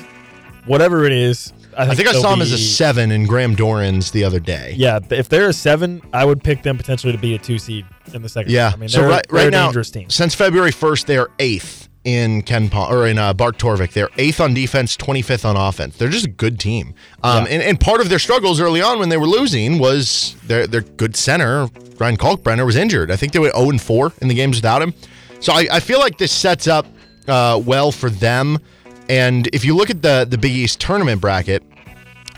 [0.65, 3.53] Whatever it is, I think, I think I saw them as a seven in Graham
[3.55, 4.73] Doran's the other day.
[4.77, 7.85] Yeah, if they're a seven, I would pick them potentially to be a two seed
[8.13, 8.51] in the second.
[8.51, 8.63] Yeah.
[8.65, 8.75] round.
[8.75, 10.09] I mean, so they're, right, right a now, dangerous team.
[10.09, 13.93] since February 1st, they are eighth in KenPom or in uh, Bart Torvik.
[13.93, 15.95] They're eighth on defense, 25th on offense.
[15.97, 16.93] They're just a good team.
[17.23, 17.51] Um, Yeah.
[17.53, 20.81] and, and part of their struggles early on when they were losing was their their
[20.81, 21.69] good center,
[21.99, 23.09] Ryan Kalkbrenner, was injured.
[23.11, 24.93] I think they went 0 and 4 in the games without him.
[25.39, 26.85] So I, I feel like this sets up
[27.27, 28.59] uh, well for them.
[29.09, 31.63] And if you look at the the Big East tournament bracket,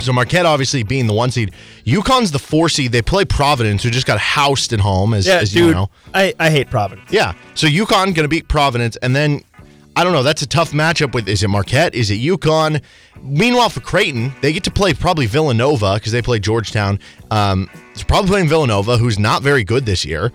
[0.02, 1.54] so Marquette obviously being the one seed,
[1.86, 2.92] UConn's the four seed.
[2.92, 5.90] They play Providence, who just got housed at home, as, Yeah, as dude, you know.
[6.14, 7.10] I, I hate Providence.
[7.12, 7.34] Yeah.
[7.54, 9.42] So UConn going to beat Providence, and then
[9.98, 10.24] I don't know.
[10.24, 11.14] That's a tough matchup.
[11.14, 11.96] With is it Marquette?
[11.96, 12.82] Is it UConn?
[13.22, 17.00] Meanwhile, for Creighton, they get to play probably Villanova because they play Georgetown.
[17.32, 20.34] Um, it's probably playing Villanova, who's not very good this year.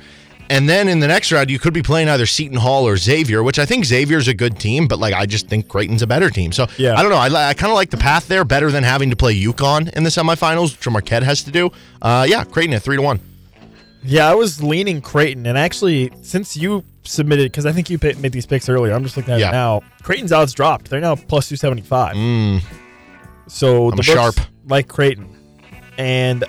[0.49, 3.43] And then in the next round, you could be playing either Seton Hall or Xavier,
[3.45, 6.29] which I think Xavier's a good team, but like I just think Creighton's a better
[6.29, 6.51] team.
[6.51, 6.95] So Yeah.
[6.97, 7.19] I don't know.
[7.19, 10.03] I, I kind of like the path there better than having to play UConn in
[10.03, 11.71] the semifinals, which Marquette has to do.
[12.03, 13.21] Uh, yeah, Creighton at three to one.
[14.03, 18.33] Yeah, I was leaning Creighton, and actually, since you submitted, because I think you made
[18.33, 19.49] these picks earlier, I'm just looking at Yeah.
[19.49, 19.83] it now.
[20.03, 22.15] Creighton's odds dropped; they're now plus two seventy five.
[22.17, 22.63] Mm.
[23.49, 24.37] So I'm the sharp.
[24.67, 25.29] like Creighton,
[25.99, 26.45] and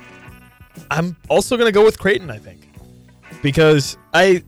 [0.90, 2.30] I'm also gonna go with Creighton.
[2.30, 2.68] I think
[3.42, 4.44] because I,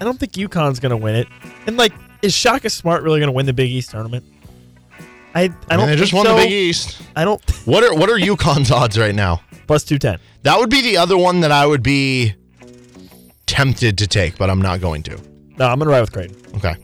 [0.00, 1.28] I don't think UConn's gonna win it,
[1.66, 1.92] and like,
[2.22, 4.24] is Shaka Smart really gonna win the Big East tournament?
[5.34, 5.86] I I don't.
[5.86, 6.42] they just think won the.
[6.42, 7.00] Big East.
[7.14, 9.42] I don't What are what are UConn's odds right now?
[9.66, 10.18] plus two ten.
[10.42, 12.34] That would be the other one that I would be
[13.50, 15.18] tempted to take, but I'm not going to.
[15.58, 16.36] No, I'm gonna ride with Creighton.
[16.56, 16.74] Okay.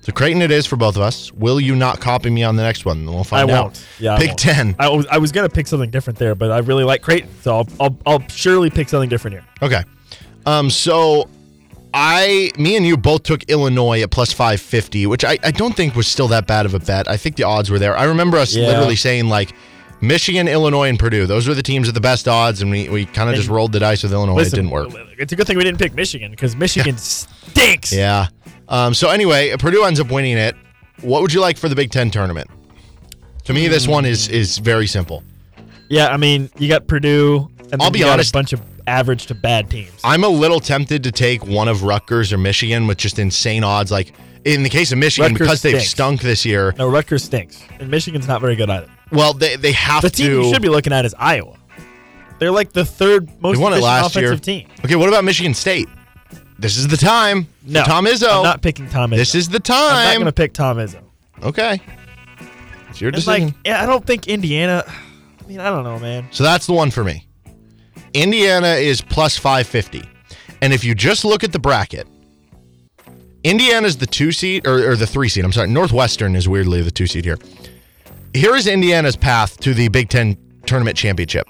[0.00, 1.32] So Creighton it is for both of us.
[1.32, 3.06] Will you not copy me on the next one?
[3.06, 3.62] We'll find I out.
[3.64, 3.86] won't.
[3.98, 4.38] Yeah, I Big won't.
[4.38, 4.76] Ten.
[4.78, 7.56] I was I was gonna pick something different there, but I really like Creighton, so
[7.58, 9.44] I'll I'll, I'll surely pick something different here.
[9.62, 9.82] Okay.
[10.44, 10.68] Um.
[10.70, 11.28] So
[11.94, 15.94] I, me and you both took Illinois at plus 550, which I, I don't think
[15.94, 17.08] was still that bad of a bet.
[17.08, 17.96] I think the odds were there.
[17.96, 18.66] I remember us Yeah.
[18.68, 19.54] literally saying like
[20.00, 21.26] Michigan, Illinois, and Purdue.
[21.26, 23.72] Those were the teams with the best odds, and we, we kind of just rolled
[23.72, 24.36] the dice with Illinois.
[24.36, 24.88] Listen, it didn't work.
[25.18, 27.92] It's a good thing we didn't pick Michigan because Michigan stinks.
[27.92, 28.28] Yeah.
[28.68, 30.54] Um, so anyway, Purdue ends up winning it.
[31.00, 32.50] What would you like for the Big Ten tournament?
[33.44, 35.22] To me, this one is is very simple.
[35.88, 38.30] Yeah, I mean, you got Purdue, and I'll be you got honest.
[38.30, 39.92] a bunch of average to bad teams.
[40.02, 43.92] I'm a little tempted to take one of Rutgers or Michigan with just insane odds.
[43.92, 44.12] Like
[44.44, 45.90] in the case of Michigan, Rutgers because they've stinks.
[45.90, 46.74] stunk this year.
[46.76, 48.88] no, Rutgers stinks, and Michigan's not very good either.
[49.12, 50.32] Well, they they have to The team to.
[50.42, 51.56] you should be looking at is Iowa.
[52.38, 54.24] They're like the third most They won it efficient last year.
[54.32, 54.68] offensive team.
[54.84, 55.88] Okay, what about Michigan State?
[56.58, 57.44] This is the time.
[57.44, 58.38] for No, Tom Izzo.
[58.38, 59.16] I'm not picking Tom Izzo.
[59.16, 59.78] This is the time.
[59.78, 60.24] I'm not time.
[60.26, 61.00] to pick Tom Izzo.
[61.42, 61.80] okay.
[62.90, 63.46] It's your And decision.
[63.46, 64.82] like, yeah, I don't think Indiana.
[64.86, 66.28] I mean, I don't know, man.
[66.30, 67.26] So that's the one for me.
[68.14, 70.02] Indiana is plus 550.
[70.62, 72.06] And if you just look at the bracket,
[73.44, 75.44] Indiana's the two seed, or, or the three seed.
[75.44, 75.68] I'm sorry.
[75.68, 77.38] Northwestern is weirdly the two seed here.
[78.36, 80.36] Here is Indiana's path to the Big Ten
[80.66, 81.46] tournament championship.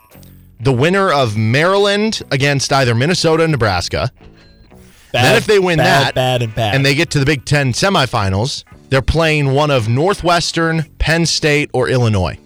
[0.60, 4.12] The winner of Maryland against either Minnesota or Nebraska.
[5.12, 7.24] Bad, then if they win bad, that, bad and bad, and they get to the
[7.26, 12.38] Big Ten semifinals, they're playing one of Northwestern, Penn State, or Illinois.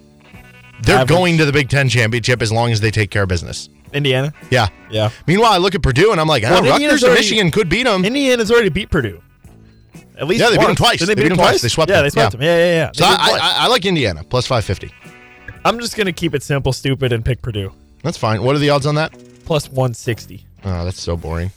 [0.81, 1.09] They're Average.
[1.09, 3.69] going to the Big Ten championship as long as they take care of business.
[3.93, 4.33] Indiana.
[4.49, 4.69] Yeah.
[4.89, 7.69] Yeah, Meanwhile, I look at Purdue and I'm like, oh, Well, Rutgers and Michigan could
[7.69, 8.03] beat them.
[8.03, 9.21] Indiana's already beat Purdue.
[10.21, 10.99] At least Yeah, they beat them twice.
[10.99, 11.61] Did They beat them twice.
[11.61, 12.05] They swept Yeah, them.
[12.05, 12.37] they swept Yeah.
[12.37, 12.41] them.
[12.45, 12.91] Yeah, yeah, yeah.
[12.93, 13.41] so I, beat twice.
[13.41, 14.93] I, I like Indiana plus 550.
[15.65, 17.71] I'm just gonna keep it simple, stupid, and pick Purdue
[18.03, 18.41] That's fine.
[18.43, 19.11] What are the odds on that?
[19.45, 20.45] plus 160.
[20.63, 21.51] Oh, that's so boring.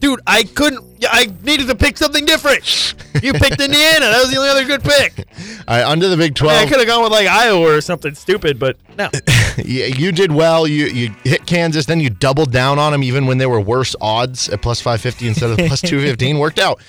[0.00, 0.84] Dude, I couldn't.
[0.98, 2.94] yeah, I needed to pick something different.
[3.22, 4.06] You picked Indiana.
[4.06, 5.18] That was the only other good pick.
[5.68, 7.80] All right, under the Big I, mean, I could have gone with like Iowa or
[7.80, 9.08] something stupid, but no.
[9.56, 10.66] you, you did well.
[10.66, 13.94] You you hit Kansas, then you doubled down on them even when they were worse
[14.00, 16.38] odds at plus 550 instead of plus 215.
[16.40, 16.80] Worked out.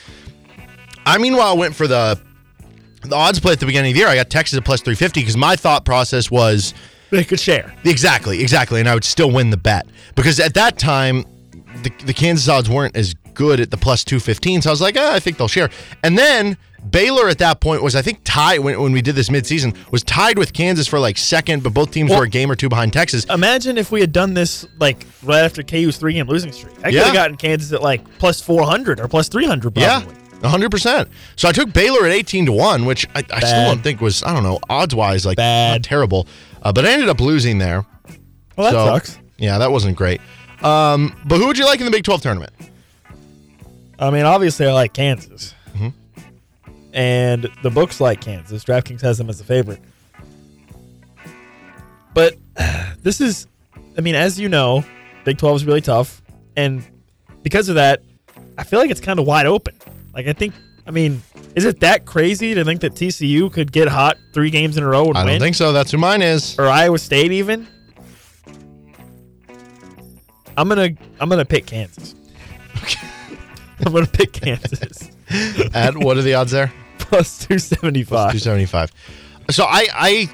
[1.05, 2.19] I meanwhile went for the
[3.03, 4.07] the odds play at the beginning of the year.
[4.07, 6.73] I got Texas at plus 350 because my thought process was
[7.11, 7.71] They could share.
[7.83, 8.79] Exactly, exactly.
[8.79, 11.23] And I would still win the bet because at that time,
[11.83, 14.63] the, the Kansas odds weren't as good at the plus 215.
[14.63, 15.69] So I was like, ah, I think they'll share.
[16.03, 16.57] And then
[16.89, 20.01] Baylor at that point was, I think, tied when, when we did this midseason, was
[20.03, 22.69] tied with Kansas for like second, but both teams Well- were a game or two
[22.69, 23.25] behind Texas.
[23.25, 26.75] Imagine if we had done this like right after KU's three game losing streak.
[26.79, 27.03] I could Yeah.
[27.05, 30.01] have gotten Kansas at like plus 400 or plus 300 Yeah.
[30.49, 30.67] Probably.
[30.67, 31.09] 100%.
[31.35, 34.23] So I took Baylor at 18 to 1, which I, I still don't think was,
[34.23, 35.83] I don't know, odds wise, like Bad.
[35.83, 36.27] terrible.
[36.61, 37.85] Uh, but I ended up losing there.
[38.57, 39.19] Well, that So, sucks.
[39.37, 40.21] Yeah, that wasn't great.
[40.63, 42.51] Um, but who would you like in the Big 12 tournament?
[43.99, 45.53] I mean, obviously, I like Kansas.
[45.73, 45.89] Mm-hmm.
[46.93, 48.63] And the books like Kansas.
[48.63, 49.81] DraftKings has them as a favorite.
[52.13, 52.35] But
[53.03, 53.47] this is,
[53.97, 54.83] I mean, as you know,
[55.23, 56.21] Big 12 is really tough.
[56.55, 56.83] And
[57.43, 58.01] because of that,
[58.57, 59.75] I feel like it's kind of wide open.
[60.15, 60.53] Like, I think,
[60.87, 61.21] I mean,
[61.55, 64.87] is it that crazy to think that TCU could get hot three games in a
[64.87, 65.33] row and I win?
[65.33, 65.73] don't think so.
[65.73, 66.57] That's who mine is.
[66.57, 67.67] or Iowa State even.
[70.57, 70.89] I'm gonna
[71.19, 72.15] I'm gonna pick Kansas.
[73.85, 75.11] I'm gonna pick Kansas
[75.73, 76.71] At what are the odds there?
[76.97, 78.31] plus two seventy five.
[78.31, 78.91] 275.
[79.49, 80.29] So I I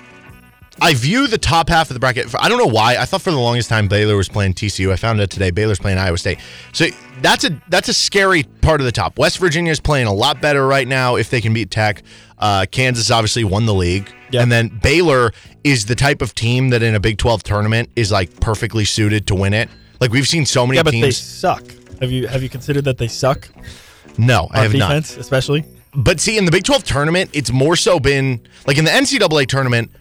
[0.79, 2.33] I view the top half of the bracket.
[2.39, 2.95] I don't know why.
[2.97, 4.91] I thought for the longest time Baylor was playing TCU.
[4.91, 6.39] I found out today Baylor's playing Iowa State.
[6.71, 6.85] So
[7.21, 9.17] that's a that's a scary part of the top.
[9.19, 12.03] West Virginia is playing a lot better right now if they can beat Tech.
[12.37, 14.43] Uh, Kansas obviously won the league, Yep.
[14.43, 15.31] and then Baylor
[15.63, 19.27] is the type of team that in a Big 12 tournament is like perfectly suited
[19.27, 19.69] to win it.
[19.99, 21.63] Like we've seen so many Yeah, but they suck.
[21.99, 23.49] Have you have you considered that they suck
[24.17, 24.87] no, I have not.
[24.87, 25.65] defense, especially?
[25.93, 29.45] But see, in the Big 12 tournament, it's more so been like in the NCAA
[29.47, 29.91] tournament,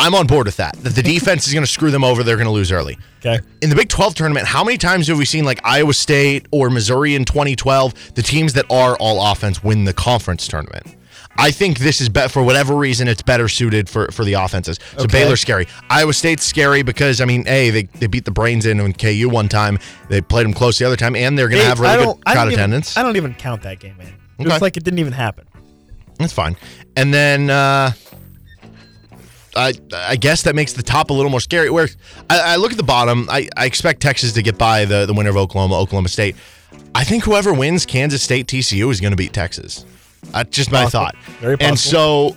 [0.00, 0.74] I'm on board with that.
[0.78, 2.22] That the defense is going to screw them over.
[2.22, 2.98] They're going to lose early.
[3.24, 3.38] Okay.
[3.60, 6.70] In the Big 12 tournament, how many times have we seen like Iowa State or
[6.70, 10.96] Missouri in 2012, the teams that are all offense win the conference tournament?
[11.36, 13.08] I think this is better for whatever reason.
[13.08, 14.78] It's better suited for, for the offenses.
[14.96, 15.20] So Okay.
[15.20, 15.66] Baylor's scary.
[15.88, 19.28] Iowa State's scary because I mean, a they, they beat the brains in on KU
[19.30, 19.78] one time.
[20.08, 22.24] They played them close the other time, and they're going to have I really good
[22.24, 22.96] crowd even- attendance.
[22.96, 24.14] I don't even count that game, man.
[24.38, 24.58] It Okay.
[24.58, 25.46] like it didn't even happen.
[26.18, 26.56] That's fine.
[26.96, 27.92] And then uh,
[29.56, 31.70] I I guess that makes the top a little more scary.
[31.70, 31.88] Where
[32.28, 35.12] I, I look at the bottom, I, I expect Texas to get by the, the
[35.14, 36.36] winner of Oklahoma, Oklahoma State.
[36.94, 39.84] I think whoever wins Kansas State TCU is going to beat Texas.
[40.32, 41.04] That's just my Possible.
[41.04, 41.16] thought.
[41.40, 41.68] Very possible.
[41.70, 42.36] And so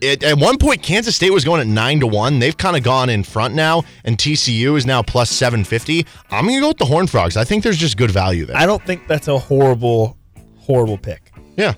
[0.00, 2.38] it, at one point, Kansas State was going at nine to one.
[2.40, 6.04] They've kind of gone in front now, and TCU is now plus seven fifty.
[6.30, 7.36] I'm going to go with the Horn Frogs.
[7.36, 8.56] I think there's just good value there.
[8.56, 10.16] I don't think that's a horrible,
[10.58, 11.32] horrible pick.
[11.56, 11.74] yeah.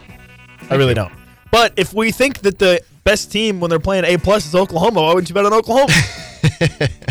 [0.69, 1.13] I really don't.
[1.53, 5.01] But if we think that the best team when they're playing A plus is Oklahoma,
[5.01, 5.87] why wouldn't you bet on Oklahoma?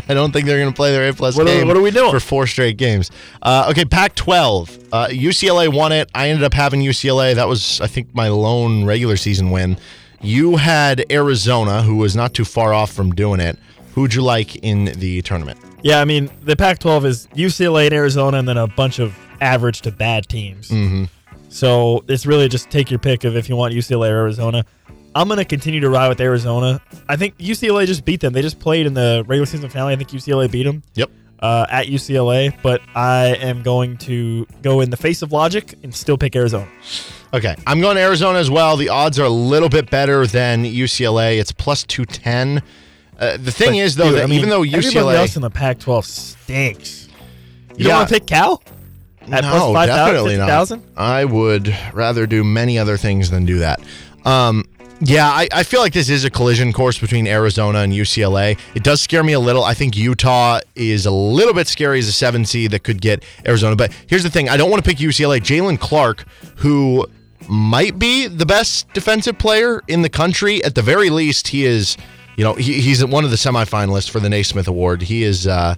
[0.07, 1.67] I don't think they're going to play their A plus What are- game.
[1.67, 2.11] what are we doing?
[2.11, 3.09] for four straight games?
[3.41, 4.89] Uh, okay, Pac-12.
[4.91, 6.09] Uh, UCLA won it.
[6.13, 7.33] I ended up having UCLA.
[7.35, 9.77] That was, I think, my lone regular season win.
[10.21, 13.57] You had Arizona, who was not too far off from doing it.
[13.93, 15.57] Who'd you like in the tournament?
[15.81, 19.81] Yeah, I mean the Pac-12 is UCLA and Arizona, and then a bunch of average
[19.81, 20.69] to bad teams.
[20.69, 21.05] Mm-hmm.
[21.49, 24.65] So it's really just take your pick of if you want UCLA or Arizona.
[25.15, 26.81] I'm gonna continue to ride with Arizona.
[27.07, 28.33] I think UCLA just beat them.
[28.33, 29.93] They just played in the regular season finale.
[29.93, 31.09] I think UCLA beat them Yep.
[31.39, 35.95] uh, at UCLA, but I am going to go in the face of logic and
[35.95, 36.67] still pick Arizona.
[37.33, 38.75] Okay, I'm going to Arizona as well.
[38.77, 41.39] The odds are a little bit better than UCLA.
[41.39, 42.61] It's plus 210.
[43.17, 45.35] Uh, the thing But, is, though, dude, that I mean, even though UCLA everybody else
[45.37, 47.07] in the Pac-12 stinks.
[47.77, 47.87] You Yeah.
[47.87, 48.61] don't want to pick Cal
[49.31, 50.45] at no, plus 5,000, definitely not.
[50.47, 50.83] 50,000?
[50.97, 53.79] I would rather do many other things than do that.
[54.25, 54.65] Um,
[55.01, 58.57] Yeah, I, I feel like this is a collision course between Arizona and UCLA.
[58.75, 59.63] It does scare me a little.
[59.63, 63.23] I think Utah is a little bit scary as a seven seed that could get
[63.45, 63.75] Arizona.
[63.75, 65.39] But here's the thing: I don't want to pick UCLA.
[65.41, 66.25] Jaylen Clark,
[66.57, 67.05] who
[67.49, 71.97] might be the best defensive player in the country, at the very least, he is.
[72.37, 75.01] You know, he, he's one of the semifinalists for the Naismith Award.
[75.01, 75.45] He is.
[75.45, 75.75] Uh,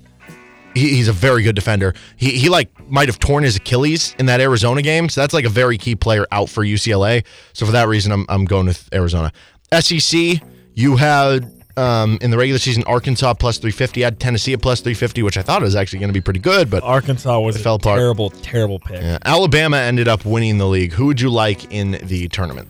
[0.78, 1.94] he, he's a very good defender.
[2.16, 5.46] He, he like might have torn his Achilles in that Arizona game, so that's like
[5.46, 7.26] a very key player out for UCLA.
[7.54, 9.32] So for that reason, I'm I'm going with Arizona.
[9.80, 10.42] SEC,
[10.76, 15.24] you had um, in the regular season Arkansas plus 350, had Tennessee at plus 350,
[15.24, 18.00] which I thought was actually going to be pretty good, but Arkansas was fell apart.
[18.00, 19.02] terrible, terrible pick.
[19.02, 19.20] yeah.
[19.24, 20.94] Alabama ended up winning the league.
[20.94, 22.68] Who would you like in the tournament?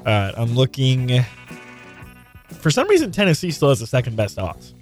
[0.00, 1.24] All right, I'm looking.
[2.58, 4.74] For some reason, Tennessee still has the second best odds.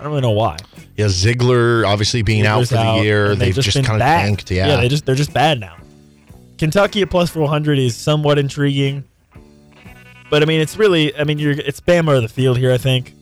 [0.00, 0.56] I don't really know why.
[0.96, 3.32] Yeah, Zeigler obviously being out for the out, year.
[3.32, 4.50] and They've just, been kind of tanked.
[4.50, 4.76] Yeah.
[4.76, 5.76] they just they're just bad now.
[6.56, 9.04] Kentucky at plus 400 is somewhat intriguing,
[10.30, 12.78] but I mean it's really I mean you're it's Bama or the field here I
[12.78, 13.14] think,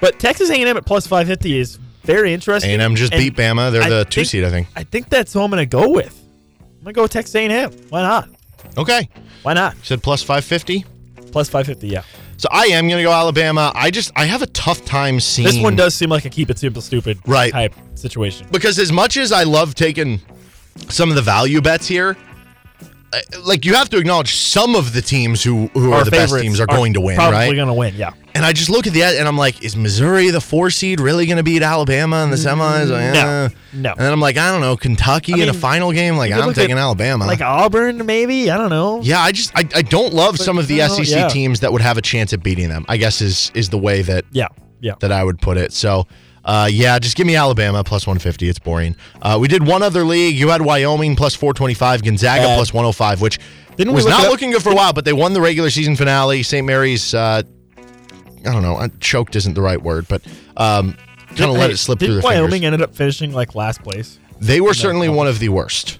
[0.00, 2.80] but Texas A&M at plus 550 is very interesting.
[2.80, 3.70] A&M just and beat Bama.
[3.70, 4.66] They're I the two think- seed, I think.
[4.74, 6.16] I think that's who I'm going to go with.
[6.60, 7.70] I'm going to go with Texas A&M.
[7.90, 8.28] Why not?
[8.76, 9.08] Okay.
[9.42, 9.76] Why not?
[9.76, 10.84] You said plus 550?
[11.32, 12.02] Plus 550, yeah.
[12.36, 13.70] So I am going to go Alabama.
[13.74, 16.50] I just I have a tough time seeing This one does seem like a keep
[16.50, 17.52] it simple, stupid Right.
[17.52, 18.46] type situation.
[18.50, 20.20] because as much as I love taking
[20.88, 22.16] some of the value bets here,
[23.12, 26.22] uh, like you have to acknowledge some of the teams who who are the best
[26.30, 27.54] favorites teams are going to win, probably right?
[27.54, 28.12] going to win, yeah.
[28.34, 31.26] And I just look at the and I'm like, is Missouri the four seed really
[31.26, 32.88] going to beat Alabama in the semis?
[32.88, 33.48] No, Eh.
[33.74, 33.90] no.
[33.90, 36.16] And then I'm like, I don't know, Kentucky I in a final game.
[36.16, 37.26] Like I'm look at, taking Alabama.
[37.26, 38.50] Like Auburn, maybe?
[38.50, 39.00] I don't know.
[39.02, 41.28] yeah, I just I, I don't love some of the no, SEC yeah.
[41.28, 42.84] teams that would have a chance at beating them.
[42.88, 44.46] I guess is is the way that Yeah,
[44.80, 44.94] yeah.
[45.00, 45.72] that I would put it.
[45.72, 46.06] So,
[46.44, 48.48] uh, yeah, just give me Alabama plus 150.
[48.48, 48.94] It's boring.
[49.20, 50.36] Uh, we did one other league.
[50.36, 53.38] You had Wyoming plus 425, Gonzaga plus 105, which
[53.76, 55.96] Didn't was look not looking good for a while, but they won the regular season
[55.96, 56.42] finale.
[56.42, 56.64] St.
[56.66, 57.42] Mary's, uh,
[58.46, 60.22] I don't know, choked isn't the right word, but
[60.56, 60.96] um,
[61.28, 62.66] kind of let Hey, it slip through their Wyoming fingers.
[62.66, 64.18] ended up finishing like last place?
[64.40, 65.98] They were certainly one of the worst.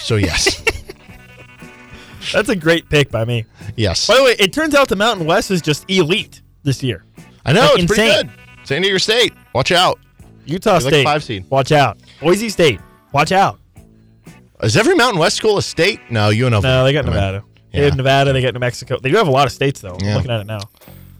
[0.00, 0.62] So, yes.
[2.32, 3.44] That's a great pick by me.
[3.76, 4.06] yes.
[4.08, 7.04] By the way, it turns out the Mountain West is just elite this year.
[7.44, 8.26] I know, like it's pretty insane.
[8.26, 8.66] good.
[8.66, 9.98] San Diego State, watch out.
[10.44, 11.48] Utah like State, five seed.
[11.50, 11.98] watch out.
[12.20, 12.80] Boise State,
[13.12, 13.58] watch out.
[14.62, 16.00] Is every Mountain West school a state?
[16.10, 16.62] No, UNLV.
[16.62, 17.44] No, they got I mean, Nevada.
[17.72, 17.84] They yeah.
[17.86, 18.32] have Nevada.
[18.32, 18.98] They got New Mexico.
[19.00, 19.96] They do have a lot of states though.
[20.00, 20.10] Yeah.
[20.10, 20.60] I'm looking at it now.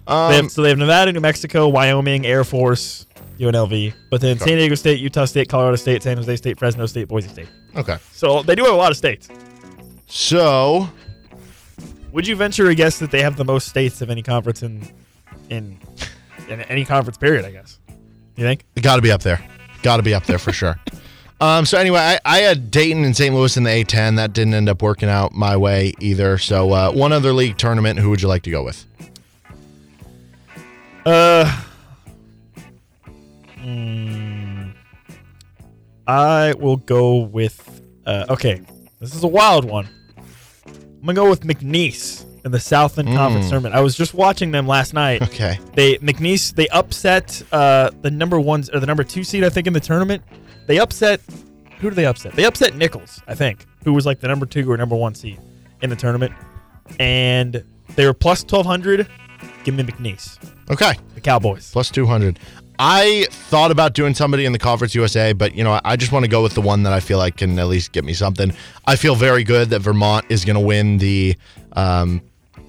[0.06, 3.06] Um, They have, so they have Nevada, New Mexico, Wyoming, Air Force,
[3.38, 7.08] UNLV, but then San Diego State, Utah State, Colorado State, San Jose State, Fresno State,
[7.08, 7.48] Boise State.
[7.76, 7.96] okay.
[8.12, 9.28] So they do have a lot of states.
[10.06, 10.88] So,
[12.12, 14.86] Would you venture a guess that they have the most states of any conference in
[15.48, 15.78] in
[16.48, 17.44] in any conference period?
[17.44, 17.78] I guess.
[18.36, 18.64] You think?
[18.80, 19.42] Got to be up there.
[19.82, 20.78] Got to be up there for sure.
[21.40, 23.34] Um, so anyway, I, I had Dayton and St.
[23.34, 24.14] Louis in the A10.
[24.14, 26.38] That didn't end up working out my way either.
[26.38, 27.98] So uh, one other league tournament.
[27.98, 28.86] Who would you like to go with?
[31.04, 31.62] Uh.
[33.56, 34.72] mm,
[36.06, 37.80] I will go with.
[38.06, 38.60] Uh, okay,
[39.00, 39.88] this is a wild one.
[40.66, 43.74] I'm gonna go with McNeese in the Southland Conference tournament.
[43.74, 45.22] I was just watching them last night.
[45.22, 45.58] Okay.
[45.74, 49.66] They McNeese they upset uh, the number one or the number two seed I think
[49.66, 50.22] in the tournament.
[50.66, 51.20] They upset
[51.80, 52.34] who did they upset?
[52.34, 55.40] They upset Nicholls I think, who was like the number two or number one seed
[55.82, 56.32] in the tournament,
[57.00, 57.64] and
[57.96, 59.08] they were plus twelve hundred.
[59.64, 60.38] Give me McNeese,
[60.72, 60.94] Okay.
[61.14, 61.70] the Cowboys.
[61.70, 62.38] Plus 200.
[62.78, 66.24] I thought about doing somebody in the Conference USA, but you know, I just want
[66.24, 68.52] to go with the one that I feel like can at least get me something.
[68.86, 71.36] I feel very good that Vermont is going to win the
[71.74, 72.22] um,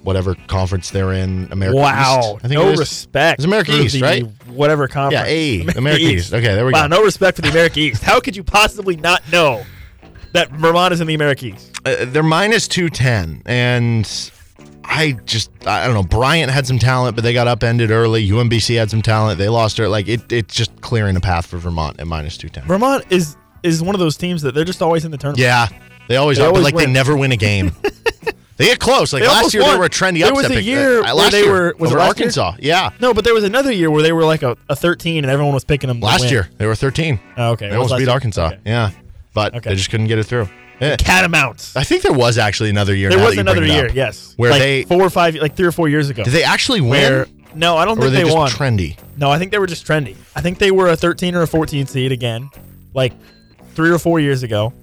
[0.03, 1.47] whatever conference they're in.
[1.51, 2.45] America Wow, East.
[2.45, 2.79] I think no it is.
[2.79, 3.39] respect.
[3.39, 4.23] It's America East, right?
[4.47, 5.25] Whatever conference.
[5.27, 6.33] Yeah, A, America East.
[6.33, 6.95] Okay, there we wow, go.
[6.95, 8.03] Wow, no respect for the America East.
[8.03, 9.63] How could you possibly not know
[10.33, 11.71] that Vermont is in the America East?
[11.85, 14.05] uh, they're minus 210 and
[14.85, 18.75] i just i don't know bryant had some talent but they got upended early umbc
[18.75, 21.99] had some talent they lost her like it, it's just clearing a path for vermont
[21.99, 25.11] at minus 210 Vermont is is one of those teams that they're just always in
[25.11, 25.39] the tournament.
[25.39, 25.67] yeah
[26.09, 27.71] they always They are always but like they never win a game
[28.57, 29.71] they get close like They last year won.
[29.73, 31.75] they were a trendy There upset was a year Uh, where last they year, were-
[31.79, 32.27] was it over last year?
[32.27, 35.23] arkansas yeah No, but there was another year where they were like a, a 13
[35.23, 35.99] and everyone was picking them.
[36.01, 36.31] to last win.
[36.31, 37.69] year they were 13 Oh, okay.
[37.69, 38.11] they What almost beat year?
[38.11, 38.59] arkansas Okay.
[38.65, 38.91] yeah
[39.33, 39.69] but Okay.
[39.71, 40.62] they just couldn't get it through Yeah.
[40.99, 41.75] Catamounts.
[41.75, 44.33] i think there was actually another year There was another year, up, yes.
[44.37, 46.23] where like they four or five, like three or four years ago.
[46.23, 48.49] did they actually win where no, I don't think they, they, just won.
[48.49, 50.15] trendy No, I think they were just trendy.
[50.35, 52.49] I think they were a 13 or a 14 seed again,
[52.93, 53.13] like
[53.75, 54.73] three or four years ago,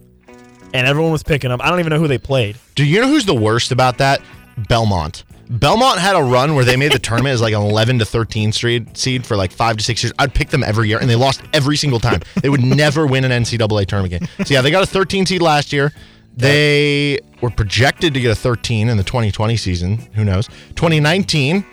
[0.73, 1.61] and everyone was picking them.
[1.61, 2.57] I don't even know who they played.
[2.75, 4.21] Do you know who's the worst about that?
[4.69, 5.25] Belmont.
[5.51, 8.53] Belmont had a run where they made the tournament as like an 11 to 13
[8.53, 10.13] seed seed for like five to six years.
[10.19, 12.21] I'd pick them every year, and they lost every single time.
[12.41, 14.47] They would never win an NCAA tournament game.
[14.47, 15.93] So yeah, they got a 13 seed last year.
[16.37, 19.99] They were projected to get a 13 in the 2020 season.
[20.15, 20.47] Who knows?
[20.77, 21.65] 2019,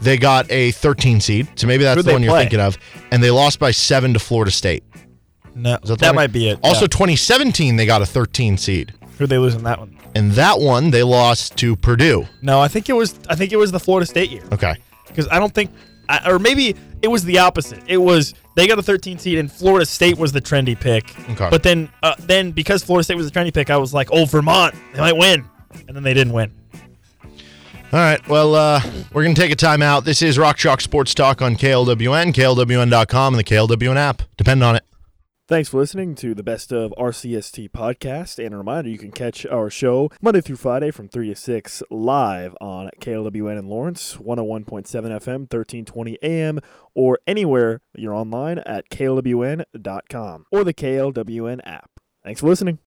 [0.00, 1.46] they got a 13 seed.
[1.56, 2.42] So maybe that's Who'd the they one you're play?
[2.44, 2.78] thinking of.
[3.10, 4.82] And they lost by seven to Florida State.
[5.54, 6.14] No, Is the that, one?
[6.16, 6.58] might be it.
[6.62, 6.88] Also, yeah.
[6.88, 8.94] 2017, they got a 13 seed.
[9.18, 9.95] who are they losing that one?
[10.16, 12.26] And that one, they lost to Purdue.
[12.42, 13.18] No, I think it was.
[13.28, 14.74] I think it was the Florida State year Okay.
[15.06, 15.70] because I don't think,
[16.26, 17.82] or maybe it was the opposite.
[17.86, 21.14] It was they got a 13 seed and Florida State was the trendy pick.
[21.30, 21.48] Okay.
[21.50, 24.24] But then, uh, then because Florida State was the trendy pick, I was like, oh,
[24.24, 25.44] Vermont, they might win,
[25.86, 26.50] and then they didn't win.
[27.92, 28.26] All right.
[28.28, 28.80] Well, uh,
[29.12, 30.04] we're going to take a timeout.
[30.04, 34.22] This is Rock Chalk Sports Talk on KLWN, KLWN.com, and the KLWN app.
[34.36, 34.84] Depend on it.
[35.48, 38.44] Thanks for listening to the Best of RCST podcast.
[38.44, 41.84] And a reminder, you can catch our show Monday through Friday from 3 to 6
[41.88, 46.58] live on KLWN in Lawrence, 101.7 FM, 1320 AM,
[46.96, 51.90] or anywhere you're online at klwn.com or the KLWN app.
[52.24, 52.80] Thanks for listening.